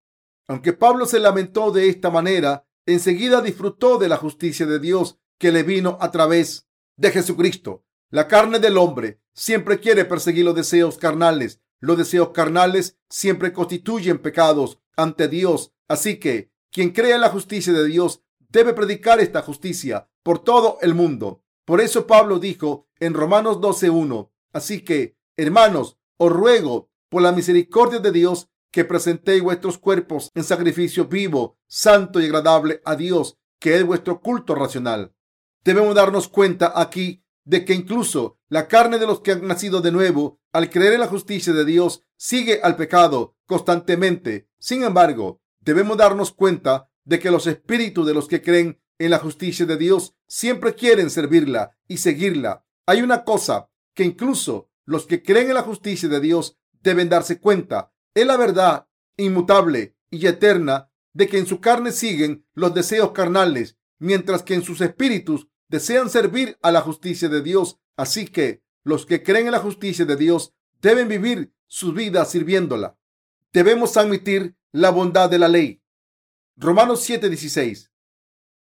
Aunque 0.49 0.73
Pablo 0.73 1.07
se 1.07 1.21
lamentó 1.21 1.71
de 1.71 1.89
esta 1.89 2.11
manera, 2.11 2.67
enseguida 2.87 3.43
disfrutó 3.43 3.99
de 3.99 4.09
la 4.09 4.17
justicia 4.17 4.67
de 4.67 4.79
Dios 4.79 5.19
que 5.39 5.53
le 5.53 5.63
vino 5.63 5.99
a 6.01 6.11
través 6.11 6.69
de 6.97 7.11
Jesucristo. 7.11 7.85
La 8.11 8.29
carne 8.29 8.59
del 8.59 8.79
hombre 8.79 9.21
siempre 9.35 9.81
quiere 9.81 10.05
perseguir 10.05 10.45
los 10.45 10.55
deseos 10.55 10.99
carnales. 10.99 11.61
Los 11.81 11.99
deseos 11.99 12.31
carnales 12.31 12.97
siempre 13.11 13.53
constituyen 13.53 14.19
pecados 14.19 14.79
ante 14.97 15.29
Dios. 15.29 15.73
Así 15.89 16.19
que 16.19 16.53
quien 16.71 16.91
cree 16.91 17.15
en 17.15 17.21
la 17.21 17.29
justicia 17.29 17.73
de 17.73 17.85
Dios 17.85 18.23
debe 18.49 18.73
predicar 18.73 19.21
esta 19.21 19.43
justicia 19.43 20.09
por 20.23 20.39
todo 20.39 20.79
el 20.81 20.95
mundo. 20.95 21.43
Por 21.65 21.81
eso 21.81 22.07
Pablo 22.07 22.39
dijo 22.39 22.89
en 23.01 23.13
Romanos 23.13 23.59
12.1, 23.59 24.31
así 24.53 24.83
que, 24.83 25.17
hermanos, 25.37 25.99
os 26.17 26.33
ruego 26.33 26.89
por 27.09 27.23
la 27.23 27.33
misericordia 27.33 27.99
de 27.99 28.13
Dios 28.13 28.49
que 28.77 28.85
presentéis 28.85 29.43
vuestros 29.43 29.79
cuerpos 29.79 30.31
en 30.35 30.45
sacrificio 30.45 31.07
vivo, 31.07 31.57
santo 31.67 32.21
y 32.21 32.27
agradable 32.27 32.83
a 32.85 32.95
Dios, 32.95 33.39
que 33.59 33.75
es 33.75 33.87
vuestro 33.87 34.21
culto 34.21 34.55
racional. 34.55 35.15
Debemos 35.65 35.95
darnos 35.95 36.29
cuenta 36.29 36.75
aquí 36.77 37.25
de 37.47 37.65
que 37.65 37.73
incluso 37.73 38.39
la 38.51 38.69
carne 38.69 38.99
de 38.99 39.07
los 39.07 39.21
que 39.21 39.33
han 39.33 39.47
nacido 39.47 39.81
de 39.81 39.93
nuevo, 39.93 40.43
al 40.53 40.69
creer 40.69 40.93
en 40.93 41.01
la 41.01 41.07
justicia 41.07 41.55
de 41.55 41.65
Dios, 41.65 42.03
sigue 42.19 42.61
al 42.63 42.77
pecado 42.77 43.35
constantemente. 43.47 44.51
Sin 44.59 44.83
embargo, 44.83 45.41
debemos 45.61 45.97
darnos 45.97 46.31
cuenta 46.31 46.91
de 47.07 47.19
que 47.19 47.31
los 47.31 47.47
espíritus 47.47 48.07
de 48.07 48.13
los 48.13 48.29
que 48.29 48.43
creen 48.43 48.79
en 48.99 49.11
la 49.11 49.19
justicia 49.19 49.65
de 49.65 49.79
Dios 49.79 50.17
siempre 50.27 50.75
quieren 50.75 51.09
servirla 51.09 51.79
y 51.89 51.97
seguirla. 51.97 52.67
Hay 52.85 53.01
una 53.01 53.25
cosa 53.25 53.71
que 53.95 54.05
incluso 54.05 54.69
los 54.85 55.07
que 55.07 55.23
creen 55.23 55.49
en 55.49 55.55
la 55.55 55.63
justicia 55.63 56.11
de 56.11 56.21
Dios 56.21 56.59
deben 56.83 57.09
darse 57.09 57.41
cuenta. 57.41 57.95
Es 58.17 58.27
la 58.27 58.39
verdad 58.39 58.89
inmutable 59.19 59.95
y 60.09 60.27
eterna 60.27 60.91
de 61.13 61.29
que 61.29 61.37
en 61.37 61.47
su 61.47 61.61
carne 61.61 61.93
siguen 61.93 62.47
los 62.55 62.73
deseos 62.73 63.11
carnales, 63.11 63.77
mientras 63.99 64.43
que 64.43 64.55
en 64.55 64.63
sus 64.63 64.81
espíritus 64.81 65.49
desean 65.69 66.09
servir 66.09 66.57
a 66.63 66.73
la 66.73 66.81
justicia 66.81 67.29
de 67.29 67.43
Dios. 67.43 67.79
Así 67.95 68.27
que 68.27 68.63
los 68.85 69.05
que 69.05 69.23
creen 69.23 69.45
en 69.45 69.53
la 69.53 69.59
justicia 69.59 70.07
de 70.07 70.17
Dios 70.17 70.55
deben 70.81 71.09
vivir 71.09 71.53
sus 71.67 71.93
vidas 71.93 72.31
sirviéndola. 72.31 72.97
Debemos 73.53 73.99
admitir 73.99 74.57
la 74.73 74.89
bondad 74.89 75.29
de 75.29 75.39
la 75.39 75.49
ley. 75.49 75.83
Romanos 76.57 77.07
7:16. 77.07 77.91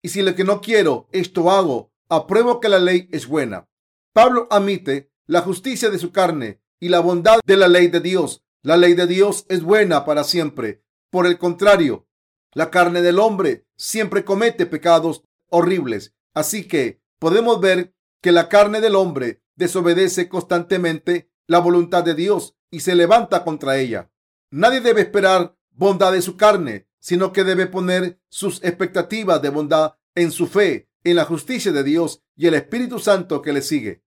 Y 0.02 0.08
si 0.08 0.22
lo 0.22 0.36
que 0.36 0.46
no 0.46 0.62
quiero, 0.62 1.10
esto 1.12 1.52
hago, 1.52 1.92
apruebo 2.08 2.62
que 2.62 2.70
la 2.70 2.80
ley 2.80 3.10
es 3.12 3.28
buena. 3.28 3.68
Pablo 4.14 4.48
admite 4.50 5.12
la 5.26 5.42
justicia 5.42 5.90
de 5.90 6.00
su 6.00 6.14
carne 6.14 6.62
y 6.80 6.88
la 6.88 7.02
bondad 7.02 7.42
de 7.46 7.58
la 7.58 7.68
ley 7.68 7.88
de 7.88 8.00
Dios. 8.00 8.40
La 8.66 8.78
ley 8.78 8.94
de 8.94 9.08
Dios 9.08 9.46
es 9.50 9.62
buena 9.62 10.06
para 10.06 10.24
siempre. 10.24 10.86
Por 11.10 11.28
el 11.28 11.38
contrario, 11.38 12.08
la 12.54 12.72
carne 12.72 13.02
del 13.02 13.20
hombre 13.20 13.68
siempre 13.76 14.24
comete 14.24 14.66
pecados 14.66 15.26
horribles. 15.50 16.16
Así 16.34 16.66
que 16.66 17.02
podemos 17.20 17.60
ver 17.60 17.94
que 18.22 18.32
la 18.32 18.48
carne 18.48 18.80
del 18.80 18.96
hombre 18.96 19.44
desobedece 19.56 20.30
constantemente 20.30 21.30
la 21.46 21.60
voluntad 21.60 22.06
de 22.06 22.16
Dios 22.16 22.56
y 22.72 22.80
se 22.80 22.96
levanta 22.96 23.44
contra 23.44 23.78
ella. 23.78 24.10
Nadie 24.50 24.80
debe 24.80 25.02
esperar 25.02 25.58
bondad 25.72 26.14
de 26.14 26.22
su 26.22 26.38
carne, 26.38 26.88
sino 27.00 27.34
que 27.34 27.44
debe 27.44 27.68
poner 27.68 28.22
sus 28.30 28.64
expectativas 28.64 29.42
de 29.42 29.50
bondad 29.50 29.96
en 30.16 30.32
su 30.32 30.48
fe, 30.48 30.90
en 31.04 31.18
la 31.18 31.26
justicia 31.26 31.74
de 31.74 31.84
Dios 31.84 32.24
y 32.38 32.48
el 32.48 32.54
Espíritu 32.54 32.98
Santo 33.00 33.42
que 33.42 33.52
le 33.52 33.62
sigue. 33.62 34.06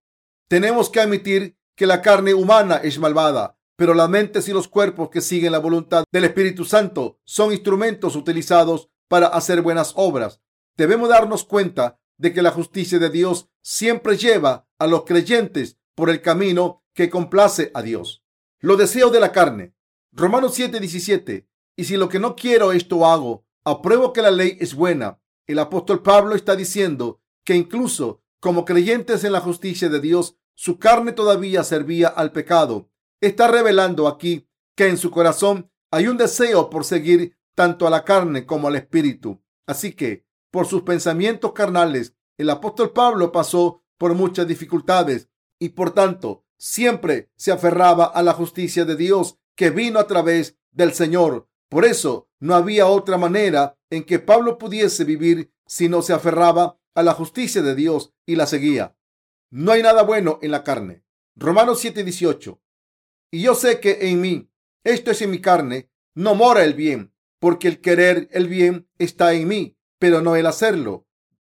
Tenemos 0.49 0.89
que 0.89 1.01
admitir 1.01 1.59
que 1.75 1.87
la 1.87 2.01
carne 2.01 2.33
humana 2.33 2.77
es 2.77 2.99
malvada, 2.99 3.56
pero 3.77 3.95
las 3.95 4.09
mentes 4.09 4.49
y 4.49 4.53
los 4.53 4.69
cuerpos 4.69 5.11
que 5.11 5.21
siguen 5.21 5.53
la 5.53 5.59
voluntad 5.59 6.05
del 6.11 6.25
Espíritu 6.25 6.65
Santo 6.65 7.21
son 7.25 7.53
instrumentos 7.53 8.17
utilizados 8.17 8.89
para 9.09 9.29
hacer 9.29 9.63
buenas 9.63 9.93
obras. 9.97 10.41
Debemos 10.77 11.09
darnos 11.09 11.45
cuenta 11.45 12.01
de 12.19 12.33
que 12.33 12.43
la 12.43 12.51
justicia 12.51 12.99
de 12.99 13.11
Dios 13.11 13.49
siempre 13.63 14.17
lleva 14.17 14.67
a 14.79 14.87
los 14.87 15.05
creyentes 15.05 15.79
por 15.95 16.11
el 16.11 16.23
camino 16.23 16.83
que 16.95 17.11
complace 17.11 17.71
a 17.75 17.83
Dios. 17.83 18.25
Los 18.59 18.79
deseos 18.79 19.13
de 19.13 19.21
la 19.21 19.33
carne. 19.33 19.75
Romanos 20.13 20.59
7:17 20.59 21.47
y 21.77 21.85
si 21.85 21.97
lo 21.97 22.09
que 22.09 22.19
no 22.19 22.35
quiero 22.37 22.73
esto 22.73 23.07
hago, 23.07 23.45
apruebo 23.65 24.13
que 24.15 24.23
la 24.23 24.31
ley 24.31 24.57
es 24.61 24.75
buena. 24.75 25.21
El 25.47 25.59
apóstol 25.59 26.03
Pablo 26.03 26.35
está 26.35 26.57
diciendo 26.57 27.21
que 27.45 27.55
incluso 27.55 28.23
como 28.41 28.65
creyentes 28.65 29.25
en 29.25 29.33
la 29.33 29.41
justicia 29.41 29.89
de 29.89 30.01
Dios, 30.01 30.37
su 30.55 30.79
carne 30.79 31.13
todavía 31.13 31.65
servía 31.65 32.09
al 32.09 32.33
pecado. 32.33 32.91
Está 33.21 33.49
revelando 33.49 34.09
aquí 34.09 34.49
que 34.77 34.89
en 34.89 34.99
su 34.99 35.11
corazón 35.11 35.71
hay 35.91 36.09
un 36.09 36.17
deseo 36.17 36.71
por 36.71 36.85
seguir 36.85 37.37
tanto 37.55 37.87
a 37.87 37.91
la 37.91 38.05
carne 38.05 38.45
como 38.45 38.69
al 38.69 38.77
espíritu. 38.77 39.43
Así 39.67 39.93
que, 39.93 40.27
por 40.51 40.67
sus 40.67 40.83
pensamientos 40.83 41.53
carnales, 41.53 42.15
el 42.39 42.51
apóstol 42.51 42.93
Pablo 42.93 43.33
pasó 43.33 43.83
por 43.99 44.15
muchas 44.15 44.47
dificultades 44.47 45.29
y 45.59 45.71
por 45.71 45.93
tanto 45.93 46.45
siempre 46.59 47.31
se 47.37 47.53
aferraba 47.53 48.05
a 48.05 48.23
la 48.23 48.35
justicia 48.35 48.85
de 48.85 48.97
Dios 48.97 49.39
que 49.55 49.71
vino 49.71 49.99
a 49.99 50.07
través 50.07 50.59
del 50.71 50.93
Señor 50.93 51.49
por 51.69 51.85
eso 51.85 52.29
no 52.39 52.55
había 52.55 52.87
otra 52.87 53.19
manera 53.19 53.79
en 53.91 54.05
que 54.05 54.19
Pablo 54.19 54.59
pudiese 54.59 55.05
vivir 55.05 55.53
si 55.67 55.89
no 55.89 56.03
se 56.03 56.13
aferraba 56.13 56.79
a 56.95 57.03
la 57.03 57.13
justicia 57.13 57.61
de 57.63 57.75
Dios 57.75 58.13
y 58.25 58.37
la 58.37 58.47
seguía. 58.47 58.97
No 59.51 59.73
hay 59.73 59.83
nada 59.83 60.03
bueno 60.03 60.39
en 60.43 60.53
la 60.53 60.63
carne. 60.63 61.05
Romanos 61.35 61.85
7:18. 61.85 62.61
Y 63.31 63.43
yo 63.43 63.55
sé 63.55 63.81
que 63.81 64.09
en 64.09 64.21
mí, 64.21 64.51
esto 64.85 65.11
es 65.11 65.21
en 65.23 65.31
mi 65.31 65.41
carne, 65.41 65.91
no 66.15 66.35
mora 66.35 66.65
el 66.65 66.75
bien, 66.75 67.13
porque 67.39 67.69
el 67.69 67.81
querer 67.81 68.29
el 68.33 68.49
bien 68.49 68.89
está 68.99 69.35
en 69.35 69.49
mí, 69.49 69.77
pero 69.99 70.23
no 70.23 70.37
el 70.37 70.47
hacerlo. 70.47 71.07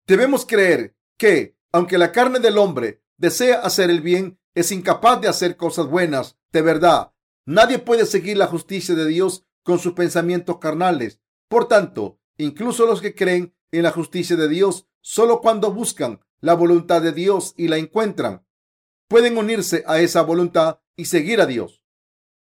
Debemos 0.07 0.45
creer 0.45 0.95
que, 1.17 1.57
aunque 1.71 1.97
la 1.97 2.11
carne 2.11 2.39
del 2.39 2.57
hombre 2.57 3.01
desea 3.17 3.59
hacer 3.61 3.89
el 3.89 4.01
bien, 4.01 4.39
es 4.53 4.71
incapaz 4.71 5.21
de 5.21 5.28
hacer 5.28 5.57
cosas 5.57 5.88
buenas 5.88 6.38
de 6.51 6.61
verdad. 6.61 7.11
Nadie 7.45 7.80
puede 7.80 8.05
seguir 8.05 8.38
la 8.38 8.47
justicia 8.47 8.95
de 8.95 9.05
Dios 9.05 9.43
con 9.63 9.80
sus 9.80 9.93
pensamientos 9.93 10.57
carnales. 10.59 11.19
Por 11.47 11.67
tanto, 11.67 12.19
incluso 12.38 12.86
los 12.86 13.01
que 13.01 13.13
creen 13.13 13.53
en 13.71 13.84
la 13.84 13.91
justicia 13.91 14.36
de 14.36 14.47
Dios, 14.47 14.88
solo 15.01 15.41
cuando 15.41 15.71
buscan 15.71 16.21
la 16.39 16.53
voluntad 16.53 17.01
de 17.01 17.11
Dios 17.11 17.53
y 17.57 17.67
la 17.67 17.78
encuentran, 17.78 18.45
pueden 19.07 19.38
unirse 19.38 19.84
a 19.86 19.99
esa 19.99 20.21
voluntad 20.21 20.80
y 20.95 21.05
seguir 21.05 21.41
a 21.41 21.45
Dios. 21.45 21.83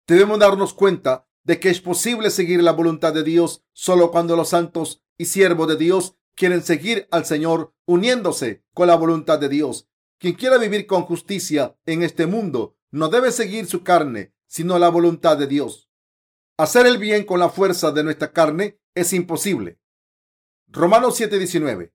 Debemos 0.06 0.38
darnos 0.38 0.74
cuenta 0.74 1.28
de 1.44 1.58
que 1.60 1.70
es 1.70 1.80
posible 1.80 2.30
seguir 2.30 2.62
la 2.62 2.72
voluntad 2.72 3.12
de 3.12 3.22
Dios 3.22 3.64
solo 3.72 4.10
cuando 4.10 4.36
los 4.36 4.50
santos 4.50 5.02
y 5.16 5.26
siervos 5.26 5.68
de 5.68 5.76
Dios 5.76 6.16
quieren 6.34 6.62
seguir 6.62 7.08
al 7.10 7.24
Señor 7.24 7.74
uniéndose 7.84 8.64
con 8.74 8.86
la 8.88 8.94
voluntad 8.94 9.38
de 9.38 9.48
Dios. 9.48 9.88
Quien 10.18 10.34
quiera 10.34 10.58
vivir 10.58 10.86
con 10.86 11.02
justicia 11.02 11.76
en 11.84 12.02
este 12.02 12.26
mundo 12.26 12.76
no 12.90 13.08
debe 13.08 13.32
seguir 13.32 13.66
su 13.66 13.82
carne, 13.82 14.34
sino 14.46 14.78
la 14.78 14.88
voluntad 14.88 15.36
de 15.36 15.46
Dios. 15.46 15.90
Hacer 16.56 16.86
el 16.86 16.98
bien 16.98 17.24
con 17.24 17.40
la 17.40 17.48
fuerza 17.48 17.90
de 17.90 18.04
nuestra 18.04 18.32
carne 18.32 18.78
es 18.94 19.12
imposible. 19.12 19.80
Romanos 20.68 21.18
7:19. 21.18 21.92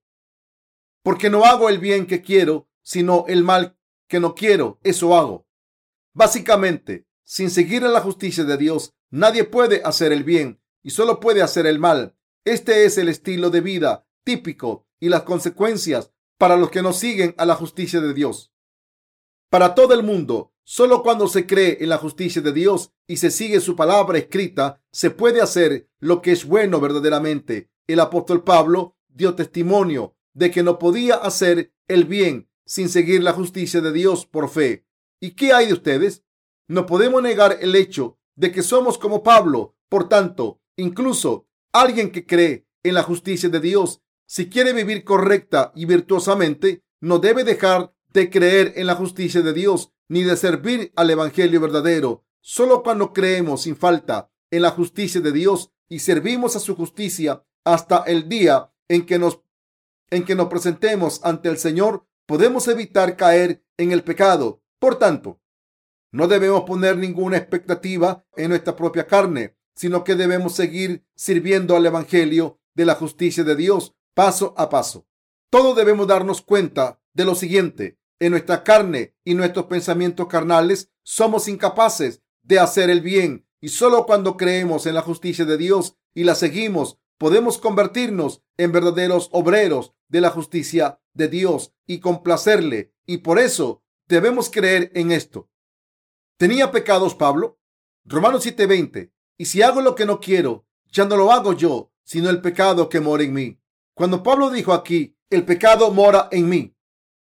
Porque 1.03 1.29
no 1.29 1.45
hago 1.45 1.69
el 1.69 1.79
bien 1.79 2.05
que 2.05 2.21
quiero, 2.21 2.69
sino 2.81 3.25
el 3.27 3.43
mal 3.43 3.77
que 4.07 4.19
no 4.19 4.35
quiero, 4.35 4.79
eso 4.83 5.15
hago. 5.15 5.46
Básicamente, 6.17 7.05
sin 7.23 7.51
seguir 7.51 7.85
a 7.85 7.89
la 7.89 8.01
justicia 8.01 8.43
de 8.43 8.57
Dios, 8.57 8.95
nadie 9.11 9.43
puede 9.43 9.83
hacer 9.83 10.11
el 10.11 10.23
bien 10.23 10.59
y 10.81 10.89
solo 10.89 11.19
puede 11.19 11.43
hacer 11.43 11.67
el 11.67 11.77
mal. 11.77 12.15
Este 12.43 12.85
es 12.85 12.97
el 12.97 13.07
estilo 13.07 13.51
de 13.51 13.61
vida 13.61 14.07
típico 14.23 14.87
y 14.99 15.09
las 15.09 15.21
consecuencias 15.21 16.11
para 16.39 16.57
los 16.57 16.71
que 16.71 16.81
no 16.81 16.91
siguen 16.91 17.35
a 17.37 17.45
la 17.45 17.53
justicia 17.53 18.01
de 18.01 18.15
Dios. 18.15 18.51
Para 19.51 19.75
todo 19.75 19.93
el 19.93 20.01
mundo, 20.01 20.53
Solo 20.69 21.01
cuando 21.01 21.29
se 21.29 21.47
cree 21.47 21.77
en 21.79 21.87
la 21.87 21.97
justicia 21.97 22.41
de 22.41 22.51
Dios 22.51 22.91
y 23.07 23.15
se 23.15 23.31
sigue 23.31 23.61
su 23.61 23.77
palabra 23.77 24.17
escrita, 24.17 24.81
se 24.91 25.11
puede 25.11 25.39
hacer 25.39 25.87
lo 25.99 26.21
que 26.21 26.33
es 26.33 26.43
bueno 26.43 26.81
verdaderamente. 26.81 27.71
El 27.87 28.01
apóstol 28.01 28.43
Pablo 28.43 28.97
dio 29.07 29.33
testimonio 29.33 30.17
de 30.33 30.51
que 30.51 30.63
no 30.63 30.77
podía 30.77 31.15
hacer 31.15 31.71
el 31.87 32.03
bien 32.03 32.49
sin 32.65 32.89
seguir 32.89 33.23
la 33.23 33.31
justicia 33.31 33.79
de 33.79 33.93
Dios 33.93 34.25
por 34.25 34.49
fe. 34.49 34.85
¿Y 35.19 35.31
qué 35.31 35.53
hay 35.53 35.67
de 35.67 35.73
ustedes? 35.73 36.23
No 36.67 36.85
podemos 36.85 37.21
negar 37.21 37.57
el 37.61 37.75
hecho 37.75 38.19
de 38.35 38.51
que 38.51 38.61
somos 38.61 38.97
como 38.97 39.23
Pablo. 39.23 39.75
Por 39.89 40.09
tanto, 40.09 40.61
incluso 40.75 41.47
alguien 41.71 42.11
que 42.11 42.25
cree 42.25 42.67
en 42.83 42.93
la 42.93 43.03
justicia 43.03 43.49
de 43.49 43.59
Dios, 43.59 44.01
si 44.25 44.49
quiere 44.49 44.73
vivir 44.73 45.03
correcta 45.03 45.71
y 45.75 45.85
virtuosamente, 45.85 46.83
no 46.99 47.19
debe 47.19 47.43
dejar 47.43 47.93
de 48.13 48.29
creer 48.29 48.73
en 48.75 48.87
la 48.87 48.95
justicia 48.95 49.41
de 49.41 49.53
Dios 49.53 49.91
ni 50.09 50.23
de 50.23 50.37
servir 50.37 50.91
al 50.95 51.09
Evangelio 51.09 51.61
verdadero. 51.61 52.25
Solo 52.41 52.83
cuando 52.83 53.13
creemos 53.13 53.63
sin 53.63 53.75
falta 53.75 54.29
en 54.51 54.61
la 54.61 54.71
justicia 54.71 55.21
de 55.21 55.31
Dios 55.31 55.71
y 55.89 55.99
servimos 55.99 56.55
a 56.55 56.59
su 56.59 56.75
justicia 56.75 57.43
hasta 57.63 58.03
el 58.03 58.29
día 58.29 58.71
en 58.87 59.05
que 59.05 59.19
nos, 59.19 59.41
en 60.09 60.23
que 60.23 60.35
nos 60.35 60.47
presentemos 60.47 61.21
ante 61.23 61.49
el 61.49 61.57
Señor, 61.57 62.05
podemos 62.25 62.67
evitar 62.67 63.17
caer 63.17 63.63
en 63.77 63.91
el 63.91 64.03
pecado. 64.03 64.61
Por 64.87 64.99
tanto, 64.99 65.41
no 66.13 66.29
debemos 66.29 66.61
poner 66.61 66.95
ninguna 66.95 67.35
expectativa 67.35 68.25
en 68.37 68.51
nuestra 68.51 68.73
propia 68.77 69.05
carne, 69.05 69.57
sino 69.75 70.05
que 70.05 70.15
debemos 70.15 70.55
seguir 70.55 71.05
sirviendo 71.13 71.75
al 71.75 71.85
Evangelio 71.85 72.61
de 72.73 72.85
la 72.85 72.95
justicia 72.95 73.43
de 73.43 73.57
Dios 73.57 73.97
paso 74.13 74.53
a 74.55 74.69
paso. 74.69 75.05
Todos 75.49 75.75
debemos 75.75 76.07
darnos 76.07 76.41
cuenta 76.41 77.01
de 77.13 77.25
lo 77.25 77.35
siguiente. 77.35 77.99
En 78.17 78.31
nuestra 78.31 78.63
carne 78.63 79.13
y 79.25 79.33
nuestros 79.33 79.65
pensamientos 79.65 80.27
carnales 80.27 80.89
somos 81.03 81.49
incapaces 81.49 82.21
de 82.41 82.59
hacer 82.59 82.89
el 82.89 83.01
bien 83.01 83.45
y 83.59 83.67
solo 83.67 84.05
cuando 84.05 84.37
creemos 84.37 84.85
en 84.85 84.95
la 84.95 85.01
justicia 85.01 85.43
de 85.43 85.57
Dios 85.57 85.97
y 86.13 86.23
la 86.23 86.35
seguimos 86.35 86.97
podemos 87.17 87.57
convertirnos 87.57 88.41
en 88.55 88.71
verdaderos 88.71 89.27
obreros 89.33 89.91
de 90.07 90.21
la 90.21 90.29
justicia 90.29 91.01
de 91.13 91.27
Dios 91.27 91.73
y 91.85 91.99
complacerle. 91.99 92.93
Y 93.05 93.17
por 93.17 93.37
eso 93.37 93.83
debemos 94.07 94.49
creer 94.49 94.91
en 94.95 95.11
esto. 95.11 95.49
¿Tenía 96.37 96.71
pecados 96.71 97.15
Pablo? 97.15 97.59
Romanos 98.05 98.45
7:20. 98.45 99.11
Y 99.37 99.45
si 99.45 99.61
hago 99.61 99.81
lo 99.81 99.95
que 99.95 100.05
no 100.05 100.19
quiero, 100.19 100.65
ya 100.91 101.05
no 101.05 101.17
lo 101.17 101.31
hago 101.31 101.53
yo, 101.53 101.91
sino 102.03 102.29
el 102.29 102.41
pecado 102.41 102.89
que 102.89 102.99
mora 102.99 103.23
en 103.23 103.33
mí. 103.33 103.59
Cuando 103.93 104.23
Pablo 104.23 104.49
dijo 104.49 104.73
aquí, 104.73 105.17
el 105.29 105.45
pecado 105.45 105.91
mora 105.91 106.29
en 106.31 106.47
mí, 106.47 106.75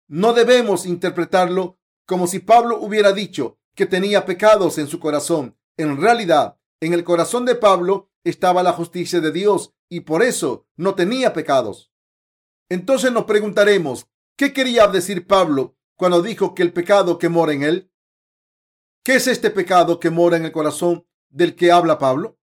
no 0.07 0.33
debemos 0.33 0.85
interpretarlo 0.85 1.79
como 2.05 2.27
si 2.27 2.39
Pablo 2.39 2.79
hubiera 2.79 3.13
dicho 3.13 3.59
que 3.75 3.85
tenía 3.85 4.25
pecados 4.25 4.77
en 4.77 4.87
su 4.87 4.99
corazón. 4.99 5.57
En 5.77 5.99
realidad, 5.99 6.57
en 6.79 6.93
el 6.93 7.03
corazón 7.03 7.45
de 7.45 7.55
Pablo 7.55 8.09
estaba 8.23 8.63
la 8.63 8.73
justicia 8.73 9.19
de 9.21 9.31
Dios 9.31 9.73
y 9.89 10.01
por 10.01 10.21
eso 10.21 10.67
no 10.75 10.95
tenía 10.95 11.33
pecados. 11.33 11.91
Entonces 12.69 13.11
nos 13.11 13.25
preguntaremos, 13.25 14.07
¿qué 14.37 14.53
quería 14.53 14.87
decir 14.87 15.27
Pablo 15.27 15.75
cuando 15.95 16.21
dijo 16.21 16.55
que 16.55 16.63
el 16.63 16.73
pecado 16.73 17.17
que 17.17 17.29
mora 17.29 17.53
en 17.53 17.63
él? 17.63 17.91
¿Qué 19.03 19.15
es 19.15 19.27
este 19.27 19.49
pecado 19.49 19.99
que 19.99 20.09
mora 20.09 20.37
en 20.37 20.45
el 20.45 20.51
corazón 20.51 21.07
del 21.29 21.55
que 21.55 21.71
habla 21.71 21.97
Pablo? 21.97 22.39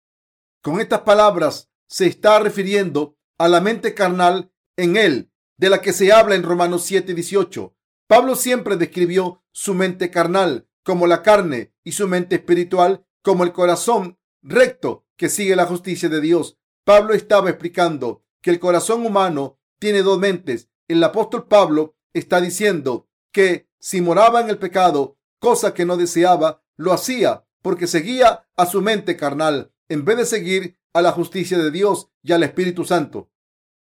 Con 0.61 0.81
estas 0.81 1.01
palabras 1.01 1.69
se 1.87 2.07
está 2.07 2.39
refiriendo 2.39 3.17
a 3.37 3.47
la 3.47 3.61
mente 3.61 3.93
carnal 3.93 4.51
en 4.75 4.97
él, 4.97 5.31
de 5.57 5.69
la 5.69 5.81
que 5.81 5.93
se 5.93 6.11
habla 6.11 6.35
en 6.35 6.43
Romanos 6.43 6.83
7, 6.85 7.13
18. 7.13 7.75
Pablo 8.07 8.35
siempre 8.35 8.77
describió 8.77 9.43
su 9.51 9.73
mente 9.73 10.09
carnal 10.09 10.67
como 10.83 11.07
la 11.07 11.21
carne 11.21 11.73
y 11.83 11.91
su 11.91 12.07
mente 12.07 12.35
espiritual 12.35 13.05
como 13.21 13.43
el 13.43 13.51
corazón 13.51 14.17
recto 14.41 15.05
que 15.17 15.29
sigue 15.29 15.55
la 15.55 15.65
justicia 15.65 16.09
de 16.09 16.21
Dios. 16.21 16.57
Pablo 16.85 17.13
estaba 17.13 17.49
explicando 17.49 18.23
que 18.41 18.51
el 18.51 18.59
corazón 18.59 19.05
humano 19.05 19.59
tiene 19.79 20.01
dos 20.03 20.19
mentes. 20.19 20.69
El 20.87 21.03
apóstol 21.03 21.47
Pablo 21.47 21.95
está 22.13 22.39
diciendo 22.39 23.06
que 23.31 23.69
si 23.79 24.01
moraba 24.01 24.41
en 24.41 24.49
el 24.49 24.57
pecado, 24.57 25.17
cosa 25.39 25.73
que 25.73 25.85
no 25.85 25.97
deseaba, 25.97 26.63
lo 26.75 26.93
hacía 26.93 27.45
porque 27.61 27.87
seguía 27.87 28.47
a 28.55 28.65
su 28.65 28.81
mente 28.81 29.17
carnal 29.17 29.73
en 29.89 30.05
vez 30.05 30.17
de 30.17 30.25
seguir 30.25 30.79
a 30.93 31.01
la 31.01 31.11
justicia 31.11 31.57
de 31.57 31.71
Dios 31.71 32.09
y 32.23 32.31
al 32.31 32.43
Espíritu 32.43 32.85
Santo. 32.85 33.29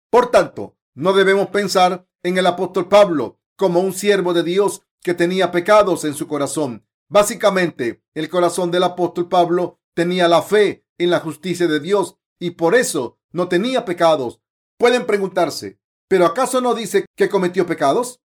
Por 0.09 0.31
tanto, 0.31 0.77
no 0.93 1.13
debemos 1.13 1.49
pensar 1.49 2.07
en 2.23 2.37
el 2.37 2.47
apóstol 2.47 2.87
Pablo 2.87 3.39
como 3.55 3.79
un 3.79 3.93
siervo 3.93 4.33
de 4.33 4.43
Dios 4.43 4.83
que 5.01 5.13
tenía 5.13 5.51
pecados 5.51 6.05
en 6.05 6.13
su 6.13 6.27
corazón. 6.27 6.85
Básicamente, 7.07 8.03
el 8.13 8.29
corazón 8.29 8.71
del 8.71 8.83
apóstol 8.83 9.29
Pablo 9.29 9.79
tenía 9.93 10.27
la 10.27 10.41
fe 10.41 10.85
en 10.97 11.09
la 11.09 11.19
justicia 11.19 11.67
de 11.67 11.79
Dios 11.79 12.17
y 12.39 12.51
por 12.51 12.75
eso 12.75 13.19
no 13.31 13.47
tenía 13.47 13.85
pecados. 13.85 14.41
Pueden 14.77 15.05
preguntarse, 15.05 15.79
¿pero 16.07 16.25
acaso 16.25 16.61
no 16.61 16.73
dice 16.73 17.05
que 17.15 17.29
cometió 17.29 17.65
pecados? 17.65 18.21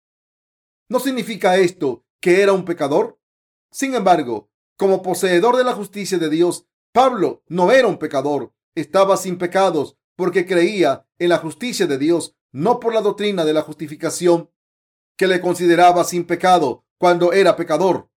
¿No 0.88 1.00
significa 1.00 1.56
esto 1.56 2.04
que 2.20 2.42
era 2.42 2.52
un 2.52 2.64
pecador? 2.64 3.18
Sin 3.70 3.94
embargo, 3.94 4.50
como 4.76 5.02
poseedor 5.02 5.56
de 5.56 5.64
la 5.64 5.72
justicia 5.72 6.18
de 6.18 6.30
Dios, 6.30 6.66
Pablo 6.92 7.42
no 7.48 7.72
era 7.72 7.88
un 7.88 7.98
pecador, 7.98 8.54
estaba 8.74 9.16
sin 9.16 9.36
pecados 9.36 9.96
porque 10.14 10.46
creía 10.46 11.06
en 11.18 11.30
la 11.30 11.38
justicia 11.38 11.86
de 11.86 11.98
Dios, 11.98 12.36
no 12.52 12.80
por 12.80 12.94
la 12.94 13.00
doctrina 13.00 13.44
de 13.44 13.52
la 13.52 13.62
justificación 13.62 14.50
que 15.16 15.26
le 15.26 15.40
consideraba 15.40 16.04
sin 16.04 16.24
pecado 16.24 16.84
cuando 16.98 17.32
era 17.32 17.56
pecador. 17.56 18.08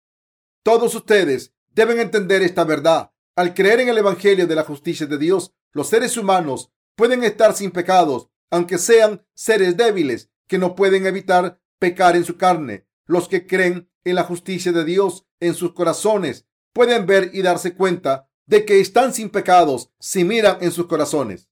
Todos 0.63 0.93
ustedes 0.95 1.53
deben 1.69 1.99
entender 1.99 2.41
esta 2.41 2.63
verdad. 2.63 3.11
Al 3.35 3.53
creer 3.53 3.79
en 3.81 3.89
el 3.89 3.97
Evangelio 3.97 4.47
de 4.47 4.55
la 4.55 4.63
justicia 4.63 5.07
de 5.07 5.17
Dios, 5.17 5.53
los 5.71 5.87
seres 5.87 6.17
humanos 6.17 6.71
pueden 6.95 7.23
estar 7.23 7.55
sin 7.55 7.71
pecados, 7.71 8.29
aunque 8.51 8.77
sean 8.77 9.25
seres 9.33 9.77
débiles 9.77 10.29
que 10.47 10.57
no 10.57 10.75
pueden 10.75 11.05
evitar 11.05 11.59
pecar 11.79 12.15
en 12.15 12.25
su 12.25 12.37
carne. 12.37 12.85
Los 13.05 13.27
que 13.27 13.47
creen 13.47 13.89
en 14.03 14.15
la 14.15 14.23
justicia 14.23 14.71
de 14.71 14.85
Dios 14.85 15.25
en 15.39 15.55
sus 15.55 15.73
corazones 15.73 16.45
pueden 16.73 17.05
ver 17.05 17.31
y 17.33 17.41
darse 17.41 17.73
cuenta 17.73 18.29
de 18.45 18.65
que 18.65 18.79
están 18.79 19.13
sin 19.13 19.29
pecados 19.29 19.91
si 19.99 20.23
miran 20.23 20.57
en 20.61 20.71
sus 20.71 20.87
corazones. 20.87 21.49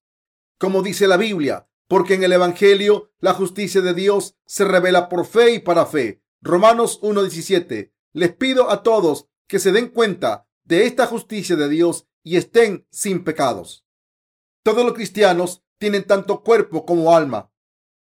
Como 0.58 0.82
dice 0.82 1.08
la 1.08 1.18
Biblia, 1.18 1.68
porque 1.88 2.16
en 2.16 2.24
el 2.24 2.34
Evangelio 2.34 3.12
la 3.20 3.34
justicia 3.34 3.82
de 3.82 3.94
Dios 3.94 4.36
se 4.46 4.66
revela 4.66 5.10
por 5.10 5.26
fe 5.26 5.54
y 5.54 5.60
para 5.60 5.86
fe. 5.86 6.22
Romanos 6.42 7.00
1.17. 7.02 7.92
Les 8.14 8.36
pido 8.36 8.70
a 8.70 8.84
todos 8.84 9.28
que 9.48 9.60
se 9.60 9.72
den 9.72 9.90
cuenta 9.90 10.48
de 10.64 10.86
esta 10.86 11.08
justicia 11.08 11.56
de 11.56 11.70
Dios 11.70 12.08
y 12.24 12.36
estén 12.36 12.86
sin 12.92 13.24
pecados. 13.24 13.86
Todos 14.64 14.84
los 14.84 14.94
cristianos 14.94 15.64
tienen 15.78 16.04
tanto 16.04 16.44
cuerpo 16.44 16.86
como 16.86 17.16
alma. 17.16 17.52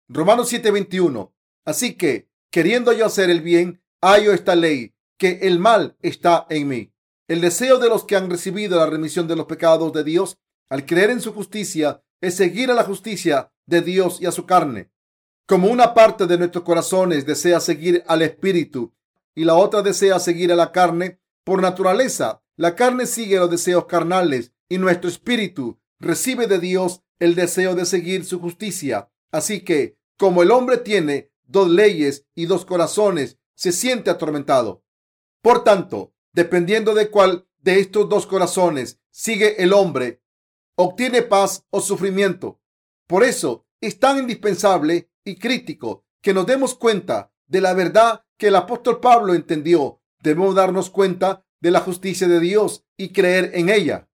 Romanos 0.08 0.52
7:21. 0.52 1.34
Así 1.68 1.96
que, 1.96 2.30
queriendo 2.50 2.94
yo 2.94 3.06
hacer 3.06 3.30
el 3.30 3.42
bien, 3.42 3.84
hallo 4.02 4.32
esta 4.32 4.56
ley, 4.56 4.96
que 5.18 5.40
el 5.42 5.60
mal 5.60 5.98
está 6.02 6.48
en 6.50 6.70
mí. 6.70 6.94
El 7.28 7.42
deseo 7.42 7.78
de 7.78 7.90
los 7.90 8.06
que 8.06 8.16
han 8.16 8.30
recibido 8.30 8.78
la 8.78 8.86
remisión 8.86 9.28
de 9.28 9.36
los 9.36 9.48
pecados 9.48 9.92
de 9.92 10.06
Dios 10.06 10.38
al 10.70 10.86
creer 10.86 11.10
en 11.10 11.20
su 11.20 11.34
justicia 11.34 12.02
es 12.22 12.36
seguir 12.36 12.72
a 12.72 12.74
la 12.74 12.86
justicia 12.86 13.52
de 13.66 13.82
Dios 13.82 14.22
y 14.22 14.28
a 14.28 14.32
su 14.32 14.46
carne. 14.46 14.92
Como 15.46 15.68
una 15.68 15.94
parte 15.94 16.26
de 16.26 16.38
nuestros 16.38 16.64
corazones 16.64 17.26
desea 17.26 17.60
seguir 17.60 18.02
al 18.08 18.22
Espíritu 18.22 18.94
y 19.36 19.44
la 19.44 19.56
otra 19.56 19.82
desea 19.82 20.20
seguir 20.20 20.54
a 20.54 20.56
la 20.56 20.72
carne, 20.72 21.20
por 21.44 21.62
naturaleza 21.62 22.42
la 22.56 22.76
carne 22.76 23.08
sigue 23.08 23.40
los 23.40 23.52
deseos 23.52 23.88
carnales 23.88 24.54
y 24.70 24.78
nuestro 24.78 25.10
espíritu 25.10 25.80
recibe 26.00 26.48
de 26.48 26.60
Dios 26.60 27.02
el 27.20 27.36
deseo 27.36 27.76
de 27.76 27.86
seguir 27.86 28.24
su 28.24 28.40
justicia. 28.40 29.12
Así 29.32 29.62
que, 29.62 29.98
como 30.18 30.44
el 30.44 30.52
hombre 30.52 30.78
tiene 30.78 31.30
dos 31.48 31.70
leyes 31.70 32.26
y 32.36 32.46
dos 32.46 32.66
corazones, 32.66 33.40
se 33.56 33.72
siente 33.72 34.10
atormentado. 34.10 34.84
Por 35.42 35.64
tanto, 35.64 36.14
dependiendo 36.34 36.94
de 36.94 37.10
cuál 37.10 37.48
de 37.58 37.80
estos 37.80 38.08
dos 38.08 38.28
corazones 38.28 39.00
sigue 39.10 39.62
el 39.64 39.74
hombre, 39.74 40.22
obtiene 40.76 41.24
paz 41.24 41.66
o 41.70 41.82
sufrimiento. 41.82 42.62
Por 43.08 43.24
eso 43.24 43.66
es 43.82 44.00
tan 44.00 44.20
indispensable 44.20 45.10
y 45.24 45.38
crítico 45.38 46.06
que 46.22 46.34
nos 46.34 46.46
demos 46.46 46.76
cuenta 46.76 47.32
de 47.48 47.62
la 47.62 47.74
verdad 47.74 48.26
que 48.38 48.48
el 48.48 48.56
apóstol 48.56 49.00
Pablo 49.00 49.34
entendió. 49.34 50.02
Debemos 50.22 50.56
darnos 50.56 50.90
cuenta 50.90 51.46
de 51.60 51.72
la 51.72 51.80
justicia 51.80 52.28
de 52.28 52.40
Dios 52.40 52.86
y 52.98 53.10
creer 53.10 53.52
en 53.54 53.70
ella. 53.70 54.10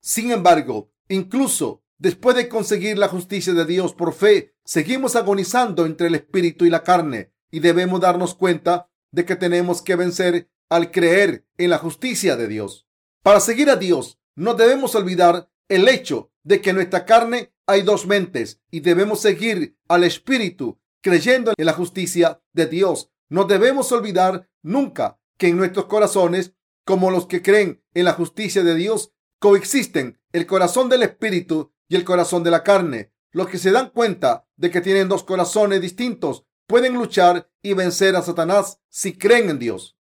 Sin 0.00 0.30
embargo, 0.30 0.90
incluso 1.08 1.82
después 1.98 2.36
de 2.36 2.48
conseguir 2.48 2.98
la 2.98 3.08
justicia 3.08 3.52
de 3.52 3.64
Dios 3.64 3.94
por 3.94 4.12
fe, 4.12 4.54
seguimos 4.68 5.16
agonizando 5.16 5.86
entre 5.86 6.08
el 6.08 6.14
espíritu 6.14 6.66
y 6.66 6.70
la 6.70 6.82
carne 6.82 7.32
y 7.50 7.60
debemos 7.60 8.02
darnos 8.02 8.34
cuenta 8.34 8.90
de 9.10 9.24
que 9.24 9.34
tenemos 9.34 9.80
que 9.80 9.96
vencer 9.96 10.50
al 10.68 10.90
creer 10.90 11.46
en 11.56 11.70
la 11.70 11.78
justicia 11.78 12.36
de 12.36 12.48
Dios. 12.48 12.86
Para 13.22 13.40
seguir 13.40 13.70
a 13.70 13.76
Dios, 13.76 14.20
no 14.36 14.52
debemos 14.52 14.94
olvidar 14.94 15.50
el 15.70 15.88
hecho 15.88 16.30
de 16.42 16.60
que 16.60 16.70
en 16.70 16.76
nuestra 16.76 17.06
carne 17.06 17.54
hay 17.66 17.80
dos 17.80 18.06
mentes 18.06 18.60
y 18.70 18.80
debemos 18.80 19.22
seguir 19.22 19.78
al 19.88 20.04
espíritu 20.04 20.78
creyendo 21.00 21.54
en 21.56 21.64
la 21.64 21.72
justicia 21.72 22.42
de 22.52 22.66
Dios. 22.66 23.10
No 23.30 23.44
debemos 23.44 23.90
olvidar 23.90 24.50
nunca 24.62 25.18
que 25.38 25.48
en 25.48 25.56
nuestros 25.56 25.86
corazones, 25.86 26.52
como 26.84 27.10
los 27.10 27.24
que 27.24 27.40
creen 27.40 27.82
en 27.94 28.04
la 28.04 28.12
justicia 28.12 28.62
de 28.62 28.74
Dios, 28.74 29.14
coexisten 29.38 30.20
el 30.32 30.46
corazón 30.46 30.90
del 30.90 31.04
espíritu 31.04 31.72
y 31.88 31.96
el 31.96 32.04
corazón 32.04 32.44
de 32.44 32.50
la 32.50 32.62
carne. 32.62 33.14
Los 33.30 33.48
que 33.48 33.58
se 33.58 33.70
dan 33.70 33.90
cuenta 33.90 34.46
de 34.56 34.70
que 34.70 34.80
tienen 34.80 35.08
dos 35.08 35.22
corazones 35.24 35.80
distintos 35.80 36.44
pueden 36.66 36.94
luchar 36.94 37.50
y 37.62 37.74
vencer 37.74 38.16
a 38.16 38.22
Satanás 38.22 38.80
si 38.88 39.16
creen 39.16 39.50
en 39.50 39.58
Dios. 39.58 39.98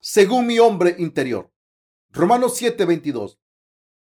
Según 0.00 0.46
mi 0.46 0.58
hombre 0.58 0.96
interior. 0.98 1.52
Romanos 2.10 2.60
7:22. 2.60 3.38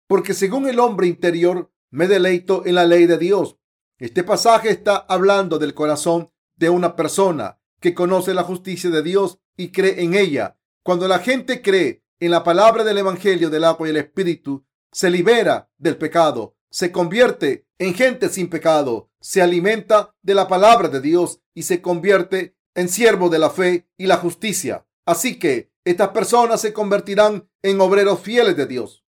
Porque 0.07 0.33
según 0.33 0.67
el 0.67 0.79
hombre 0.79 1.07
interior 1.07 1.71
me 1.89 2.07
deleito 2.07 2.65
en 2.65 2.75
la 2.75 2.86
ley 2.86 3.05
de 3.05 3.17
Dios. 3.17 3.57
Este 3.97 4.23
pasaje 4.23 4.69
está 4.69 4.97
hablando 4.97 5.57
del 5.57 5.73
corazón 5.73 6.31
de 6.57 6.69
una 6.69 6.95
persona 6.95 7.61
que 7.79 7.93
conoce 7.93 8.33
la 8.33 8.43
justicia 8.43 8.89
de 8.89 9.01
Dios 9.01 9.39
y 9.55 9.71
cree 9.71 10.03
en 10.03 10.13
ella. 10.13 10.57
Cuando 10.83 11.07
la 11.07 11.19
gente 11.19 11.61
cree 11.61 12.03
en 12.19 12.31
la 12.31 12.43
palabra 12.43 12.83
del 12.83 12.97
Evangelio 12.97 13.49
del 13.49 13.63
agua 13.63 13.88
y 13.88 13.91
el 13.91 13.97
Espíritu, 13.97 14.65
se 14.91 15.09
libera 15.09 15.71
del 15.77 15.97
pecado, 15.97 16.55
se 16.76 16.91
convierte 16.91 17.65
en 17.80 17.93
gente 17.93 18.28
sin 18.28 18.49
pecado, 18.49 19.09
se 19.21 19.41
alimenta 19.41 20.13
de 20.21 20.36
la 20.36 20.49
palabra 20.49 20.89
de 20.89 20.99
Dios 20.99 21.39
y 21.53 21.63
se 21.63 21.82
convierte 21.82 22.57
en 22.73 22.89
siervo 22.89 23.30
de 23.30 23.39
la 23.39 23.49
fe 23.49 23.88
y 23.95 24.07
la 24.07 24.17
justicia. 24.17 24.86
Así 25.05 25.39
que 25.39 25.71
estas 25.86 26.09
personas 26.09 26.59
se 26.59 26.73
convertirán 26.73 27.49
en 27.61 27.80
obreros 27.80 28.19
fieles 28.19 28.57
de 28.57 28.65
Dios. 28.65 29.05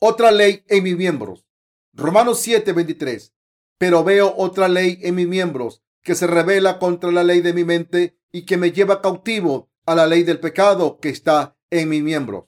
Otra 0.00 0.30
ley 0.30 0.64
en 0.66 0.82
mis 0.82 0.96
miembros. 0.96 1.46
Romanos 1.92 2.40
7:23. 2.40 3.34
Pero 3.76 4.02
veo 4.02 4.32
otra 4.38 4.68
ley 4.68 4.98
en 5.02 5.16
mis 5.16 5.28
miembros 5.28 5.82
que 6.02 6.14
se 6.14 6.26
revela 6.26 6.78
contra 6.78 7.12
la 7.12 7.22
ley 7.22 7.42
de 7.42 7.52
mi 7.52 7.64
mente 7.64 8.18
y 8.32 8.46
que 8.46 8.56
me 8.56 8.72
lleva 8.72 9.02
cautivo 9.02 9.70
a 9.84 9.94
la 9.94 10.06
ley 10.06 10.22
del 10.22 10.40
pecado 10.40 10.98
que 11.00 11.10
está 11.10 11.54
en 11.68 11.90
mis 11.90 12.02
miembros. 12.02 12.46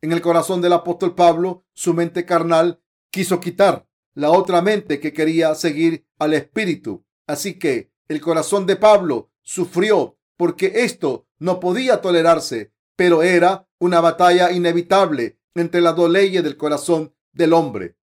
En 0.00 0.12
el 0.12 0.22
corazón 0.22 0.62
del 0.62 0.72
apóstol 0.72 1.14
Pablo, 1.14 1.66
su 1.74 1.92
mente 1.92 2.24
carnal 2.24 2.80
quiso 3.14 3.38
quitar 3.38 3.86
la 4.14 4.32
otra 4.32 4.60
mente 4.60 4.98
que 4.98 5.12
quería 5.12 5.54
seguir 5.54 6.04
al 6.18 6.34
espíritu. 6.34 7.06
Así 7.28 7.60
que 7.60 7.92
el 8.08 8.20
corazón 8.20 8.66
de 8.66 8.74
Pablo 8.74 9.30
sufrió 9.40 10.18
porque 10.36 10.72
esto 10.82 11.28
no 11.38 11.60
podía 11.60 12.00
tolerarse, 12.00 12.72
pero 12.96 13.22
era 13.22 13.68
una 13.78 14.00
batalla 14.00 14.50
inevitable 14.50 15.38
entre 15.54 15.80
las 15.80 15.94
dos 15.94 16.10
leyes 16.10 16.42
del 16.42 16.56
corazón 16.56 17.14
del 17.32 17.52
hombre, 17.52 17.96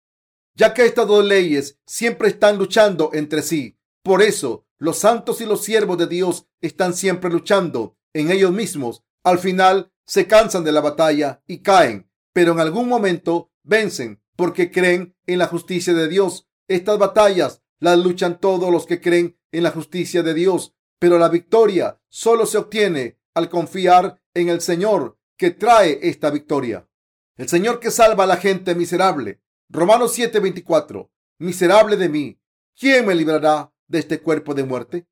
ya 0.55 0.75
que 0.75 0.87
estas 0.87 1.09
dos 1.09 1.25
leyes 1.25 1.81
siempre 1.85 2.29
están 2.29 2.57
luchando 2.57 3.11
entre 3.13 3.43
sí. 3.43 3.77
Por 4.05 4.23
eso 4.23 4.65
los 4.79 4.99
santos 4.99 5.41
y 5.41 5.45
los 5.45 5.65
siervos 5.65 5.99
de 5.99 6.07
Dios 6.07 6.47
están 6.61 6.95
siempre 6.95 7.31
luchando 7.31 7.97
en 8.13 8.31
ellos 8.31 8.53
mismos. 8.53 9.03
Al 9.25 9.41
final 9.41 9.91
se 10.07 10.29
cansan 10.29 10.63
de 10.63 10.71
la 10.71 10.81
batalla 10.81 11.43
y 11.49 11.63
caen, 11.63 12.09
pero 12.33 12.53
en 12.53 12.61
algún 12.61 12.89
momento 12.89 13.51
vencen 13.65 14.21
porque 14.41 14.71
creen 14.71 15.15
en 15.27 15.39
la 15.39 15.49
justicia 15.49 15.93
de 15.93 16.09
Dios. 16.09 16.49
Estas 16.67 16.97
batallas 16.97 17.63
las 17.79 17.99
luchan 17.99 18.41
todos 18.41 18.73
los 18.73 18.87
que 18.87 18.99
creen 18.99 19.39
en 19.53 19.65
la 19.65 19.71
justicia 19.71 20.23
de 20.23 20.33
Dios, 20.33 20.75
pero 20.99 21.19
la 21.19 21.29
victoria 21.29 22.01
solo 22.09 22.47
se 22.47 22.57
obtiene 22.57 23.19
al 23.35 23.51
confiar 23.51 24.23
en 24.33 24.49
el 24.49 24.63
Señor 24.63 25.19
que 25.37 25.51
trae 25.51 25.99
esta 26.09 26.31
victoria. 26.31 26.89
El 27.37 27.51
Señor 27.51 27.81
que 27.81 27.91
salva 27.91 28.25
a 28.25 28.27
la 28.27 28.39
gente 28.39 28.75
miserable. 28.75 29.43
Romanos 29.69 30.15
7:24. 30.17 31.11
Miserable 31.39 31.99
de 31.99 32.09
mí, 32.09 32.41
¿quién 32.75 33.05
me 33.05 33.15
librará 33.15 33.75
de 33.89 33.99
este 33.99 34.23
cuerpo 34.23 34.55
de 34.55 34.65
muerte? 34.65 35.07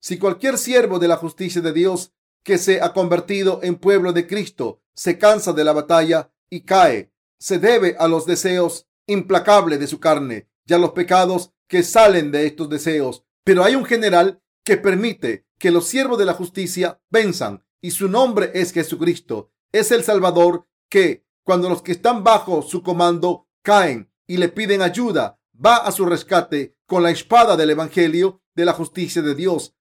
Si 0.00 0.18
cualquier 0.18 0.58
siervo 0.58 0.98
de 0.98 1.06
la 1.06 1.16
justicia 1.16 1.60
de 1.60 1.72
Dios 1.72 2.12
que 2.42 2.58
se 2.58 2.80
ha 2.80 2.92
convertido 2.92 3.60
en 3.62 3.76
pueblo 3.76 4.12
de 4.12 4.26
Cristo 4.26 4.82
se 4.94 5.16
cansa 5.16 5.52
de 5.52 5.62
la 5.62 5.72
batalla 5.72 6.32
y 6.50 6.62
cae, 6.62 7.11
se 7.42 7.58
debe 7.58 7.96
a 7.98 8.06
los 8.06 8.24
deseos 8.24 8.86
implacables 9.08 9.80
de 9.80 9.88
su 9.88 9.98
carne 9.98 10.48
y 10.64 10.74
a 10.74 10.78
los 10.78 10.92
pecados 10.92 11.50
que 11.66 11.82
salen 11.82 12.30
de 12.30 12.46
estos 12.46 12.68
deseos. 12.68 13.24
Pero 13.42 13.64
hay 13.64 13.74
un 13.74 13.84
general 13.84 14.40
que 14.64 14.76
permite 14.76 15.44
que 15.58 15.72
los 15.72 15.88
siervos 15.88 16.18
de 16.18 16.24
la 16.24 16.34
justicia 16.34 17.00
venzan 17.10 17.64
y 17.80 17.90
su 17.90 18.08
nombre 18.08 18.52
es 18.54 18.72
Jesucristo. 18.72 19.50
Es 19.72 19.90
el 19.90 20.04
Salvador 20.04 20.68
que, 20.88 21.26
cuando 21.42 21.68
los 21.68 21.82
que 21.82 21.90
están 21.90 22.22
bajo 22.22 22.62
su 22.62 22.84
comando 22.84 23.48
caen 23.64 24.08
y 24.28 24.36
le 24.36 24.48
piden 24.48 24.80
ayuda, 24.80 25.40
va 25.52 25.78
a 25.78 25.90
su 25.90 26.06
rescate 26.06 26.76
con 26.86 27.02
la 27.02 27.10
espada 27.10 27.56
del 27.56 27.70
Evangelio 27.70 28.40
de 28.54 28.66
la 28.66 28.72
justicia 28.72 29.20
de 29.20 29.34
Dios. 29.34 29.74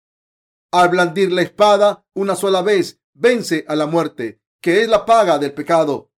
Al 0.72 0.90
blandir 0.90 1.32
la 1.32 1.44
espada 1.44 2.08
una 2.16 2.36
sola 2.36 2.64
vez, 2.64 3.00
vence 3.14 3.66
a 3.68 3.76
la 3.76 3.86
muerte, 3.86 4.42
que 4.62 4.82
es 4.82 4.90
la 4.90 5.06
paga 5.06 5.38
del 5.38 5.54
pecado. 5.54 6.11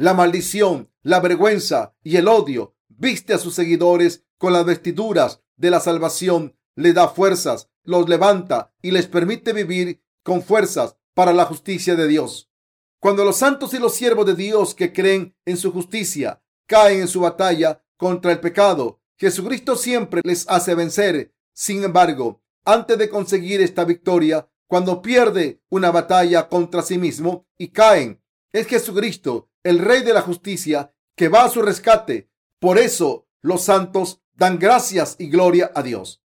La 0.00 0.14
maldición, 0.14 0.90
la 1.02 1.20
vergüenza 1.20 1.94
y 2.02 2.16
el 2.16 2.26
odio 2.26 2.74
viste 2.88 3.34
a 3.34 3.38
sus 3.38 3.54
seguidores 3.54 4.24
con 4.38 4.54
las 4.54 4.64
vestiduras 4.64 5.42
de 5.56 5.68
la 5.68 5.78
salvación, 5.78 6.56
le 6.74 6.94
da 6.94 7.08
fuerzas, 7.08 7.68
los 7.82 8.08
levanta 8.08 8.72
y 8.80 8.92
les 8.92 9.08
permite 9.08 9.52
vivir 9.52 10.02
con 10.22 10.42
fuerzas 10.42 10.96
para 11.12 11.34
la 11.34 11.44
justicia 11.44 11.96
de 11.96 12.08
Dios. 12.08 12.50
Cuando 12.98 13.26
los 13.26 13.36
santos 13.36 13.74
y 13.74 13.78
los 13.78 13.94
siervos 13.94 14.24
de 14.24 14.36
Dios 14.36 14.74
que 14.74 14.90
creen 14.90 15.36
en 15.44 15.58
su 15.58 15.70
justicia 15.70 16.42
caen 16.64 17.02
en 17.02 17.08
su 17.08 17.20
batalla 17.20 17.84
contra 17.98 18.32
el 18.32 18.40
pecado, 18.40 19.02
Jesucristo 19.18 19.76
siempre 19.76 20.22
les 20.24 20.48
hace 20.48 20.74
vencer. 20.74 21.34
Sin 21.52 21.84
embargo, 21.84 22.42
antes 22.64 22.96
de 22.96 23.10
conseguir 23.10 23.60
esta 23.60 23.84
victoria, 23.84 24.48
cuando 24.66 25.02
pierde 25.02 25.60
una 25.68 25.90
batalla 25.90 26.48
contra 26.48 26.80
sí 26.80 26.96
mismo 26.96 27.46
y 27.58 27.68
caen, 27.68 28.22
es 28.50 28.66
Jesucristo, 28.66 29.49
el 29.62 29.78
Rey 29.78 30.02
de 30.02 30.12
la 30.12 30.22
justicia, 30.22 30.94
que 31.16 31.28
va 31.28 31.44
a 31.44 31.50
su 31.50 31.62
rescate. 31.62 32.30
Por 32.58 32.78
eso 32.78 33.26
los 33.42 33.62
santos 33.62 34.22
dan 34.34 34.58
gracias 34.58 35.16
y 35.18 35.28
gloria 35.28 35.70
a 35.74 35.82
Dios. 35.82 36.22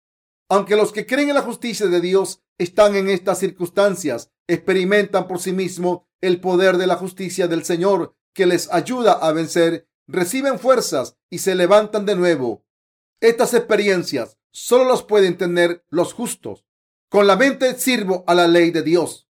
Aunque 0.47 0.75
los 0.75 0.91
que 0.91 1.05
creen 1.05 1.29
en 1.29 1.35
la 1.35 1.43
justicia 1.43 1.87
de 1.87 2.01
Dios 2.01 2.41
están 2.57 2.95
en 2.95 3.09
estas 3.09 3.39
circunstancias, 3.39 4.31
experimentan 4.47 5.27
por 5.27 5.39
sí 5.39 5.53
mismos 5.53 6.01
el 6.21 6.41
poder 6.41 6.77
de 6.77 6.87
la 6.87 6.95
justicia 6.95 7.47
del 7.47 7.63
Señor 7.63 8.15
que 8.33 8.45
les 8.45 8.71
ayuda 8.71 9.13
a 9.13 9.31
vencer, 9.31 9.87
reciben 10.07 10.59
fuerzas 10.59 11.17
y 11.29 11.39
se 11.39 11.55
levantan 11.55 12.05
de 12.05 12.15
nuevo. 12.15 12.65
Estas 13.21 13.53
experiencias 13.53 14.37
solo 14.51 14.85
las 14.85 15.03
pueden 15.03 15.37
tener 15.37 15.85
los 15.89 16.13
justos. 16.13 16.65
Con 17.09 17.27
la 17.27 17.35
mente 17.35 17.77
sirvo 17.77 18.23
a 18.27 18.35
la 18.35 18.47
ley 18.47 18.71
de 18.71 18.81
Dios. 18.81 19.27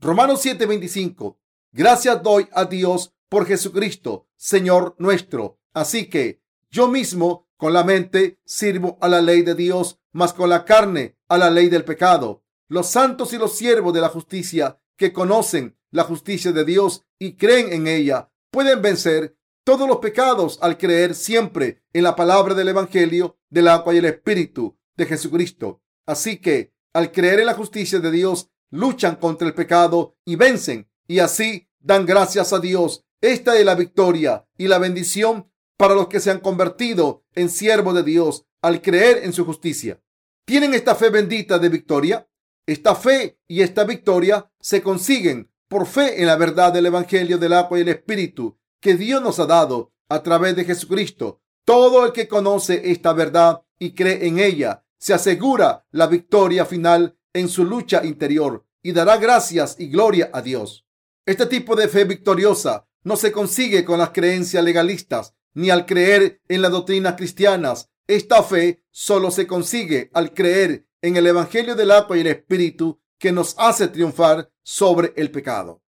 Romanos 0.00 0.44
7:25. 0.44 1.38
Gracias 1.72 2.22
doy 2.22 2.48
a 2.52 2.64
Dios 2.64 3.14
por 3.28 3.46
Jesucristo, 3.46 4.28
Señor 4.36 4.94
nuestro. 4.98 5.58
Así 5.72 6.08
que 6.08 6.42
yo 6.70 6.88
mismo 6.88 7.48
con 7.56 7.72
la 7.72 7.84
mente 7.84 8.40
sirvo 8.44 8.98
a 9.00 9.08
la 9.08 9.20
ley 9.20 9.42
de 9.42 9.54
Dios, 9.54 10.00
mas 10.12 10.32
con 10.32 10.50
la 10.50 10.64
carne 10.64 11.16
a 11.28 11.38
la 11.38 11.50
ley 11.50 11.68
del 11.68 11.84
pecado. 11.84 12.44
Los 12.68 12.88
santos 12.88 13.32
y 13.32 13.38
los 13.38 13.56
siervos 13.56 13.92
de 13.94 14.00
la 14.00 14.08
justicia 14.08 14.80
que 14.96 15.12
conocen 15.12 15.78
la 15.90 16.04
justicia 16.04 16.52
de 16.52 16.64
Dios 16.64 17.04
y 17.18 17.36
creen 17.36 17.72
en 17.72 17.86
ella 17.86 18.30
pueden 18.50 18.82
vencer 18.82 19.36
todos 19.64 19.88
los 19.88 19.98
pecados 19.98 20.58
al 20.62 20.78
creer 20.78 21.14
siempre 21.14 21.82
en 21.92 22.04
la 22.04 22.14
palabra 22.14 22.54
del 22.54 22.68
Evangelio 22.68 23.38
del 23.50 23.68
agua 23.68 23.94
y 23.94 23.98
el 23.98 24.04
Espíritu 24.04 24.78
de 24.96 25.06
Jesucristo. 25.06 25.82
Así 26.06 26.38
que 26.38 26.72
al 26.92 27.12
creer 27.12 27.40
en 27.40 27.46
la 27.46 27.54
justicia 27.54 27.98
de 27.98 28.10
Dios, 28.10 28.50
luchan 28.70 29.16
contra 29.16 29.46
el 29.46 29.54
pecado 29.54 30.16
y 30.24 30.36
vencen 30.36 30.88
y 31.06 31.18
así 31.18 31.68
dan 31.78 32.06
gracias 32.06 32.52
a 32.52 32.58
Dios. 32.58 33.04
Esta 33.26 33.58
es 33.58 33.64
la 33.64 33.74
victoria 33.74 34.46
y 34.56 34.68
la 34.68 34.78
bendición 34.78 35.50
para 35.76 35.96
los 35.96 36.06
que 36.06 36.20
se 36.20 36.30
han 36.30 36.38
convertido 36.38 37.24
en 37.34 37.50
siervos 37.50 37.92
de 37.96 38.04
Dios 38.04 38.46
al 38.62 38.80
creer 38.80 39.24
en 39.24 39.32
su 39.32 39.44
justicia. 39.44 40.00
¿Tienen 40.44 40.74
esta 40.74 40.94
fe 40.94 41.10
bendita 41.10 41.58
de 41.58 41.68
victoria? 41.68 42.30
Esta 42.66 42.94
fe 42.94 43.40
y 43.48 43.62
esta 43.62 43.82
victoria 43.82 44.48
se 44.60 44.80
consiguen 44.80 45.50
por 45.66 45.88
fe 45.88 46.20
en 46.20 46.28
la 46.28 46.36
verdad 46.36 46.72
del 46.72 46.86
Evangelio 46.86 47.36
del 47.36 47.54
agua 47.54 47.78
y 47.78 47.82
el 47.82 47.88
Espíritu 47.88 48.60
que 48.80 48.94
Dios 48.94 49.20
nos 49.20 49.40
ha 49.40 49.46
dado 49.46 49.92
a 50.08 50.22
través 50.22 50.54
de 50.54 50.64
Jesucristo. 50.64 51.42
Todo 51.64 52.06
el 52.06 52.12
que 52.12 52.28
conoce 52.28 52.92
esta 52.92 53.12
verdad 53.12 53.60
y 53.80 53.92
cree 53.92 54.28
en 54.28 54.38
ella 54.38 54.84
se 55.00 55.14
asegura 55.14 55.84
la 55.90 56.06
victoria 56.06 56.64
final 56.64 57.18
en 57.32 57.48
su 57.48 57.64
lucha 57.64 58.04
interior 58.04 58.64
y 58.84 58.92
dará 58.92 59.16
gracias 59.16 59.74
y 59.80 59.88
gloria 59.88 60.30
a 60.32 60.42
Dios. 60.42 60.86
Este 61.26 61.46
tipo 61.46 61.74
de 61.74 61.88
fe 61.88 62.04
victoriosa 62.04 62.85
no 63.06 63.16
se 63.16 63.30
consigue 63.30 63.84
con 63.84 64.00
las 64.00 64.10
creencias 64.10 64.64
legalistas 64.64 65.36
ni 65.54 65.70
al 65.70 65.86
creer 65.86 66.40
en 66.48 66.60
las 66.60 66.72
doctrinas 66.72 67.14
cristianas. 67.14 67.88
Esta 68.08 68.42
fe 68.42 68.82
solo 68.90 69.30
se 69.30 69.46
consigue 69.46 70.10
al 70.12 70.34
creer 70.34 70.88
en 71.02 71.16
el 71.16 71.28
Evangelio 71.28 71.76
del 71.76 71.92
agua 71.92 72.16
y 72.16 72.22
el 72.22 72.26
Espíritu 72.26 73.00
que 73.16 73.30
nos 73.30 73.54
hace 73.58 73.86
triunfar 73.86 74.50
sobre 74.64 75.12
el 75.14 75.30
pecado. 75.30 75.84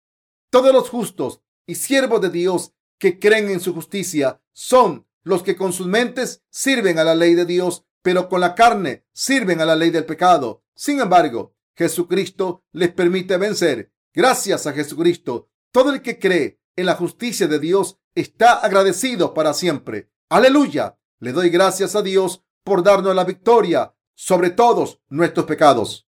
Todos 0.49 0.73
los 0.73 0.89
justos 0.89 1.41
y 1.67 1.75
siervos 1.75 2.19
de 2.19 2.31
Dios 2.31 2.73
que 2.97 3.19
creen 3.19 3.51
en 3.51 3.59
su 3.59 3.75
justicia 3.75 4.41
son 4.51 5.05
los 5.21 5.43
que 5.43 5.55
con 5.55 5.71
sus 5.71 5.85
mentes 5.85 6.41
sirven 6.49 6.97
a 6.97 7.03
la 7.03 7.13
ley 7.13 7.35
de 7.35 7.45
Dios, 7.45 7.85
pero 8.01 8.27
con 8.27 8.41
la 8.41 8.55
carne 8.55 9.05
sirven 9.13 9.61
a 9.61 9.65
la 9.65 9.75
ley 9.75 9.91
del 9.91 10.05
pecado. 10.05 10.63
Sin 10.73 10.99
embargo, 10.99 11.53
Jesucristo 11.75 12.63
les 12.71 12.91
permite 12.91 13.37
vencer. 13.37 13.93
Gracias 14.15 14.65
a 14.65 14.73
Jesucristo, 14.73 15.51
todo 15.71 15.93
el 15.93 16.01
que 16.01 16.17
cree 16.17 16.62
en 16.75 16.85
la 16.85 16.95
justicia 16.95 17.47
de 17.47 17.59
Dios 17.59 17.99
está 18.15 18.53
agradecido 18.53 19.33
para 19.33 19.53
siempre. 19.53 20.11
Aleluya. 20.29 20.97
Le 21.19 21.31
doy 21.31 21.49
gracias 21.49 21.95
a 21.95 22.01
Dios 22.01 22.43
por 22.63 22.83
darnos 22.83 23.15
la 23.15 23.23
victoria 23.23 23.95
sobre 24.15 24.49
todos 24.49 24.99
nuestros 25.09 25.45
pecados. 25.45 26.07